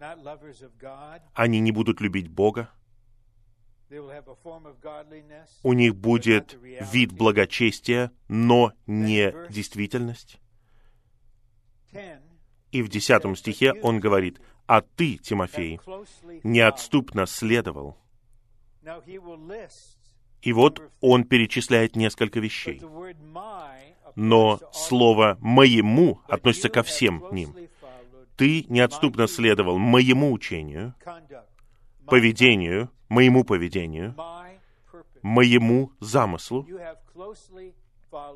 они 1.34 1.60
не 1.60 1.72
будут 1.72 2.00
любить 2.00 2.28
Бога, 2.28 2.70
у 5.62 5.72
них 5.72 5.94
будет 5.96 6.58
вид 6.62 7.12
благочестия, 7.12 8.10
но 8.28 8.72
не 8.86 9.34
действительность. 9.50 10.38
И 12.70 12.82
в 12.82 12.88
десятом 12.88 13.36
стихе 13.36 13.74
он 13.74 14.00
говорит, 14.00 14.40
«А 14.66 14.80
ты, 14.80 15.18
Тимофей, 15.18 15.78
неотступно 16.42 17.26
следовал». 17.26 17.98
И 20.40 20.52
вот 20.52 20.82
он 21.00 21.24
перечисляет 21.24 21.94
несколько 21.94 22.40
вещей 22.40 22.80
но 24.14 24.60
слово 24.72 25.38
«моему» 25.40 26.20
относится 26.28 26.68
ко 26.68 26.82
всем 26.82 27.24
ним. 27.32 27.54
Ты 28.36 28.64
неотступно 28.68 29.26
следовал 29.28 29.78
моему 29.78 30.32
учению, 30.32 30.94
поведению, 32.06 32.90
моему 33.08 33.44
поведению, 33.44 34.14
моему 35.22 35.92
замыслу. 36.00 36.66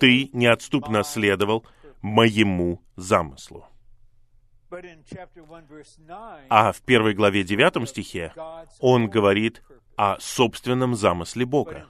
Ты 0.00 0.30
неотступно 0.32 1.02
следовал 1.02 1.66
моему 2.02 2.82
замыслу. 2.96 3.66
А 6.48 6.72
в 6.72 6.82
первой 6.82 7.14
главе 7.14 7.44
девятом 7.44 7.86
стихе 7.86 8.32
он 8.80 9.08
говорит 9.08 9.62
о 9.96 10.18
собственном 10.20 10.94
замысле 10.94 11.46
Бога. 11.46 11.88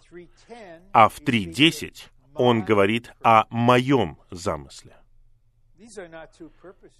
А 0.92 1.08
в 1.08 1.20
3.10 1.20 2.10
он 2.38 2.64
говорит 2.64 3.12
о 3.22 3.44
моем 3.50 4.18
замысле. 4.30 4.96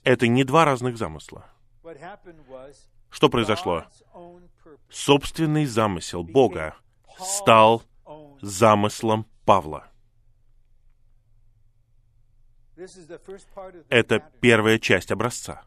Это 0.05 0.29
не 0.29 0.45
два 0.45 0.65
разных 0.65 0.97
замысла. 0.97 1.47
Что 3.11 3.29
произошло? 3.29 3.85
Собственный 4.89 5.67
замысел 5.67 6.23
Бога 6.23 6.77
стал 7.19 7.83
замыслом 8.41 9.27
Павла. 9.45 9.89
Это 13.89 14.21
первая 14.41 14.79
часть 14.79 15.11
образца. 15.11 15.63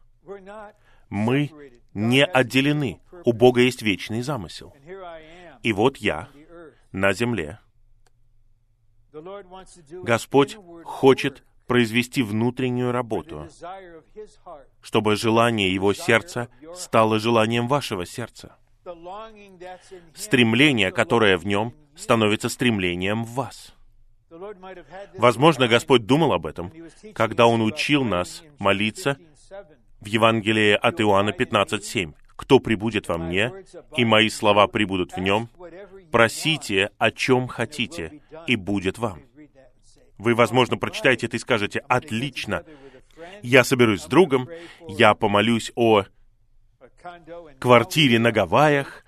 Мы 1.08 1.50
не 1.92 2.24
отделены. 2.24 3.00
У 3.24 3.32
Бога 3.32 3.62
есть 3.62 3.82
вечный 3.82 4.22
замысел. 4.22 4.74
И 5.62 5.72
вот 5.72 5.96
я 5.96 6.28
на 6.92 7.12
земле, 7.12 7.58
Господь 10.02 10.56
хочет 10.84 11.42
произвести 11.66 12.22
внутреннюю 12.22 12.92
работу, 12.92 13.48
чтобы 14.82 15.16
желание 15.16 15.72
Его 15.72 15.92
сердца 15.94 16.48
стало 16.74 17.18
желанием 17.18 17.68
вашего 17.68 18.06
сердца. 18.06 18.56
Стремление, 20.14 20.90
которое 20.90 21.36
в 21.36 21.46
нем, 21.46 21.74
становится 21.94 22.48
стремлением 22.48 23.24
в 23.24 23.30
вас. 23.34 23.74
Возможно, 25.16 25.68
Господь 25.68 26.06
думал 26.06 26.32
об 26.32 26.46
этом, 26.46 26.72
когда 27.14 27.46
Он 27.46 27.62
учил 27.62 28.04
нас 28.04 28.42
молиться 28.58 29.16
в 30.00 30.06
Евангелии 30.06 30.72
от 30.72 31.00
Иоанна 31.00 31.30
15.7. 31.30 32.14
«Кто 32.36 32.58
прибудет 32.58 33.06
во 33.08 33.18
мне, 33.18 33.52
и 33.96 34.04
мои 34.04 34.30
слова 34.30 34.66
прибудут 34.66 35.12
в 35.12 35.18
нем, 35.20 35.48
просите, 36.10 36.90
о 36.98 37.10
чем 37.10 37.48
хотите, 37.48 38.22
и 38.46 38.56
будет 38.56 38.98
вам. 38.98 39.22
Вы, 40.18 40.34
возможно, 40.34 40.76
прочитаете 40.76 41.26
это 41.26 41.36
и 41.36 41.40
скажете, 41.40 41.80
отлично, 41.88 42.64
я 43.42 43.64
соберусь 43.64 44.02
с 44.02 44.06
другом, 44.06 44.48
я 44.88 45.14
помолюсь 45.14 45.72
о 45.74 46.04
квартире 47.58 48.18
на 48.18 48.32
Гавайях, 48.32 49.04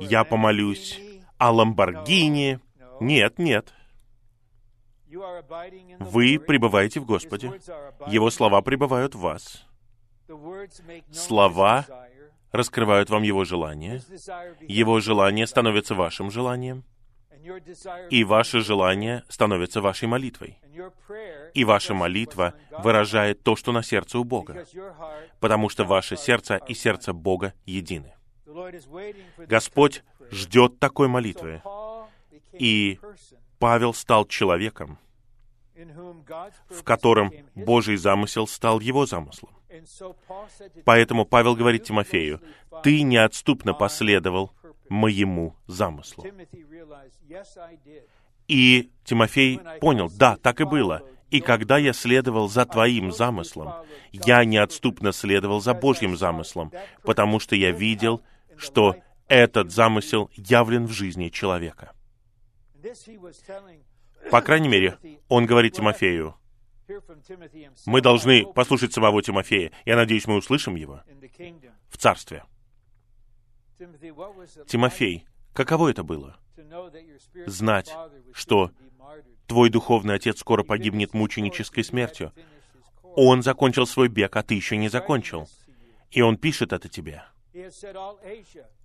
я 0.00 0.24
помолюсь 0.24 1.00
о 1.38 1.50
Ламборгини. 1.50 2.60
Нет, 3.00 3.38
нет. 3.38 3.72
Вы 5.98 6.38
пребываете 6.38 7.00
в 7.00 7.04
Господе. 7.04 7.52
Его 8.06 8.30
слова 8.30 8.62
пребывают 8.62 9.14
в 9.14 9.20
вас. 9.20 9.66
Слова 11.10 11.86
раскрывают 12.52 13.10
вам 13.10 13.22
Его 13.22 13.44
желание. 13.44 14.00
Его 14.60 15.00
желание 15.00 15.46
становится 15.46 15.94
вашим 15.94 16.30
желанием. 16.30 16.84
И 18.10 18.22
ваше 18.22 18.60
желание 18.60 19.24
становится 19.28 19.80
вашей 19.80 20.06
молитвой. 20.06 20.58
И 21.54 21.64
ваша 21.64 21.92
молитва 21.92 22.54
выражает 22.78 23.42
то, 23.42 23.56
что 23.56 23.72
на 23.72 23.82
сердце 23.82 24.18
у 24.18 24.24
Бога. 24.24 24.64
Потому 25.40 25.68
что 25.68 25.84
ваше 25.84 26.16
сердце 26.16 26.56
и 26.68 26.74
сердце 26.74 27.12
Бога 27.12 27.54
едины. 27.66 28.14
Господь 29.38 30.04
ждет 30.30 30.78
такой 30.78 31.08
молитвы. 31.08 31.62
И 32.52 33.00
Павел 33.58 33.94
стал 33.94 34.26
человеком, 34.26 34.98
в 36.68 36.82
котором 36.84 37.32
Божий 37.54 37.96
замысел 37.96 38.46
стал 38.46 38.80
его 38.80 39.06
замыслом. 39.06 39.54
Поэтому 40.84 41.24
Павел 41.24 41.56
говорит 41.56 41.84
Тимофею, 41.84 42.40
«Ты 42.82 43.02
неотступно 43.02 43.74
последовал 43.74 44.52
моему 44.88 45.56
замыслу». 45.66 46.24
И 48.48 48.90
Тимофей 49.04 49.60
понял, 49.80 50.10
да, 50.10 50.36
так 50.36 50.60
и 50.60 50.64
было. 50.64 51.02
И 51.30 51.40
когда 51.40 51.78
я 51.78 51.94
следовал 51.94 52.48
за 52.48 52.66
Твоим 52.66 53.10
замыслом, 53.10 53.72
я 54.12 54.44
неотступно 54.44 55.12
следовал 55.12 55.60
за 55.60 55.72
Божьим 55.72 56.16
замыслом, 56.16 56.72
потому 57.02 57.40
что 57.40 57.56
я 57.56 57.70
видел, 57.70 58.22
что 58.58 58.96
этот 59.28 59.72
замысел 59.72 60.30
явлен 60.34 60.86
в 60.86 60.92
жизни 60.92 61.30
человека. 61.30 61.92
По 64.30 64.42
крайней 64.42 64.68
мере, 64.68 64.98
он 65.28 65.46
говорит 65.46 65.74
Тимофею, 65.74 66.34
мы 67.86 68.00
должны 68.00 68.46
послушать 68.52 68.92
самого 68.92 69.22
Тимофея. 69.22 69.72
Я 69.84 69.96
надеюсь, 69.96 70.26
мы 70.26 70.36
услышим 70.36 70.74
его 70.76 71.02
в 71.88 71.96
Царстве. 71.96 72.44
Тимофей, 74.66 75.26
каково 75.52 75.90
это 75.90 76.02
было? 76.02 76.38
Знать, 77.46 77.92
что 78.32 78.70
твой 79.46 79.70
духовный 79.70 80.14
отец 80.14 80.38
скоро 80.38 80.62
погибнет 80.62 81.14
мученической 81.14 81.84
смертью. 81.84 82.32
Он 83.02 83.42
закончил 83.42 83.86
свой 83.86 84.08
бег, 84.08 84.36
а 84.36 84.42
ты 84.42 84.54
еще 84.54 84.76
не 84.76 84.88
закончил. 84.88 85.48
И 86.10 86.22
он 86.22 86.36
пишет 86.36 86.72
это 86.72 86.88
тебе. 86.88 87.24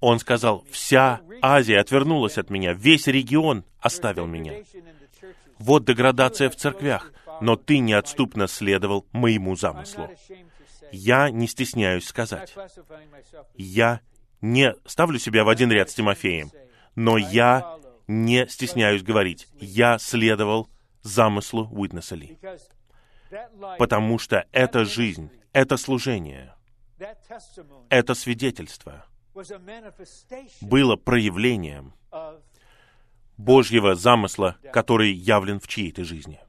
Он 0.02 0.20
сказал, 0.20 0.66
вся 0.70 1.22
Азия 1.42 1.80
отвернулась 1.80 2.38
от 2.38 2.50
меня, 2.50 2.74
весь 2.74 3.08
регион 3.08 3.64
оставил 3.80 4.26
меня. 4.26 4.64
Вот 5.60 5.86
деградация 5.86 6.50
в 6.50 6.56
церквях, 6.56 7.12
но 7.42 7.56
ты 7.56 7.80
неотступно 7.80 8.48
следовал 8.48 9.06
моему 9.12 9.56
замыслу. 9.56 10.10
Я 10.92 11.30
не 11.30 11.48
стесняюсь 11.48 12.06
сказать. 12.06 12.56
Я 13.56 14.02
не 14.42 14.76
ставлю 14.86 15.20
себя 15.20 15.44
в 15.44 15.50
один 15.50 15.72
ряд 15.72 15.90
с 15.90 15.94
Тимофеем, 15.94 16.52
но 16.96 17.18
я 17.18 17.78
не 18.08 18.48
стесняюсь 18.48 19.04
говорить. 19.04 19.48
Я 19.60 19.98
следовал 19.98 20.70
замыслу 21.02 21.68
Уитнеса 21.72 22.16
Ли. 22.16 22.38
Потому 23.78 24.20
что 24.20 24.46
эта 24.52 24.86
жизнь, 24.86 25.30
это 25.52 25.78
служение, 25.78 26.56
это 27.90 28.14
свидетельство 28.14 29.06
было 30.62 30.96
проявлением 30.96 31.94
Божьего 33.38 33.96
замысла, 33.96 34.58
который 34.74 35.12
явлен 35.12 35.60
в 35.60 35.68
чьей-то 35.68 36.04
жизни. 36.04 36.40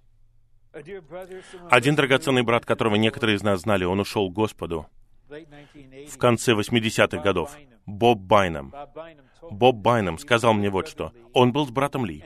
Один 1.70 1.97
драгоценный 1.97 2.43
брат, 2.43 2.64
которого 2.64 2.97
некоторые 2.97 3.36
из 3.36 3.43
нас 3.43 3.62
знали, 3.62 3.84
он 3.84 4.01
ушел 4.01 4.30
к 4.30 4.34
Господу 4.34 4.86
в 5.28 6.18
конце 6.18 6.53
80-х 6.53 7.22
годов. 7.22 7.57
Боб 7.86 8.18
Байном. 8.18 8.72
Боб 9.51 9.76
Байном 9.76 10.18
сказал 10.18 10.55
мне 10.55 10.70
вот 10.70 10.89
что. 10.89 11.12
Он 11.32 11.53
был 11.53 11.66
с 11.66 11.70
братом 11.70 12.05
Ли. 12.05 12.24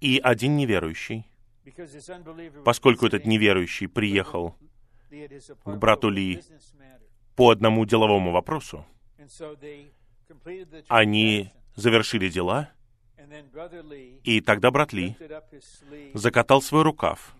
И 0.00 0.18
один 0.22 0.56
неверующий, 0.56 1.26
поскольку 2.64 3.06
этот 3.06 3.26
неверующий 3.26 3.88
приехал 3.88 4.56
к 5.64 5.76
брату 5.76 6.08
Ли 6.08 6.42
по 7.36 7.50
одному 7.50 7.84
деловому 7.84 8.32
вопросу, 8.32 8.86
они 10.88 11.50
завершили 11.74 12.28
дела, 12.28 12.70
и 14.24 14.40
тогда 14.40 14.70
брат 14.70 14.92
Ли 14.92 15.16
закатал 16.14 16.62
свой 16.62 16.82
рукав 16.82 17.34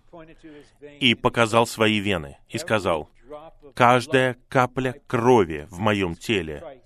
и 1.01 1.15
показал 1.15 1.67
свои 1.67 1.99
вены 1.99 2.39
и 2.49 2.59
сказал, 2.59 3.11
«Каждая 3.75 4.37
капля 4.49 5.01
крови 5.07 5.67
в 5.71 5.79
моем 5.79 6.15
теле 6.15 6.83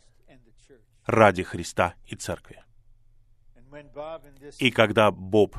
ради 1.06 1.42
Христа 1.42 1.94
и 2.06 2.16
Церкви». 2.16 2.62
И 4.58 4.70
когда 4.70 5.10
Боб 5.10 5.56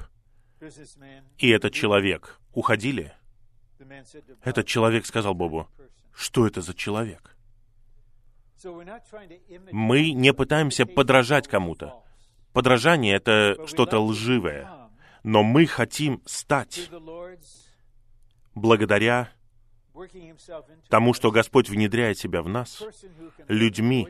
и 1.37 1.49
этот 1.49 1.73
человек 1.73 2.39
уходили, 2.53 3.13
этот 4.43 4.67
человек 4.67 5.05
сказал 5.05 5.33
Бобу, 5.33 5.67
что 6.13 6.47
это 6.47 6.61
за 6.61 6.73
человек? 6.73 7.35
Мы 9.71 10.11
не 10.11 10.33
пытаемся 10.33 10.85
подражать 10.85 11.47
кому-то. 11.47 12.03
Подражание— 12.54 13.16
это 13.16 13.68
что-то 13.68 13.99
лживое. 13.99 14.70
Но 15.24 15.41
мы 15.41 15.66
хотим 15.66 16.22
стать, 16.26 16.89
благодаря 18.54 19.30
тому, 20.89 21.14
что 21.14 21.32
Господь 21.32 21.70
внедряет 21.70 22.18
себя 22.18 22.41
в 22.41 22.49
нас, 22.49 22.84
людьми, 23.47 24.08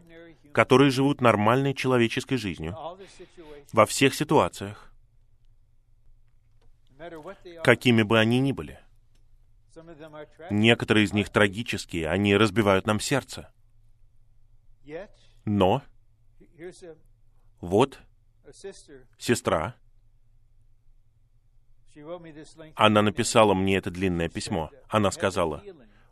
которые 0.52 0.91
живут 0.91 1.22
нормальной 1.22 1.74
человеческой 1.74 2.38
жизнью 2.38 2.76
во 3.72 3.86
всех 3.86 4.14
ситуациях, 4.14 4.91
какими 7.64 8.02
бы 8.02 8.20
они 8.20 8.39
ни 8.39 8.52
были. 8.52 8.80
Некоторые 10.50 11.06
из 11.06 11.14
них 11.14 11.30
трагические, 11.30 12.10
они 12.10 12.36
разбивают 12.36 12.88
нам 12.88 13.00
сердце. 13.00 13.52
Но 15.46 15.82
вот 17.62 18.00
сестра, 19.18 19.76
она 22.76 23.01
написала 23.01 23.54
мне 23.54 23.78
это 23.78 23.91
длинное 23.91 24.30
письмо. 24.30 24.72
Она 24.88 25.12
сказала, 25.12 25.64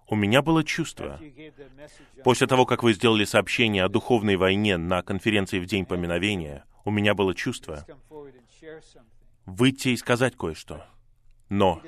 у 0.07 0.15
меня 0.15 0.41
было 0.41 0.63
чувство, 0.63 1.19
после 2.23 2.47
того, 2.47 2.65
как 2.65 2.83
вы 2.83 2.93
сделали 2.93 3.25
сообщение 3.25 3.83
о 3.83 3.89
духовной 3.89 4.35
войне 4.35 4.77
на 4.77 5.01
конференции 5.01 5.59
в 5.59 5.65
День 5.65 5.85
поминовения, 5.85 6.65
у 6.83 6.91
меня 6.91 7.13
было 7.13 7.33
чувство 7.33 7.85
выйти 9.45 9.89
и 9.89 9.97
сказать 9.97 10.35
кое-что. 10.35 10.85
Но, 11.49 11.81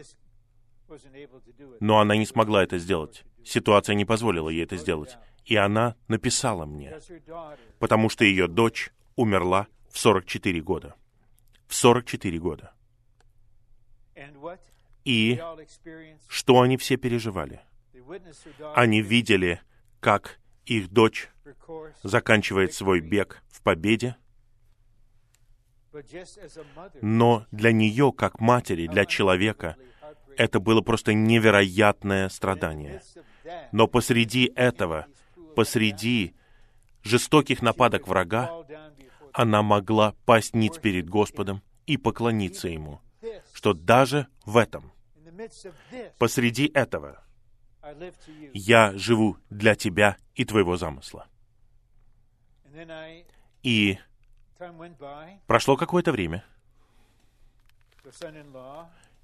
но 1.79 1.99
она 1.99 2.15
не 2.15 2.25
смогла 2.25 2.63
это 2.63 2.77
сделать. 2.77 3.23
Ситуация 3.43 3.95
не 3.95 4.05
позволила 4.05 4.49
ей 4.49 4.63
это 4.63 4.77
сделать. 4.77 5.17
И 5.45 5.55
она 5.55 5.95
написала 6.07 6.65
мне, 6.65 6.97
потому 7.79 8.09
что 8.09 8.23
ее 8.23 8.47
дочь 8.47 8.91
умерла 9.15 9.67
в 9.93 9.99
44 9.99 10.59
года. 10.61 10.95
В 11.67 11.75
44 11.75 12.39
года. 12.39 12.73
И 15.05 15.39
что 16.27 16.61
они 16.61 16.77
все 16.77 16.97
переживали? 16.97 17.61
Они 18.75 19.01
видели, 19.01 19.61
как 19.99 20.39
их 20.65 20.89
дочь 20.89 21.29
заканчивает 22.01 22.73
свой 22.73 23.01
бег 23.01 23.43
в 23.49 23.61
победе, 23.61 24.17
но 27.01 27.45
для 27.51 27.71
нее, 27.71 28.11
как 28.11 28.39
матери, 28.39 28.87
для 28.87 29.05
человека, 29.05 29.75
это 30.37 30.59
было 30.59 30.81
просто 30.81 31.13
невероятное 31.13 32.29
страдание. 32.29 33.03
Но 33.71 33.87
посреди 33.87 34.51
этого, 34.55 35.05
посреди 35.55 36.33
жестоких 37.03 37.61
нападок 37.61 38.07
врага, 38.07 38.62
она 39.33 39.63
могла 39.63 40.13
пасть 40.25 40.53
ниц 40.53 40.77
перед 40.77 41.09
Господом 41.09 41.61
и 41.85 41.97
поклониться 41.97 42.67
Ему, 42.69 43.01
что 43.51 43.73
даже 43.73 44.27
в 44.45 44.57
этом, 44.57 44.91
посреди 46.17 46.67
этого, 46.73 47.23
я 48.53 48.93
живу 48.95 49.37
для 49.49 49.75
Тебя 49.75 50.17
и 50.35 50.45
Твоего 50.45 50.77
замысла. 50.77 51.27
И 53.63 53.97
прошло 55.47 55.75
какое-то 55.75 56.11
время. 56.11 56.45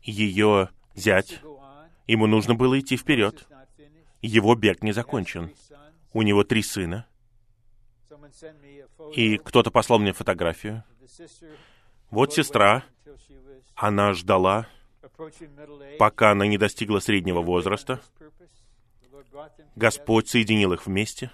Ее 0.02 0.70
зять, 0.96 1.40
ему 2.08 2.28
нужно 2.28 2.56
было 2.56 2.80
идти 2.80 2.98
вперед. 2.98 3.48
Его 4.22 4.56
бег 4.56 4.82
не 4.84 4.92
закончен. 4.92 5.54
У 6.14 6.22
него 6.24 6.44
три 6.44 6.64
сына. 6.64 7.06
И 9.14 9.38
кто-то 9.38 9.72
послал 9.72 10.00
мне 10.00 10.14
фотографию. 10.14 10.84
Вот 12.10 12.34
сестра, 12.34 12.84
она 13.76 14.14
ждала, 14.14 14.68
пока 15.98 16.32
она 16.32 16.48
не 16.48 16.58
достигла 16.58 17.00
среднего 17.00 17.42
возраста. 17.42 18.02
Господь 19.76 20.28
соединил 20.28 20.74
их 20.74 20.86
вместе. 20.86 21.32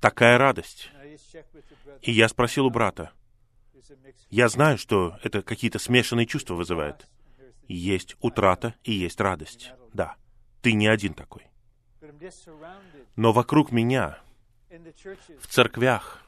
Такая 0.00 0.38
радость. 0.38 0.90
И 2.02 2.12
я 2.12 2.28
спросил 2.28 2.66
у 2.66 2.70
брата, 2.70 3.12
я 4.30 4.48
знаю, 4.48 4.78
что 4.78 5.18
это 5.22 5.42
какие-то 5.42 5.78
смешанные 5.78 6.26
чувства 6.26 6.54
вызывает. 6.54 7.06
Есть 7.68 8.16
утрата 8.20 8.74
и 8.84 8.92
есть 8.92 9.20
радость. 9.20 9.72
Да, 9.92 10.16
ты 10.62 10.72
не 10.72 10.86
один 10.86 11.14
такой. 11.14 11.46
Но 13.16 13.32
вокруг 13.32 13.72
меня, 13.72 14.18
в 15.40 15.46
церквях, 15.46 16.24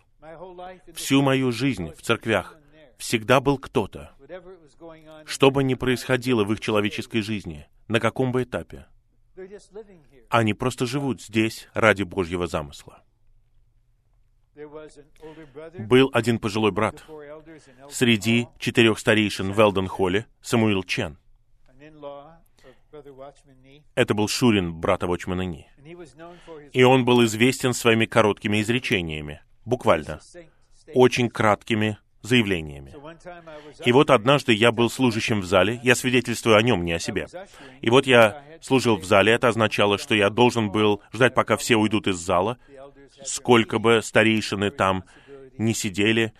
всю 0.94 1.22
мою 1.22 1.52
жизнь 1.52 1.92
в 1.94 2.02
церквях, 2.02 2.56
всегда 2.98 3.40
был 3.40 3.58
кто-то, 3.58 4.10
что 5.26 5.50
бы 5.50 5.62
ни 5.62 5.74
происходило 5.74 6.44
в 6.44 6.52
их 6.52 6.60
человеческой 6.60 7.22
жизни, 7.22 7.66
на 7.88 8.00
каком 8.00 8.32
бы 8.32 8.42
этапе, 8.42 8.86
они 10.28 10.54
просто 10.54 10.86
живут 10.86 11.22
здесь 11.22 11.68
ради 11.74 12.02
Божьего 12.02 12.46
замысла. 12.46 13.02
Был 15.78 16.10
один 16.12 16.38
пожилой 16.38 16.72
брат. 16.72 17.02
среди 17.90 18.48
четырех 18.58 18.98
старейшин 18.98 19.52
в 19.52 19.60
Элден-Холле, 19.60 20.26
Самуил 20.42 20.82
Чен. 20.82 21.18
Это 23.94 24.14
был 24.14 24.28
Шурин, 24.28 24.74
брата 24.74 25.06
Вочмана 25.06 25.42
Ни. 25.42 25.66
И 26.72 26.82
он 26.82 27.04
был 27.04 27.24
известен 27.24 27.72
своими 27.72 28.06
короткими 28.06 28.60
изречениями, 28.60 29.40
буквально, 29.64 30.20
очень 30.94 31.28
краткими 31.28 31.98
заявлениями. 32.22 32.94
И 33.84 33.92
вот 33.92 34.10
однажды 34.10 34.52
я 34.52 34.72
был 34.72 34.88
служащим 34.88 35.40
в 35.40 35.44
зале, 35.44 35.80
я 35.82 35.94
свидетельствую 35.94 36.56
о 36.56 36.62
нем, 36.62 36.84
не 36.84 36.92
о 36.92 36.98
себе. 36.98 37.26
И 37.80 37.90
вот 37.90 38.06
я 38.06 38.42
служил 38.60 38.96
в 38.96 39.04
зале, 39.04 39.32
это 39.32 39.48
означало, 39.48 39.98
что 39.98 40.14
я 40.14 40.30
должен 40.30 40.70
был 40.70 41.02
ждать, 41.12 41.34
пока 41.34 41.56
все 41.56 41.76
уйдут 41.76 42.06
из 42.06 42.16
зала, 42.16 42.58
сколько 43.24 43.78
бы 43.78 44.00
старейшины 44.02 44.70
там 44.70 45.04
не 45.58 45.74
сидели, 45.74 46.32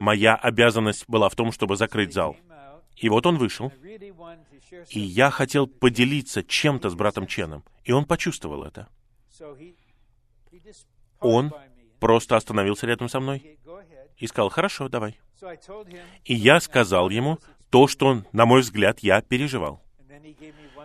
моя 0.00 0.34
обязанность 0.34 1.04
была 1.08 1.28
в 1.28 1.34
том, 1.34 1.52
чтобы 1.52 1.76
закрыть 1.76 2.12
зал. 2.12 2.36
И 2.96 3.08
вот 3.08 3.26
он 3.26 3.38
вышел, 3.38 3.72
и 4.90 5.00
я 5.00 5.30
хотел 5.30 5.66
поделиться 5.66 6.42
чем-то 6.42 6.90
с 6.90 6.94
братом 6.94 7.26
Ченом, 7.26 7.64
и 7.84 7.92
он 7.92 8.04
почувствовал 8.04 8.64
это. 8.64 8.88
Он 11.20 11.52
просто 11.98 12.36
остановился 12.36 12.86
рядом 12.86 13.08
со 13.08 13.20
мной 13.20 13.58
и 14.18 14.26
сказал, 14.26 14.48
хорошо, 14.50 14.88
давай. 14.88 15.18
И 16.24 16.34
я 16.34 16.60
сказал 16.60 17.10
ему 17.10 17.38
то, 17.70 17.88
что, 17.88 18.22
на 18.32 18.46
мой 18.46 18.60
взгляд, 18.60 19.00
я 19.00 19.20
переживал. 19.20 19.82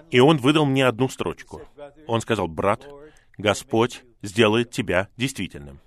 И 0.10 0.20
он 0.20 0.38
выдал 0.38 0.66
мне 0.66 0.88
одну 0.88 1.08
строчку. 1.10 1.62
Он 2.08 2.22
сказал, 2.22 2.48
брат, 2.48 2.88
Господь 3.38 4.04
сделает 4.22 4.72
тебя 4.72 5.08
действительным. 5.16 5.80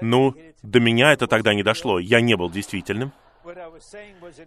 Ну, 0.00 0.34
до 0.62 0.80
меня 0.80 1.12
это 1.12 1.26
тогда 1.26 1.54
не 1.54 1.62
дошло. 1.62 1.98
Я 1.98 2.20
не 2.20 2.36
был 2.36 2.50
действительным. 2.50 3.12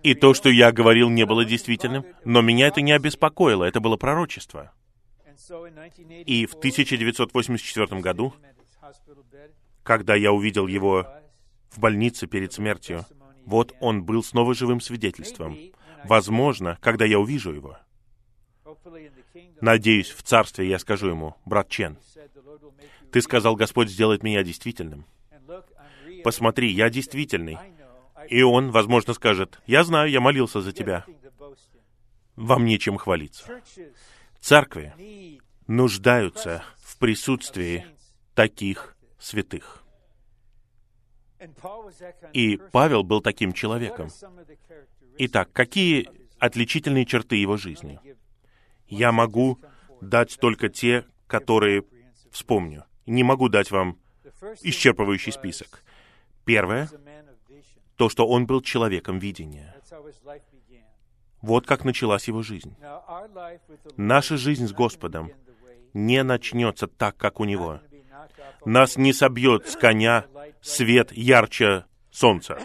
И 0.03 0.13
то, 0.13 0.33
что 0.33 0.49
я 0.49 0.71
говорил, 0.71 1.09
не 1.09 1.25
было 1.25 1.45
действительным. 1.45 2.05
Но 2.25 2.41
меня 2.41 2.67
это 2.67 2.81
не 2.81 2.91
обеспокоило. 2.91 3.63
Это 3.63 3.79
было 3.79 3.97
пророчество. 3.97 4.71
И 6.25 6.45
в 6.45 6.55
1984 6.55 8.01
году, 8.01 8.33
когда 9.83 10.15
я 10.15 10.31
увидел 10.31 10.67
его 10.67 11.07
в 11.69 11.79
больнице 11.79 12.27
перед 12.27 12.53
смертью, 12.53 13.05
вот 13.45 13.73
он 13.79 14.03
был 14.03 14.21
снова 14.23 14.53
живым 14.53 14.81
свидетельством. 14.81 15.57
Возможно, 16.03 16.77
когда 16.81 17.05
я 17.05 17.19
увижу 17.19 17.51
его, 17.51 17.77
надеюсь, 19.61 20.09
в 20.09 20.23
царстве 20.23 20.67
я 20.67 20.77
скажу 20.79 21.07
ему, 21.07 21.35
брат 21.45 21.69
Чен, 21.69 21.97
ты 23.11 23.21
сказал, 23.21 23.55
Господь 23.55 23.89
сделает 23.89 24.23
меня 24.23 24.43
действительным. 24.43 25.05
Посмотри, 26.23 26.71
я 26.71 26.89
действительный. 26.89 27.57
И 28.27 28.41
он, 28.41 28.71
возможно, 28.71 29.13
скажет, 29.13 29.59
я 29.65 29.83
знаю, 29.83 30.09
я 30.09 30.19
молился 30.19 30.61
за 30.61 30.71
тебя. 30.71 31.05
Вам 32.35 32.65
нечем 32.65 32.97
хвалиться. 32.97 33.61
Церкви 34.39 34.93
нуждаются 35.67 36.63
в 36.77 36.97
присутствии 36.97 37.85
таких 38.33 38.95
святых. 39.19 39.83
И 42.33 42.57
Павел 42.71 43.03
был 43.03 43.21
таким 43.21 43.53
человеком. 43.53 44.09
Итак, 45.17 45.51
какие 45.53 46.09
отличительные 46.37 47.05
черты 47.05 47.35
его 47.35 47.57
жизни? 47.57 47.99
Я 48.87 49.11
могу 49.11 49.59
дать 50.01 50.37
только 50.39 50.69
те, 50.69 51.05
которые 51.27 51.83
вспомню. 52.31 52.85
Не 53.05 53.23
могу 53.23 53.49
дать 53.49 53.71
вам 53.71 53.97
исчерпывающий 54.61 55.31
список. 55.31 55.83
Первое— 56.49 56.89
то, 57.95 58.09
что 58.09 58.27
он 58.27 58.47
был 58.47 58.61
человеком 58.61 59.19
видения. 59.19 59.75
Вот 61.43 61.67
как 61.67 61.85
началась 61.85 62.27
его 62.27 62.41
жизнь. 62.41 62.75
Наша 63.97 64.35
жизнь 64.35 64.65
с 64.65 64.73
Господом 64.73 65.31
не 65.93 66.23
начнется 66.23 66.87
так, 66.87 67.15
как 67.17 67.39
у 67.39 67.43
Него. 67.43 67.81
Нас 68.65 68.97
не 68.97 69.13
собьет 69.13 69.67
с 69.67 69.75
коня 69.75 70.25
свет 70.59 71.11
ярче 71.11 71.85
солнца. 72.09 72.57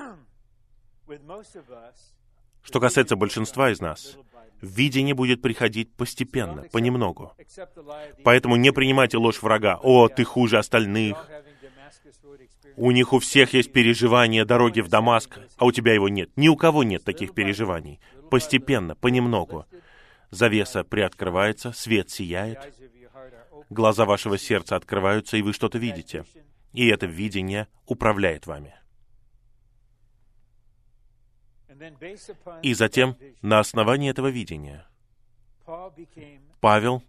Что 2.62 2.80
касается 2.80 3.16
большинства 3.16 3.70
из 3.70 3.80
нас, 3.80 4.16
видение 4.62 5.14
будет 5.14 5.42
приходить 5.42 5.92
постепенно, 5.94 6.62
понемногу. 6.72 7.34
Поэтому 8.24 8.56
не 8.56 8.72
принимайте 8.72 9.18
ложь 9.18 9.42
врага. 9.42 9.78
«О, 9.82 10.08
ты 10.08 10.24
хуже 10.24 10.56
остальных!» 10.56 11.18
У 12.76 12.90
них 12.90 13.12
у 13.12 13.18
всех 13.18 13.54
есть 13.54 13.72
переживания 13.72 14.44
дороги 14.44 14.80
в 14.80 14.88
Дамаск, 14.88 15.38
а 15.56 15.64
у 15.64 15.72
тебя 15.72 15.94
его 15.94 16.08
нет. 16.08 16.30
Ни 16.36 16.48
у 16.48 16.56
кого 16.56 16.82
нет 16.82 17.04
таких 17.04 17.34
переживаний. 17.34 18.00
Постепенно, 18.30 18.96
понемногу. 18.96 19.66
Завеса 20.30 20.82
приоткрывается, 20.82 21.72
свет 21.72 22.10
сияет, 22.10 22.58
глаза 23.70 24.04
вашего 24.04 24.38
сердца 24.38 24.74
открываются, 24.74 25.36
и 25.36 25.42
вы 25.42 25.52
что-то 25.52 25.78
видите. 25.78 26.24
И 26.72 26.88
это 26.88 27.06
видение 27.06 27.68
управляет 27.86 28.46
вами. 28.46 28.74
И 32.62 32.74
затем, 32.74 33.16
на 33.42 33.60
основании 33.60 34.10
этого 34.10 34.28
видения, 34.28 34.86
Павел 36.60 37.02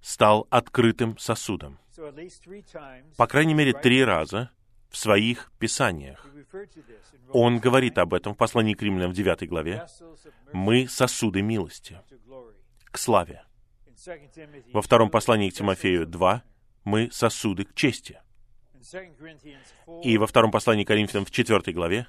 стал 0.00 0.46
открытым 0.50 1.18
сосудом. 1.18 1.78
По 3.16 3.26
крайней 3.26 3.54
мере, 3.54 3.72
три 3.72 4.04
раза 4.04 4.50
в 4.88 4.96
своих 4.96 5.52
писаниях. 5.58 6.26
Он 7.32 7.58
говорит 7.58 7.98
об 7.98 8.14
этом 8.14 8.34
в 8.34 8.36
послании 8.36 8.74
к 8.74 8.82
римлянам 8.82 9.12
в 9.12 9.14
9 9.14 9.48
главе. 9.48 9.86
«Мы 10.52 10.88
сосуды 10.88 11.42
милости 11.42 11.98
к 12.90 12.98
славе». 12.98 13.44
Во 14.72 14.82
втором 14.82 15.10
послании 15.10 15.50
к 15.50 15.54
Тимофею 15.54 16.06
2 16.06 16.42
мы 16.84 17.10
сосуды 17.12 17.64
к 17.64 17.74
чести. 17.74 18.20
И 20.02 20.16
во 20.16 20.26
втором 20.26 20.50
послании 20.50 20.84
к 20.84 20.88
Коринфянам 20.88 21.26
в 21.26 21.30
4 21.30 21.72
главе 21.72 22.06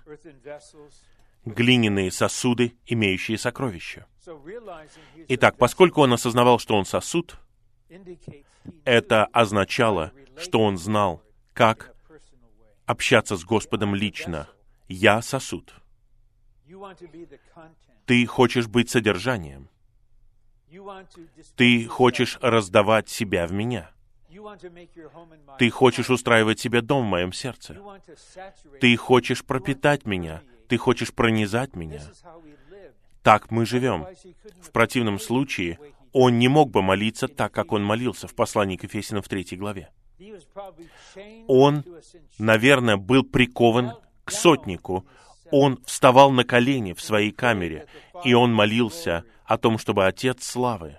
глиняные 1.46 2.12
сосуды, 2.12 2.78
имеющие 2.86 3.38
сокровища. 3.38 4.06
Итак, 5.28 5.58
поскольку 5.58 6.02
он 6.02 6.14
осознавал, 6.14 6.60
что 6.60 6.76
он 6.76 6.86
сосуд, 6.86 7.38
это 8.86 9.26
означало, 9.26 10.12
что 10.38 10.62
он 10.62 10.78
знал, 10.78 11.24
как 11.54 11.96
общаться 12.86 13.36
с 13.36 13.44
Господом 13.44 13.96
лично. 13.96 14.48
Я 14.88 15.22
сосуд. 15.22 15.74
Ты 18.06 18.26
хочешь 18.26 18.68
быть 18.68 18.90
содержанием. 18.90 19.70
Ты 21.56 21.88
хочешь 21.88 22.38
раздавать 22.42 23.10
себя 23.10 23.48
в 23.48 23.52
меня. 23.52 23.92
Ты 25.60 25.70
хочешь 25.70 26.10
устраивать 26.10 26.60
себе 26.60 26.82
дом 26.82 27.06
в 27.06 27.10
моем 27.10 27.34
сердце. 27.34 27.78
Ты 28.80 28.96
хочешь 28.96 29.44
пропитать 29.44 30.06
меня. 30.06 30.42
Ты 30.68 30.78
хочешь 30.78 31.14
пронизать 31.14 31.76
меня. 31.76 32.02
Так 33.24 33.52
мы 33.52 33.66
живем. 33.66 34.08
В 34.62 34.72
противном 34.72 35.20
случае 35.20 35.78
он 36.14 36.40
не 36.40 36.48
мог 36.48 36.72
бы 36.72 36.82
молиться 36.82 37.28
так, 37.28 37.52
как 37.52 37.72
он 37.72 37.84
молился 37.84 38.28
в 38.28 38.36
послании 38.36 38.78
к 38.78 38.84
Ефесянам 38.84 39.24
в 39.24 39.30
третьей 39.30 39.58
главе. 39.58 39.90
Он, 41.48 41.84
наверное, 42.38 42.98
был 42.98 43.24
прикован 43.24 43.94
к 44.24 44.32
сотнику. 44.32 45.06
Он 45.52 45.80
вставал 45.86 46.32
на 46.32 46.44
колени 46.44 46.94
в 46.94 47.02
своей 47.02 47.32
камере, 47.32 47.88
и 48.24 48.34
он 48.34 48.54
молился 48.54 49.26
о 49.46 49.58
том, 49.58 49.78
чтобы 49.78 50.06
Отец 50.06 50.44
Славы 50.44 50.98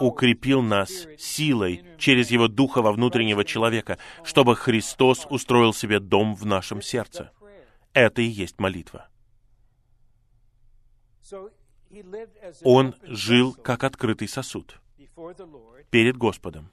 укрепил 0.00 0.62
нас 0.62 0.90
силой 1.18 1.84
через 1.98 2.30
Его 2.30 2.48
Духа 2.48 2.82
во 2.82 2.92
внутреннего 2.92 3.44
человека, 3.44 3.98
чтобы 4.24 4.56
Христос 4.56 5.26
устроил 5.30 5.72
себе 5.72 6.00
дом 6.00 6.34
в 6.34 6.44
нашем 6.44 6.82
сердце. 6.82 7.30
Это 7.92 8.22
и 8.22 8.26
есть 8.26 8.58
молитва. 8.58 9.08
Он 12.62 12.94
жил 13.02 13.54
как 13.54 13.84
открытый 13.84 14.28
сосуд 14.28 14.80
перед 15.90 16.16
Господом 16.16 16.70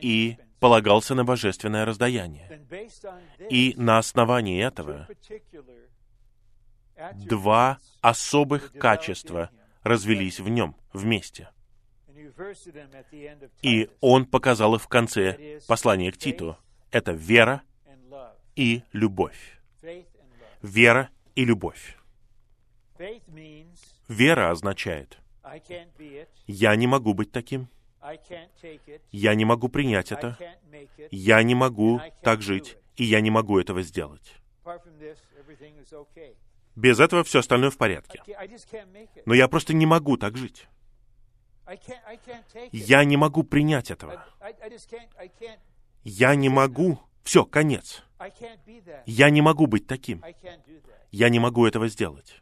и 0.00 0.36
полагался 0.60 1.14
на 1.14 1.24
божественное 1.24 1.84
раздаяние. 1.84 2.66
И 3.50 3.74
на 3.76 3.98
основании 3.98 4.62
этого 4.62 5.08
два 7.14 7.78
особых 8.00 8.72
качества 8.72 9.50
развелись 9.82 10.40
в 10.40 10.48
нем 10.48 10.76
вместе. 10.92 11.48
И 13.62 13.90
он 14.00 14.26
показал 14.26 14.74
их 14.74 14.82
в 14.82 14.88
конце 14.88 15.60
послания 15.66 16.12
к 16.12 16.18
Титу. 16.18 16.56
Это 16.90 17.12
вера 17.12 17.62
и 18.54 18.82
любовь. 18.92 19.58
Вера 20.60 21.08
и 21.34 21.44
любовь. 21.44 21.96
Вера 24.08 24.50
означает, 24.50 25.18
я 26.46 26.76
не 26.76 26.86
могу 26.86 27.14
быть 27.14 27.32
таким, 27.32 27.68
я 29.10 29.34
не 29.34 29.44
могу 29.44 29.68
принять 29.68 30.12
это, 30.12 30.38
я 31.10 31.42
не 31.42 31.54
могу 31.54 32.00
так 32.22 32.42
жить, 32.42 32.76
и 32.96 33.04
я 33.04 33.20
не 33.20 33.30
могу 33.30 33.58
этого 33.58 33.82
сделать. 33.82 34.34
Без 36.74 37.00
этого 37.00 37.22
все 37.22 37.40
остальное 37.40 37.70
в 37.70 37.76
порядке. 37.76 38.22
Но 39.26 39.34
я 39.34 39.48
просто 39.48 39.74
не 39.74 39.86
могу 39.86 40.16
так 40.16 40.36
жить. 40.36 40.66
Я 42.72 43.04
не 43.04 43.16
могу 43.16 43.42
принять 43.44 43.90
этого. 43.90 44.24
Я 46.04 46.34
не 46.34 46.48
могу. 46.48 46.98
Все, 47.22 47.44
конец. 47.44 48.02
Я 49.06 49.30
не 49.30 49.42
могу 49.42 49.66
быть 49.66 49.86
таким. 49.86 50.22
Я 51.10 51.28
не 51.28 51.38
могу 51.38 51.66
этого 51.66 51.88
сделать. 51.88 52.41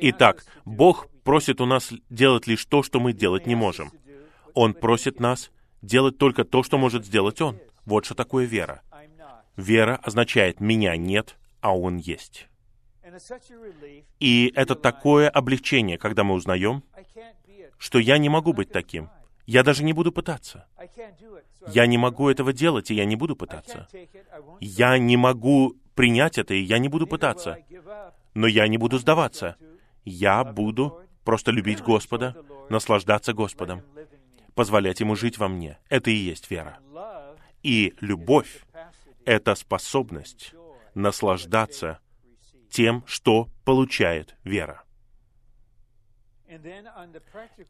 Итак, 0.00 0.44
Бог 0.64 1.08
просит 1.24 1.60
у 1.60 1.66
нас 1.66 1.92
делать 2.10 2.46
лишь 2.46 2.64
то, 2.64 2.82
что 2.82 3.00
мы 3.00 3.12
делать 3.12 3.46
не 3.46 3.54
можем. 3.54 3.90
Он 4.54 4.74
просит 4.74 5.20
нас 5.20 5.50
делать 5.82 6.18
только 6.18 6.44
то, 6.44 6.62
что 6.62 6.78
может 6.78 7.04
сделать 7.04 7.40
Он. 7.40 7.58
Вот 7.84 8.04
что 8.04 8.14
такое 8.14 8.46
вера. 8.46 8.82
Вера 9.56 9.96
означает 10.02 10.60
«меня 10.60 10.96
нет, 10.96 11.36
а 11.60 11.76
Он 11.76 11.96
есть». 11.96 12.48
И 14.20 14.52
это 14.54 14.74
такое 14.74 15.30
облегчение, 15.30 15.96
когда 15.96 16.24
мы 16.24 16.34
узнаем, 16.34 16.82
что 17.78 17.98
я 17.98 18.18
не 18.18 18.28
могу 18.28 18.52
быть 18.52 18.70
таким. 18.70 19.10
Я 19.46 19.62
даже 19.62 19.84
не 19.84 19.92
буду 19.92 20.12
пытаться. 20.12 20.66
Я 21.68 21.86
не 21.86 21.98
могу 21.98 22.28
этого 22.28 22.52
делать, 22.52 22.90
и 22.90 22.94
я 22.94 23.04
не 23.04 23.16
буду 23.16 23.36
пытаться. 23.36 23.88
Я 24.60 24.98
не 24.98 25.16
могу 25.16 25.76
принять 25.94 26.38
это, 26.38 26.54
и 26.54 26.60
я 26.60 26.78
не 26.78 26.88
буду 26.88 27.06
пытаться. 27.06 27.58
Но 28.36 28.46
я 28.46 28.68
не 28.68 28.76
буду 28.76 28.98
сдаваться. 28.98 29.56
Я 30.04 30.44
буду 30.44 31.00
просто 31.24 31.52
любить 31.52 31.80
Господа, 31.82 32.36
наслаждаться 32.68 33.32
Господом, 33.32 33.82
позволять 34.54 35.00
Ему 35.00 35.16
жить 35.16 35.38
во 35.38 35.48
мне. 35.48 35.78
Это 35.88 36.10
и 36.10 36.14
есть 36.14 36.50
вера. 36.50 36.78
И 37.62 37.94
любовь— 38.02 38.66
это 39.24 39.54
способность 39.54 40.54
наслаждаться 40.94 42.00
тем, 42.68 43.04
что 43.06 43.48
получает 43.64 44.36
вера. 44.44 44.84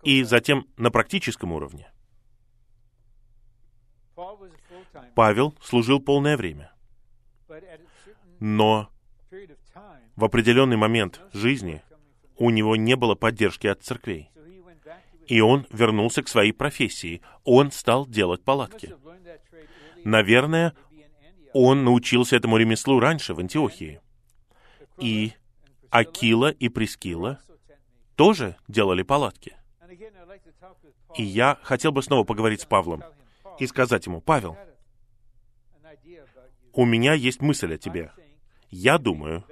И 0.03 0.25
затем 0.25 0.67
на 0.77 0.91
практическом 0.91 1.53
уровне. 1.53 1.93
Павел 5.15 5.55
служил 5.63 6.01
полное 6.01 6.37
время. 6.37 6.73
Но 8.41 8.91
в 10.17 10.25
определенный 10.25 10.77
момент 10.77 11.21
жизни 11.33 11.83
у 12.37 12.51
него 12.51 12.77
не 12.77 12.97
было 12.97 13.15
поддержки 13.15 13.67
от 13.67 13.83
церквей. 13.83 14.31
И 15.27 15.41
он 15.41 15.67
вернулся 15.71 16.23
к 16.23 16.29
своей 16.29 16.53
профессии. 16.53 17.21
Он 17.45 17.71
стал 17.71 18.07
делать 18.07 18.43
палатки. 18.45 18.95
Наверное, 20.05 20.75
он 21.53 21.85
научился 21.85 22.37
этому 22.37 22.57
ремеслу 22.57 23.01
раньше, 23.01 23.35
в 23.35 23.41
Антиохии. 23.41 24.01
И 24.99 25.33
Акила 25.91 26.51
и 26.51 26.69
Прескила 26.69 27.41
тоже 28.15 28.57
делали 28.69 29.03
палатки. 29.03 29.57
И 31.17 31.23
я 31.23 31.59
хотел 31.63 31.93
бы 31.93 32.03
снова 32.03 32.25
поговорить 32.25 32.61
с 32.61 32.67
Павлом 32.67 33.03
и 33.59 33.67
сказать 33.67 34.07
ему, 34.07 34.21
Павел, 34.21 34.57
у 36.73 36.85
меня 36.85 37.15
есть 37.15 37.41
мысль 37.41 37.75
о 37.75 37.79
тебе. 37.79 38.13
Я 38.71 38.99
думаю, 38.99 39.45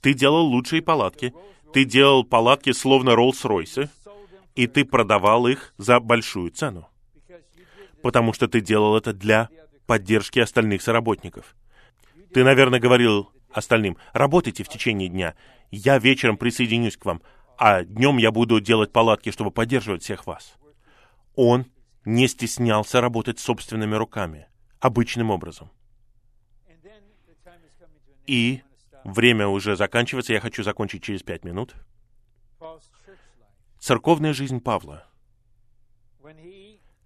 ты 0.00 0.14
делал 0.14 0.46
лучшие 0.46 0.82
палатки, 0.82 1.34
ты 1.72 1.84
делал 1.84 2.24
палатки 2.24 2.72
словно 2.72 3.10
Роллс-Ройсы, 3.10 3.88
и 4.54 4.66
ты 4.66 4.84
продавал 4.84 5.46
их 5.46 5.74
за 5.78 6.00
большую 6.00 6.50
цену. 6.50 6.88
Потому 8.02 8.32
что 8.32 8.48
ты 8.48 8.60
делал 8.60 8.96
это 8.96 9.12
для 9.12 9.48
поддержки 9.86 10.38
остальных 10.38 10.82
соработников. 10.82 11.54
Ты, 12.32 12.44
наверное, 12.44 12.80
говорил 12.80 13.30
остальным, 13.52 13.96
работайте 14.12 14.62
в 14.64 14.68
течение 14.68 15.08
дня, 15.08 15.34
я 15.70 15.98
вечером 15.98 16.36
присоединюсь 16.36 16.96
к 16.96 17.04
вам, 17.04 17.22
а 17.58 17.84
днем 17.84 18.18
я 18.18 18.30
буду 18.30 18.60
делать 18.60 18.92
палатки, 18.92 19.30
чтобы 19.30 19.50
поддерживать 19.50 20.02
всех 20.02 20.26
вас. 20.26 20.54
Он 21.34 21.66
не 22.04 22.26
стеснялся 22.28 23.00
работать 23.00 23.38
собственными 23.38 23.94
руками, 23.94 24.48
обычным 24.80 25.30
образом. 25.30 25.70
И 28.26 28.62
время 29.04 29.46
уже 29.48 29.76
заканчивается, 29.76 30.32
я 30.32 30.40
хочу 30.40 30.62
закончить 30.62 31.02
через 31.02 31.22
пять 31.22 31.44
минут. 31.44 31.74
Церковная 33.78 34.32
жизнь 34.32 34.60
Павла. 34.60 35.06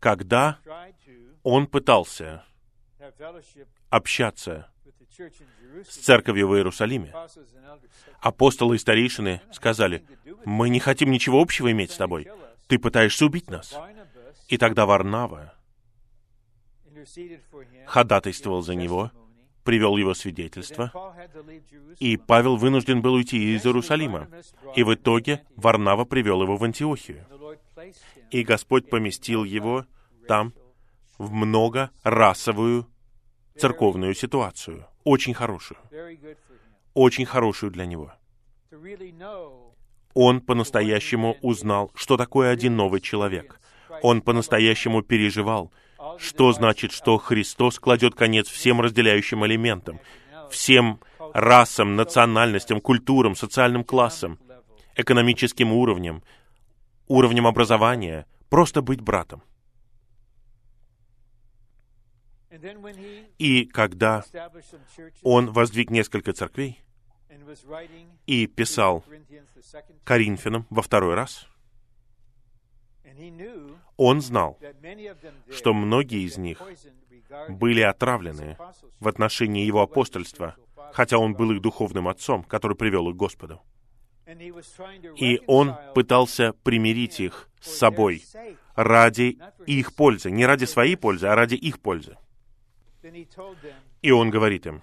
Когда 0.00 0.58
он 1.42 1.66
пытался 1.66 2.44
общаться 3.90 4.70
с 5.88 5.96
церковью 5.98 6.48
в 6.48 6.56
Иерусалиме, 6.56 7.14
апостолы 8.20 8.76
и 8.76 8.78
старейшины 8.78 9.40
сказали, 9.52 10.04
«Мы 10.44 10.68
не 10.68 10.80
хотим 10.80 11.10
ничего 11.10 11.40
общего 11.40 11.70
иметь 11.70 11.92
с 11.92 11.96
тобой. 11.96 12.28
Ты 12.66 12.78
пытаешься 12.78 13.26
убить 13.26 13.48
нас». 13.48 13.74
И 14.48 14.58
тогда 14.58 14.84
Варнава 14.84 15.54
ходатайствовал 17.86 18.62
за 18.62 18.74
него, 18.74 19.10
привел 19.64 19.96
его 19.96 20.14
свидетельство, 20.14 20.92
и 21.98 22.16
Павел 22.16 22.56
вынужден 22.56 23.02
был 23.02 23.14
уйти 23.14 23.54
из 23.54 23.66
Иерусалима. 23.66 24.28
И 24.76 24.82
в 24.84 24.94
итоге 24.94 25.42
Варнава 25.56 26.04
привел 26.04 26.42
его 26.42 26.56
в 26.56 26.64
Антиохию. 26.64 27.26
И 28.30 28.42
Господь 28.42 28.88
поместил 28.88 29.44
его 29.44 29.86
там 30.28 30.54
в 31.18 31.32
многорасовую 31.32 32.86
церковную 33.56 34.14
ситуацию. 34.14 34.86
Очень 35.04 35.34
хорошую. 35.34 35.78
Очень 36.94 37.26
хорошую 37.26 37.72
для 37.72 37.86
него. 37.86 38.12
Он 40.14 40.40
по-настоящему 40.40 41.36
узнал, 41.42 41.90
что 41.94 42.16
такое 42.16 42.50
один 42.50 42.76
новый 42.76 43.00
человек. 43.00 43.60
Он 44.02 44.20
по-настоящему 44.22 45.02
переживал, 45.02 45.72
что 46.18 46.52
значит, 46.52 46.92
что 46.92 47.18
Христос 47.18 47.78
кладет 47.78 48.14
конец 48.14 48.48
всем 48.48 48.80
разделяющим 48.80 49.44
элементам, 49.46 50.00
всем 50.50 51.00
расам, 51.32 51.96
национальностям, 51.96 52.80
культурам, 52.80 53.34
социальным 53.34 53.84
классам, 53.84 54.38
экономическим 54.96 55.72
уровням, 55.72 56.22
уровнем 57.08 57.46
образования, 57.46 58.26
просто 58.48 58.82
быть 58.82 59.00
братом. 59.00 59.42
И 63.38 63.64
когда 63.64 64.24
он 65.22 65.50
воздвиг 65.50 65.90
несколько 65.90 66.32
церквей 66.32 66.80
и 68.26 68.46
писал 68.46 69.04
Коринфянам 70.04 70.66
во 70.70 70.82
второй 70.82 71.14
раз, 71.14 71.48
он 73.96 74.20
знал, 74.20 74.58
что 75.50 75.72
многие 75.72 76.24
из 76.24 76.36
них 76.36 76.62
были 77.48 77.80
отравлены 77.80 78.56
в 79.00 79.08
отношении 79.08 79.64
его 79.64 79.82
апостольства, 79.82 80.56
хотя 80.92 81.18
он 81.18 81.34
был 81.34 81.50
их 81.52 81.60
духовным 81.60 82.08
отцом, 82.08 82.44
который 82.44 82.76
привел 82.76 83.08
их 83.08 83.14
к 83.14 83.18
Господу. 83.18 83.60
И 85.16 85.40
он 85.46 85.76
пытался 85.94 86.54
примирить 86.62 87.20
их 87.20 87.48
с 87.60 87.76
собой 87.76 88.24
ради 88.74 89.38
их 89.66 89.94
пользы, 89.94 90.30
не 90.30 90.46
ради 90.46 90.64
своей 90.64 90.96
пользы, 90.96 91.26
а 91.26 91.34
ради 91.34 91.54
их 91.54 91.80
пользы. 91.80 92.16
И 94.02 94.10
он 94.10 94.30
говорит 94.30 94.66
им, 94.66 94.82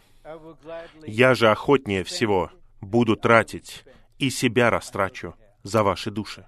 «Я 1.07 1.33
же 1.33 1.49
охотнее 1.49 2.03
всего 2.03 2.51
буду 2.81 3.15
тратить 3.15 3.83
и 4.19 4.29
себя 4.29 4.69
растрачу 4.69 5.35
за 5.63 5.83
ваши 5.83 6.11
души. 6.11 6.45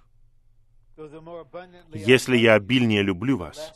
Если 1.93 2.37
я 2.37 2.55
обильнее 2.55 3.01
люблю 3.01 3.37
вас, 3.37 3.73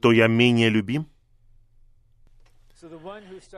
то 0.00 0.12
я 0.12 0.26
менее 0.26 0.68
любим?» 0.68 1.06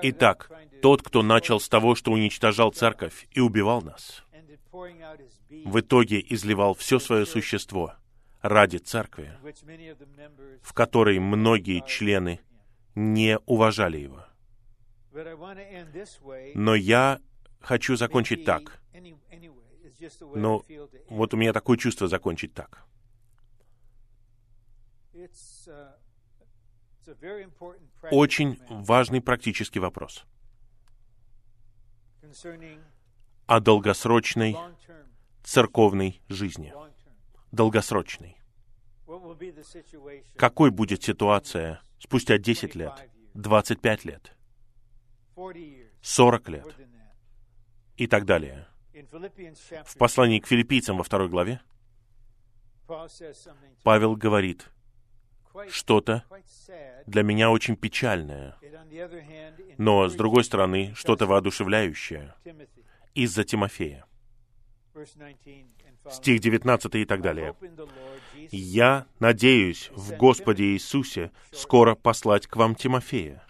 Итак, 0.02 0.50
тот, 0.80 1.02
кто 1.02 1.22
начал 1.22 1.60
с 1.60 1.68
того, 1.68 1.94
что 1.94 2.12
уничтожал 2.12 2.70
церковь 2.72 3.26
и 3.32 3.40
убивал 3.40 3.82
нас, 3.82 4.24
в 4.70 5.80
итоге 5.80 6.24
изливал 6.28 6.74
все 6.74 6.98
свое 6.98 7.26
существо 7.26 7.94
ради 8.42 8.76
церкви, 8.78 9.32
в 10.62 10.72
которой 10.72 11.18
многие 11.18 11.84
члены 11.86 12.40
не 12.94 13.38
уважали 13.46 13.98
его. 13.98 14.24
Но 16.55 16.74
я 16.74 17.20
хочу 17.60 17.96
закончить 17.96 18.44
так. 18.44 18.80
Но 20.34 20.64
вот 21.08 21.34
у 21.34 21.36
меня 21.36 21.52
такое 21.52 21.76
чувство 21.76 22.08
закончить 22.08 22.54
так. 22.54 22.84
Очень 28.10 28.60
важный 28.68 29.20
практический 29.20 29.80
вопрос 29.80 30.24
о 33.46 33.60
долгосрочной 33.60 34.56
церковной 35.42 36.20
жизни. 36.28 36.72
Долгосрочной. 37.50 38.36
Какой 40.36 40.70
будет 40.70 41.02
ситуация 41.02 41.80
спустя 41.98 42.36
10 42.36 42.74
лет, 42.74 42.92
25 43.34 44.04
лет, 44.04 44.36
40 46.02 46.48
лет 46.50 46.76
и 47.96 48.06
так 48.06 48.26
далее. 48.26 48.68
В 49.84 49.96
послании 49.96 50.40
к 50.40 50.46
филиппийцам 50.46 50.98
во 50.98 51.04
второй 51.04 51.28
главе 51.28 51.60
Павел 53.82 54.16
говорит 54.16 54.70
что-то 55.70 56.24
для 57.06 57.22
меня 57.22 57.50
очень 57.50 57.76
печальное, 57.76 58.56
но, 59.76 60.08
с 60.08 60.14
другой 60.14 60.44
стороны, 60.44 60.92
что-то 60.94 61.26
воодушевляющее 61.26 62.34
из-за 63.14 63.44
Тимофея. 63.44 64.04
Стих 66.10 66.40
19 66.40 66.94
и 66.94 67.04
так 67.04 67.20
далее. 67.20 67.54
«Я 68.50 69.06
надеюсь 69.18 69.90
в 69.92 70.16
Господе 70.16 70.64
Иисусе 70.72 71.30
скоро 71.52 71.94
послать 71.94 72.46
к 72.46 72.56
вам 72.56 72.74
Тимофея, 72.74 73.44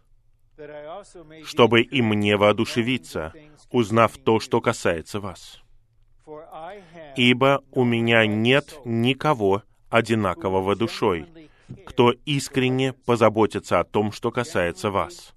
чтобы 1.44 1.82
и 1.82 2.02
мне 2.02 2.36
воодушевиться, 2.36 3.32
узнав 3.70 4.16
то, 4.18 4.40
что 4.40 4.60
касается 4.60 5.20
вас. 5.20 5.60
Ибо 7.16 7.62
у 7.72 7.84
меня 7.84 8.26
нет 8.26 8.74
никого 8.84 9.62
одинакового 9.88 10.76
душой, 10.76 11.26
кто 11.86 12.12
искренне 12.24 12.92
позаботится 12.92 13.80
о 13.80 13.84
том, 13.84 14.12
что 14.12 14.30
касается 14.30 14.90
вас. 14.90 15.34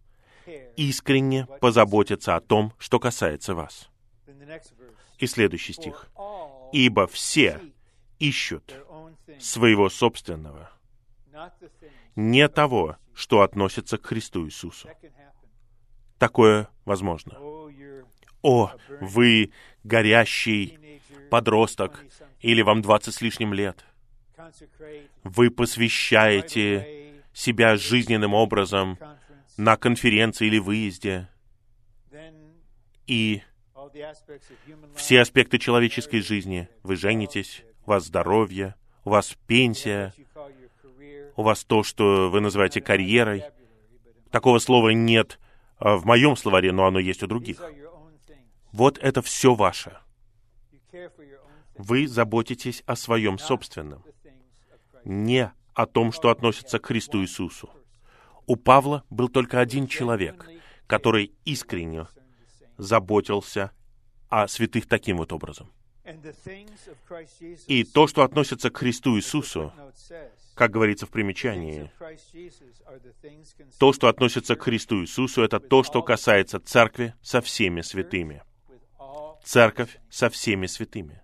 Искренне 0.76 1.48
позаботится 1.60 2.36
о 2.36 2.42
том, 2.42 2.74
что 2.78 3.00
касается 3.00 3.56
вас. 3.56 3.90
И 5.20 5.28
следующий 5.28 5.74
стих. 5.74 6.08
«Ибо 6.74 7.06
все 7.06 7.60
ищут 8.20 8.74
своего 9.40 9.90
собственного, 9.90 10.72
не 12.16 12.48
того, 12.48 12.98
что 13.22 13.42
относится 13.42 14.00
к 14.00 14.08
Христу 14.08 14.48
Иисусу». 14.48 14.90
Такое 16.18 16.70
возможно. 16.86 17.38
О, 18.42 18.72
вы 19.00 19.52
горящий 19.84 20.80
подросток, 21.30 22.04
или 22.40 22.64
вам 22.64 22.82
двадцать 22.82 23.14
с 23.14 23.22
лишним 23.22 23.54
лет. 23.54 23.86
Вы 25.24 25.52
посвящаете 25.52 27.22
себя 27.32 27.76
жизненным 27.76 28.34
образом 28.34 28.98
на 29.56 29.78
конференции 29.78 30.48
или 30.48 30.58
выезде. 30.58 31.30
И 33.06 33.44
все 34.96 35.22
аспекты 35.22 35.60
человеческой 35.60 36.22
жизни. 36.22 36.68
Вы 36.82 36.96
женитесь, 36.96 37.64
у 37.86 37.92
вас 37.92 38.06
здоровье, 38.06 38.74
у 39.06 39.12
вас 39.12 39.38
пенсия, 39.46 40.12
у 41.36 41.44
вас 41.44 41.64
то, 41.64 41.84
что 41.84 42.30
вы 42.30 42.42
называете 42.42 42.82
карьерой. 42.82 43.44
Такого 44.30 44.60
слова 44.60 44.90
нет 44.90 45.40
а, 45.78 45.96
в 45.98 46.06
моем 46.06 46.36
словаре, 46.36 46.72
но 46.72 46.86
оно 46.86 47.00
есть 47.00 47.24
у 47.24 47.28
других. 47.28 47.62
Вот 48.72 48.98
это 48.98 49.22
все 49.22 49.54
ваше. 49.54 49.98
Вы 51.78 52.08
заботитесь 52.08 52.84
о 52.86 52.96
своем 52.96 53.38
собственном, 53.38 54.04
не 55.04 55.52
о 55.74 55.86
том, 55.86 56.12
что 56.12 56.30
относится 56.30 56.80
к 56.80 56.86
Христу 56.86 57.22
Иисусу. 57.22 57.70
У 58.46 58.56
Павла 58.56 59.04
был 59.10 59.30
только 59.30 59.60
один 59.60 59.88
человек, 59.88 60.48
который 60.88 61.34
искренне 61.46 62.08
заботился 62.78 63.72
о 64.30 64.48
святых 64.48 64.88
таким 64.88 65.18
вот 65.18 65.32
образом. 65.34 65.72
И 67.68 67.84
то, 67.84 68.08
что 68.08 68.24
относится 68.24 68.70
к 68.70 68.78
Христу 68.78 69.18
Иисусу, 69.18 69.72
как 70.56 70.72
говорится 70.72 71.06
в 71.06 71.10
примечании, 71.10 71.92
то, 73.80 73.94
что 73.94 74.08
относится 74.08 74.56
к 74.56 74.64
Христу 74.64 75.02
Иисусу, 75.02 75.44
это 75.44 75.60
то, 75.60 75.84
что 75.84 76.02
касается 76.02 76.60
церкви 76.60 77.14
со 77.22 77.42
всеми 77.42 77.82
святыми. 77.82 78.44
Церковь 79.44 79.98
со 80.10 80.30
всеми 80.30 80.66
святыми. 80.68 81.22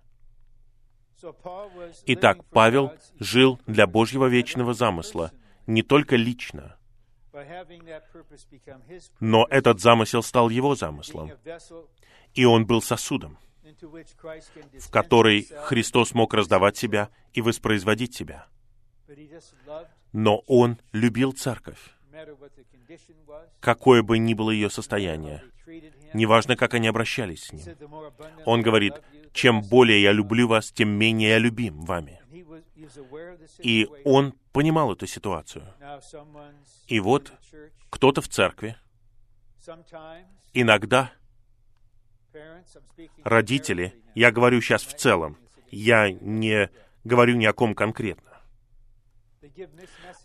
Итак, 2.06 2.44
Павел 2.50 2.92
жил 3.18 3.60
для 3.66 3.86
Божьего 3.86 4.26
вечного 4.26 4.74
замысла, 4.74 5.32
не 5.66 5.82
только 5.82 6.16
лично, 6.16 6.76
но 9.20 9.46
этот 9.50 9.80
замысел 9.80 10.22
стал 10.22 10.48
его 10.48 10.74
замыслом, 10.74 11.32
и 12.34 12.44
он 12.44 12.66
был 12.66 12.82
сосудом, 12.82 13.38
в 13.80 14.90
который 14.90 15.48
Христос 15.64 16.14
мог 16.14 16.34
раздавать 16.34 16.76
себя 16.76 17.10
и 17.32 17.40
воспроизводить 17.40 18.14
себя. 18.14 18.46
Но 20.12 20.38
он 20.46 20.78
любил 20.92 21.32
церковь, 21.32 21.78
какое 23.60 24.02
бы 24.02 24.18
ни 24.18 24.34
было 24.34 24.50
ее 24.50 24.70
состояние, 24.70 25.42
неважно, 26.14 26.56
как 26.56 26.74
они 26.74 26.88
обращались 26.88 27.44
с 27.44 27.52
ним. 27.52 27.64
Он 28.44 28.62
говорит, 28.62 28.94
чем 29.32 29.62
более 29.62 30.02
я 30.02 30.12
люблю 30.12 30.48
вас, 30.48 30.70
тем 30.72 30.88
менее 30.88 31.30
я 31.30 31.38
любим 31.38 31.80
вами. 31.82 32.20
И 33.58 33.88
он 34.04 34.34
понимал 34.52 34.92
эту 34.92 35.06
ситуацию. 35.06 35.64
И 36.86 37.00
вот 37.00 37.32
кто-то 37.90 38.20
в 38.20 38.28
церкви, 38.28 38.76
иногда 40.52 41.12
родители, 43.24 43.94
я 44.14 44.30
говорю 44.30 44.60
сейчас 44.60 44.82
в 44.82 44.94
целом, 44.94 45.36
я 45.70 46.10
не 46.10 46.70
говорю 47.04 47.36
ни 47.36 47.46
о 47.46 47.52
ком 47.52 47.74
конкретно, 47.74 48.40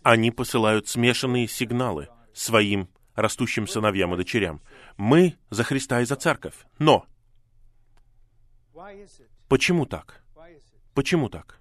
они 0.02 0.30
посылают 0.30 0.88
смешанные 0.88 1.48
сигналы 1.48 2.08
своим 2.32 2.88
растущим 3.14 3.66
сыновьям 3.66 4.14
и 4.14 4.16
дочерям. 4.16 4.60
Мы 4.96 5.36
за 5.50 5.64
Христа 5.64 6.00
и 6.00 6.04
за 6.04 6.16
церковь. 6.16 6.66
Но 6.78 7.06
почему 9.48 9.86
так? 9.86 10.22
Почему 10.94 11.28
так? 11.28 11.60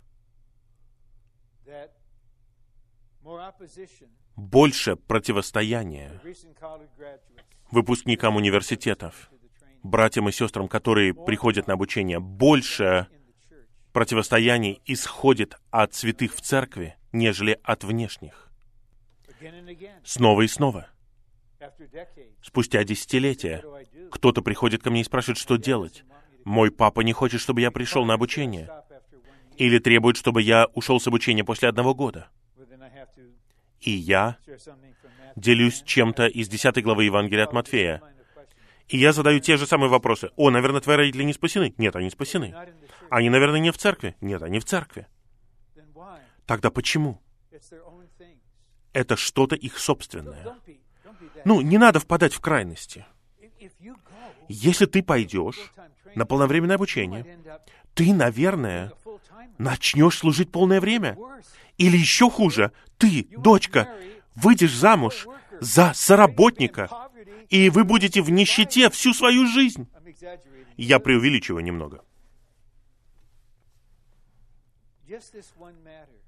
Больше 4.35 4.95
противостояния 4.95 6.21
выпускникам 7.71 8.35
университетов, 8.35 9.31
братьям 9.83 10.29
и 10.29 10.31
сестрам, 10.31 10.67
которые 10.67 11.13
приходят 11.13 11.67
на 11.67 11.73
обучение, 11.73 12.19
больше 12.19 13.07
противостояний 13.91 14.81
исходит 14.85 15.57
от 15.69 15.93
святых 15.93 16.33
в 16.33 16.41
церкви, 16.41 16.95
нежели 17.11 17.59
от 17.63 17.83
внешних. 17.83 18.49
Снова 20.03 20.41
и 20.41 20.47
снова. 20.47 20.87
Спустя 22.41 22.83
десятилетия 22.83 23.63
кто-то 24.11 24.41
приходит 24.41 24.81
ко 24.83 24.89
мне 24.89 25.01
и 25.01 25.05
спрашивает, 25.05 25.37
что 25.37 25.57
делать. 25.57 26.03
Мой 26.43 26.71
папа 26.71 27.01
не 27.01 27.13
хочет, 27.13 27.39
чтобы 27.39 27.61
я 27.61 27.71
пришел 27.71 28.05
на 28.05 28.15
обучение. 28.15 28.69
Или 29.57 29.79
требует, 29.79 30.17
чтобы 30.17 30.41
я 30.41 30.67
ушел 30.73 30.99
с 30.99 31.07
обучения 31.07 31.43
после 31.43 31.69
одного 31.69 31.93
года. 31.93 32.29
И 33.79 33.91
я 33.91 34.37
делюсь 35.35 35.83
чем-то 35.83 36.27
из 36.27 36.47
10 36.47 36.81
главы 36.83 37.05
Евангелия 37.05 37.43
от 37.43 37.53
Матфея. 37.53 38.01
И 38.93 38.97
я 38.99 39.11
задаю 39.11 39.39
те 39.39 39.57
же 39.57 39.65
самые 39.65 39.89
вопросы. 39.89 40.29
О, 40.35 40.51
наверное, 40.51 40.79
твои 40.79 40.95
родители 40.95 41.23
не 41.23 41.33
спасены? 41.33 41.73
Нет, 41.79 41.95
они 41.95 42.11
спасены. 42.11 42.53
Они, 43.09 43.27
наверное, 43.31 43.59
не 43.59 43.71
в 43.71 43.77
церкви? 43.79 44.15
Нет, 44.21 44.43
они 44.43 44.59
в 44.59 44.65
церкви. 44.65 45.07
Тогда 46.45 46.69
почему? 46.69 47.19
Это 48.93 49.15
что-то 49.15 49.55
их 49.55 49.79
собственное. 49.79 50.59
Ну, 51.43 51.61
не 51.61 51.79
надо 51.79 51.99
впадать 51.99 52.35
в 52.35 52.39
крайности. 52.39 53.07
Если 54.47 54.85
ты 54.85 55.01
пойдешь 55.01 55.73
на 56.13 56.27
полновременное 56.27 56.75
обучение, 56.75 57.39
ты, 57.95 58.13
наверное, 58.13 58.93
начнешь 59.57 60.19
служить 60.19 60.51
полное 60.51 60.79
время. 60.79 61.17
Или 61.79 61.97
еще 61.97 62.29
хуже, 62.29 62.71
ты, 62.99 63.27
дочка, 63.37 63.89
выйдешь 64.35 64.75
замуж 64.75 65.25
за 65.59 65.93
соработника, 65.95 67.09
и 67.53 67.69
вы 67.69 67.83
будете 67.83 68.23
в 68.23 68.31
нищете 68.31 68.89
всю 68.89 69.13
свою 69.13 69.45
жизнь. 69.45 69.87
Я 70.75 70.99
преувеличиваю 70.99 71.63
немного. 71.63 72.03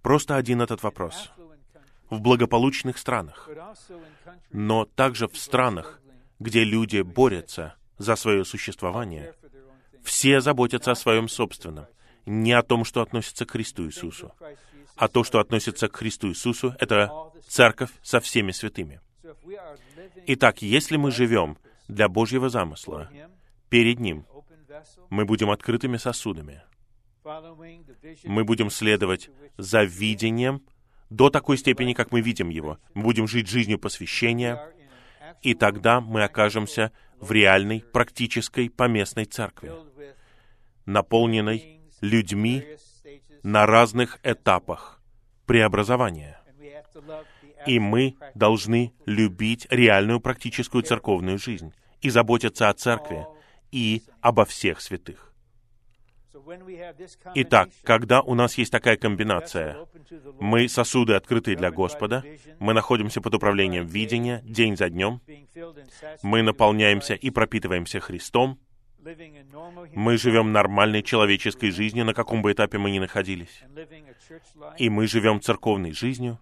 Просто 0.04 0.36
один 0.36 0.62
этот 0.62 0.84
вопрос. 0.84 1.32
В 2.12 2.20
благополучных 2.20 3.00
странах, 3.00 3.50
но 4.52 4.86
также 4.86 5.28
в 5.28 5.36
странах, 5.36 6.00
где 6.40 6.64
люди 6.64 7.02
борются 7.02 7.74
за 7.98 8.16
свое 8.16 8.46
существование, 8.46 9.34
все 10.04 10.42
заботятся 10.42 10.92
о 10.92 10.96
своем 10.96 11.28
собственном, 11.28 11.88
не 12.28 12.54
о 12.54 12.62
том, 12.62 12.86
что 12.86 13.02
относится 13.02 13.48
к 13.48 13.52
Христу 13.52 13.88
Иисусу. 13.88 14.32
А 14.96 15.08
то, 15.08 15.24
что 15.24 15.40
относится 15.40 15.88
к 15.88 15.96
Христу 15.96 16.30
Иисусу, 16.30 16.76
это 16.80 17.12
церковь 17.48 17.90
со 18.04 18.20
всеми 18.20 18.52
святыми. 18.52 19.02
Итак, 20.28 20.62
если 20.62 20.98
мы 20.98 21.12
живем 21.12 21.58
для 21.88 22.08
Божьего 22.10 22.50
замысла, 22.50 23.10
перед 23.70 24.00
Ним, 24.00 24.26
мы 25.10 25.26
будем 25.26 25.52
открытыми 25.52 25.98
сосудами. 25.98 26.62
Мы 28.24 28.44
будем 28.44 28.70
следовать 28.70 29.30
за 29.58 29.84
видением 29.84 30.62
до 31.10 31.30
такой 31.30 31.58
степени, 31.58 31.94
как 31.94 32.12
мы 32.12 32.22
видим 32.22 32.50
его. 32.50 32.78
Мы 32.94 33.04
будем 33.04 33.28
жить 33.28 33.48
жизнью 33.48 33.80
посвящения, 33.80 34.60
И 35.42 35.54
тогда 35.54 36.02
мы 36.02 36.24
окажемся 36.24 36.92
в 37.20 37.32
реальной, 37.32 37.82
практической, 37.82 38.70
поместной 38.70 39.26
церкви, 39.26 39.72
наполненной 40.86 41.82
людьми 42.02 42.64
на 43.44 43.66
разных 43.66 44.20
этапах 44.24 45.02
преобразования. 45.46 46.40
И 47.66 47.80
мы 47.80 48.16
должны 48.36 48.94
любить 49.06 49.68
реальную 49.70 50.20
практическую 50.20 50.84
церковную 50.84 51.38
жизнь 51.38 51.74
и 52.02 52.10
заботиться 52.10 52.70
о 52.70 52.74
церкви 52.74 53.26
и 53.72 54.04
обо 54.22 54.46
всех 54.46 54.82
святых. 54.82 55.34
Итак, 57.34 57.70
когда 57.84 58.22
у 58.22 58.36
нас 58.36 58.58
есть 58.58 58.72
такая 58.72 58.98
комбинация, 58.98 59.78
мы 60.40 60.68
сосуды 60.68 61.14
открытые 61.14 61.58
для 61.58 61.72
Господа, 61.72 62.24
мы 62.60 62.74
находимся 62.74 63.22
под 63.22 63.36
управлением 63.36 63.88
видения 63.88 64.42
день 64.44 64.78
за 64.78 64.90
днем, 64.90 65.22
мы 66.22 66.44
наполняемся 66.44 67.16
и 67.16 67.30
пропитываемся 67.30 68.00
Христом, 68.00 68.60
мы 69.94 70.18
живем 70.18 70.52
нормальной 70.52 71.04
человеческой 71.04 71.72
жизнью, 71.72 72.06
на 72.06 72.14
каком 72.14 72.42
бы 72.42 72.52
этапе 72.52 72.78
мы 72.78 72.92
ни 72.92 73.00
находились. 73.00 73.62
И 74.78 74.90
мы 74.90 75.08
живем 75.08 75.42
церковной 75.42 75.92
жизнью. 75.92 76.40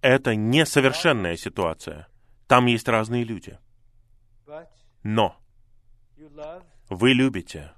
Это 0.00 0.34
несовершенная 0.34 1.36
ситуация. 1.36 2.08
Там 2.46 2.66
есть 2.66 2.88
разные 2.88 3.24
люди. 3.24 3.58
Но 5.02 5.36
вы 6.88 7.12
любите 7.12 7.72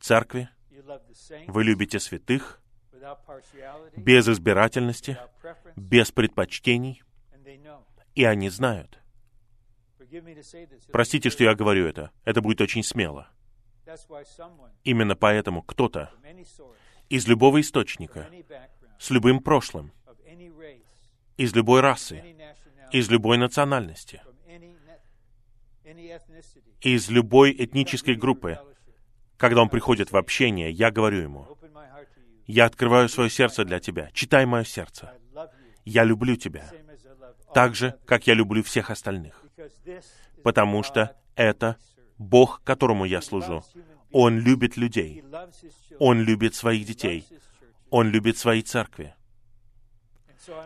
церкви, 0.00 0.48
вы 1.46 1.64
любите 1.64 2.00
святых, 2.00 2.60
без 3.96 4.28
избирательности, 4.28 5.18
без 5.76 6.12
предпочтений, 6.12 7.02
и 8.14 8.24
они 8.24 8.48
знают. 8.50 9.01
Простите, 10.90 11.30
что 11.30 11.44
я 11.44 11.54
говорю 11.54 11.86
это. 11.86 12.10
Это 12.24 12.40
будет 12.40 12.60
очень 12.60 12.82
смело. 12.82 13.28
Именно 14.84 15.16
поэтому 15.16 15.62
кто-то 15.62 16.10
из 17.08 17.26
любого 17.26 17.60
источника, 17.60 18.28
с 18.98 19.10
любым 19.10 19.40
прошлым, 19.40 19.92
из 21.36 21.54
любой 21.54 21.80
расы, 21.80 22.22
из 22.92 23.10
любой 23.10 23.38
национальности, 23.38 24.22
из 26.80 27.10
любой 27.10 27.52
этнической 27.52 28.14
группы, 28.14 28.58
когда 29.36 29.62
он 29.62 29.68
приходит 29.68 30.12
в 30.12 30.16
общение, 30.16 30.70
я 30.70 30.90
говорю 30.90 31.20
ему, 31.20 31.58
я 32.46 32.66
открываю 32.66 33.08
свое 33.08 33.30
сердце 33.30 33.64
для 33.64 33.80
тебя, 33.80 34.10
читай 34.12 34.46
мое 34.46 34.64
сердце. 34.64 35.12
Я 35.84 36.04
люблю 36.04 36.36
тебя, 36.36 36.70
так 37.54 37.74
же, 37.74 37.94
как 38.04 38.26
я 38.26 38.34
люблю 38.34 38.62
всех 38.62 38.90
остальных. 38.90 39.42
Потому 40.42 40.82
что 40.82 41.16
это 41.34 41.76
Бог, 42.18 42.62
которому 42.64 43.04
я 43.04 43.20
служу. 43.20 43.64
Он 44.10 44.38
любит 44.38 44.76
людей. 44.76 45.24
Он 45.98 46.20
любит 46.20 46.54
своих 46.54 46.86
детей. 46.86 47.26
Он 47.90 48.08
любит 48.10 48.38
свои 48.38 48.62
церкви. 48.62 49.14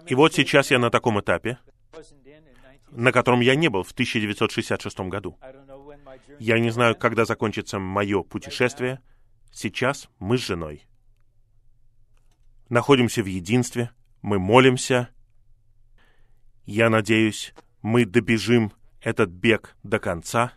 И 0.06 0.14
вот 0.14 0.34
сейчас 0.34 0.70
я 0.70 0.78
на 0.78 0.90
таком 0.90 1.20
этапе, 1.20 1.58
на 2.90 3.12
котором 3.12 3.40
я 3.40 3.54
не 3.54 3.68
был 3.68 3.82
в 3.82 3.92
1966 3.92 5.00
году. 5.00 5.36
Я 6.38 6.58
не 6.58 6.70
знаю, 6.70 6.96
когда 6.96 7.24
закончится 7.24 7.78
мое 7.78 8.22
путешествие. 8.22 9.00
Сейчас 9.52 10.08
мы 10.18 10.38
с 10.38 10.46
женой 10.46 10.86
находимся 12.68 13.22
в 13.22 13.26
единстве, 13.26 13.90
мы 14.22 14.38
молимся. 14.38 15.08
Я 16.66 16.90
надеюсь, 16.90 17.54
мы 17.80 18.04
добежим 18.04 18.72
этот 19.00 19.30
бег 19.30 19.76
до 19.84 20.00
конца, 20.00 20.52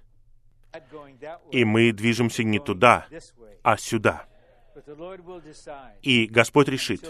и 1.52 1.64
мы 1.64 1.92
движемся 1.92 2.44
не 2.44 2.60
туда, 2.60 3.08
а 3.62 3.78
сюда. 3.78 4.26
И 6.02 6.26
Господь 6.26 6.68
решит. 6.68 7.08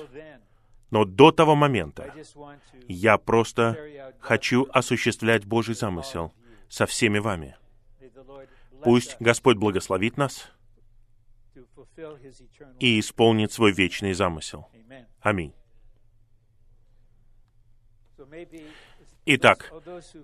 Но 0.92 1.06
до 1.06 1.32
того 1.32 1.56
момента 1.56 2.14
я 2.88 3.18
просто 3.18 3.78
хочу 4.20 4.68
осуществлять 4.74 5.46
Божий 5.46 5.76
замысел 5.76 6.34
со 6.68 6.86
всеми 6.86 7.20
вами. 7.20 7.56
Пусть 8.84 9.16
Господь 9.20 9.58
благословит 9.58 10.18
нас 10.18 10.52
и 12.80 13.00
исполнит 13.00 13.52
свой 13.52 13.72
вечный 13.72 14.14
замысел. 14.14 14.68
Аминь. 15.22 15.54
Итак, 19.32 19.72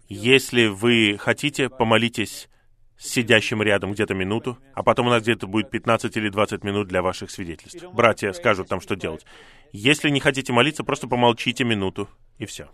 если 0.09 0.65
вы 0.65 1.17
хотите, 1.19 1.69
помолитесь 1.69 2.49
сидящим 2.97 3.61
рядом 3.61 3.91
где-то 3.91 4.15
минуту, 4.15 4.57
а 4.73 4.81
потом 4.81 5.05
у 5.05 5.09
нас 5.11 5.21
где-то 5.21 5.45
будет 5.45 5.69
15 5.69 6.17
или 6.17 6.29
20 6.29 6.63
минут 6.63 6.87
для 6.87 7.03
ваших 7.03 7.29
свидетельств. 7.29 7.85
Братья 7.93 8.31
скажут 8.31 8.67
там, 8.67 8.81
что 8.81 8.95
делать. 8.95 9.23
Если 9.71 10.09
не 10.09 10.19
хотите 10.19 10.53
молиться, 10.53 10.83
просто 10.83 11.07
помолчите 11.07 11.63
минуту, 11.63 12.09
и 12.39 12.47
все. 12.47 12.67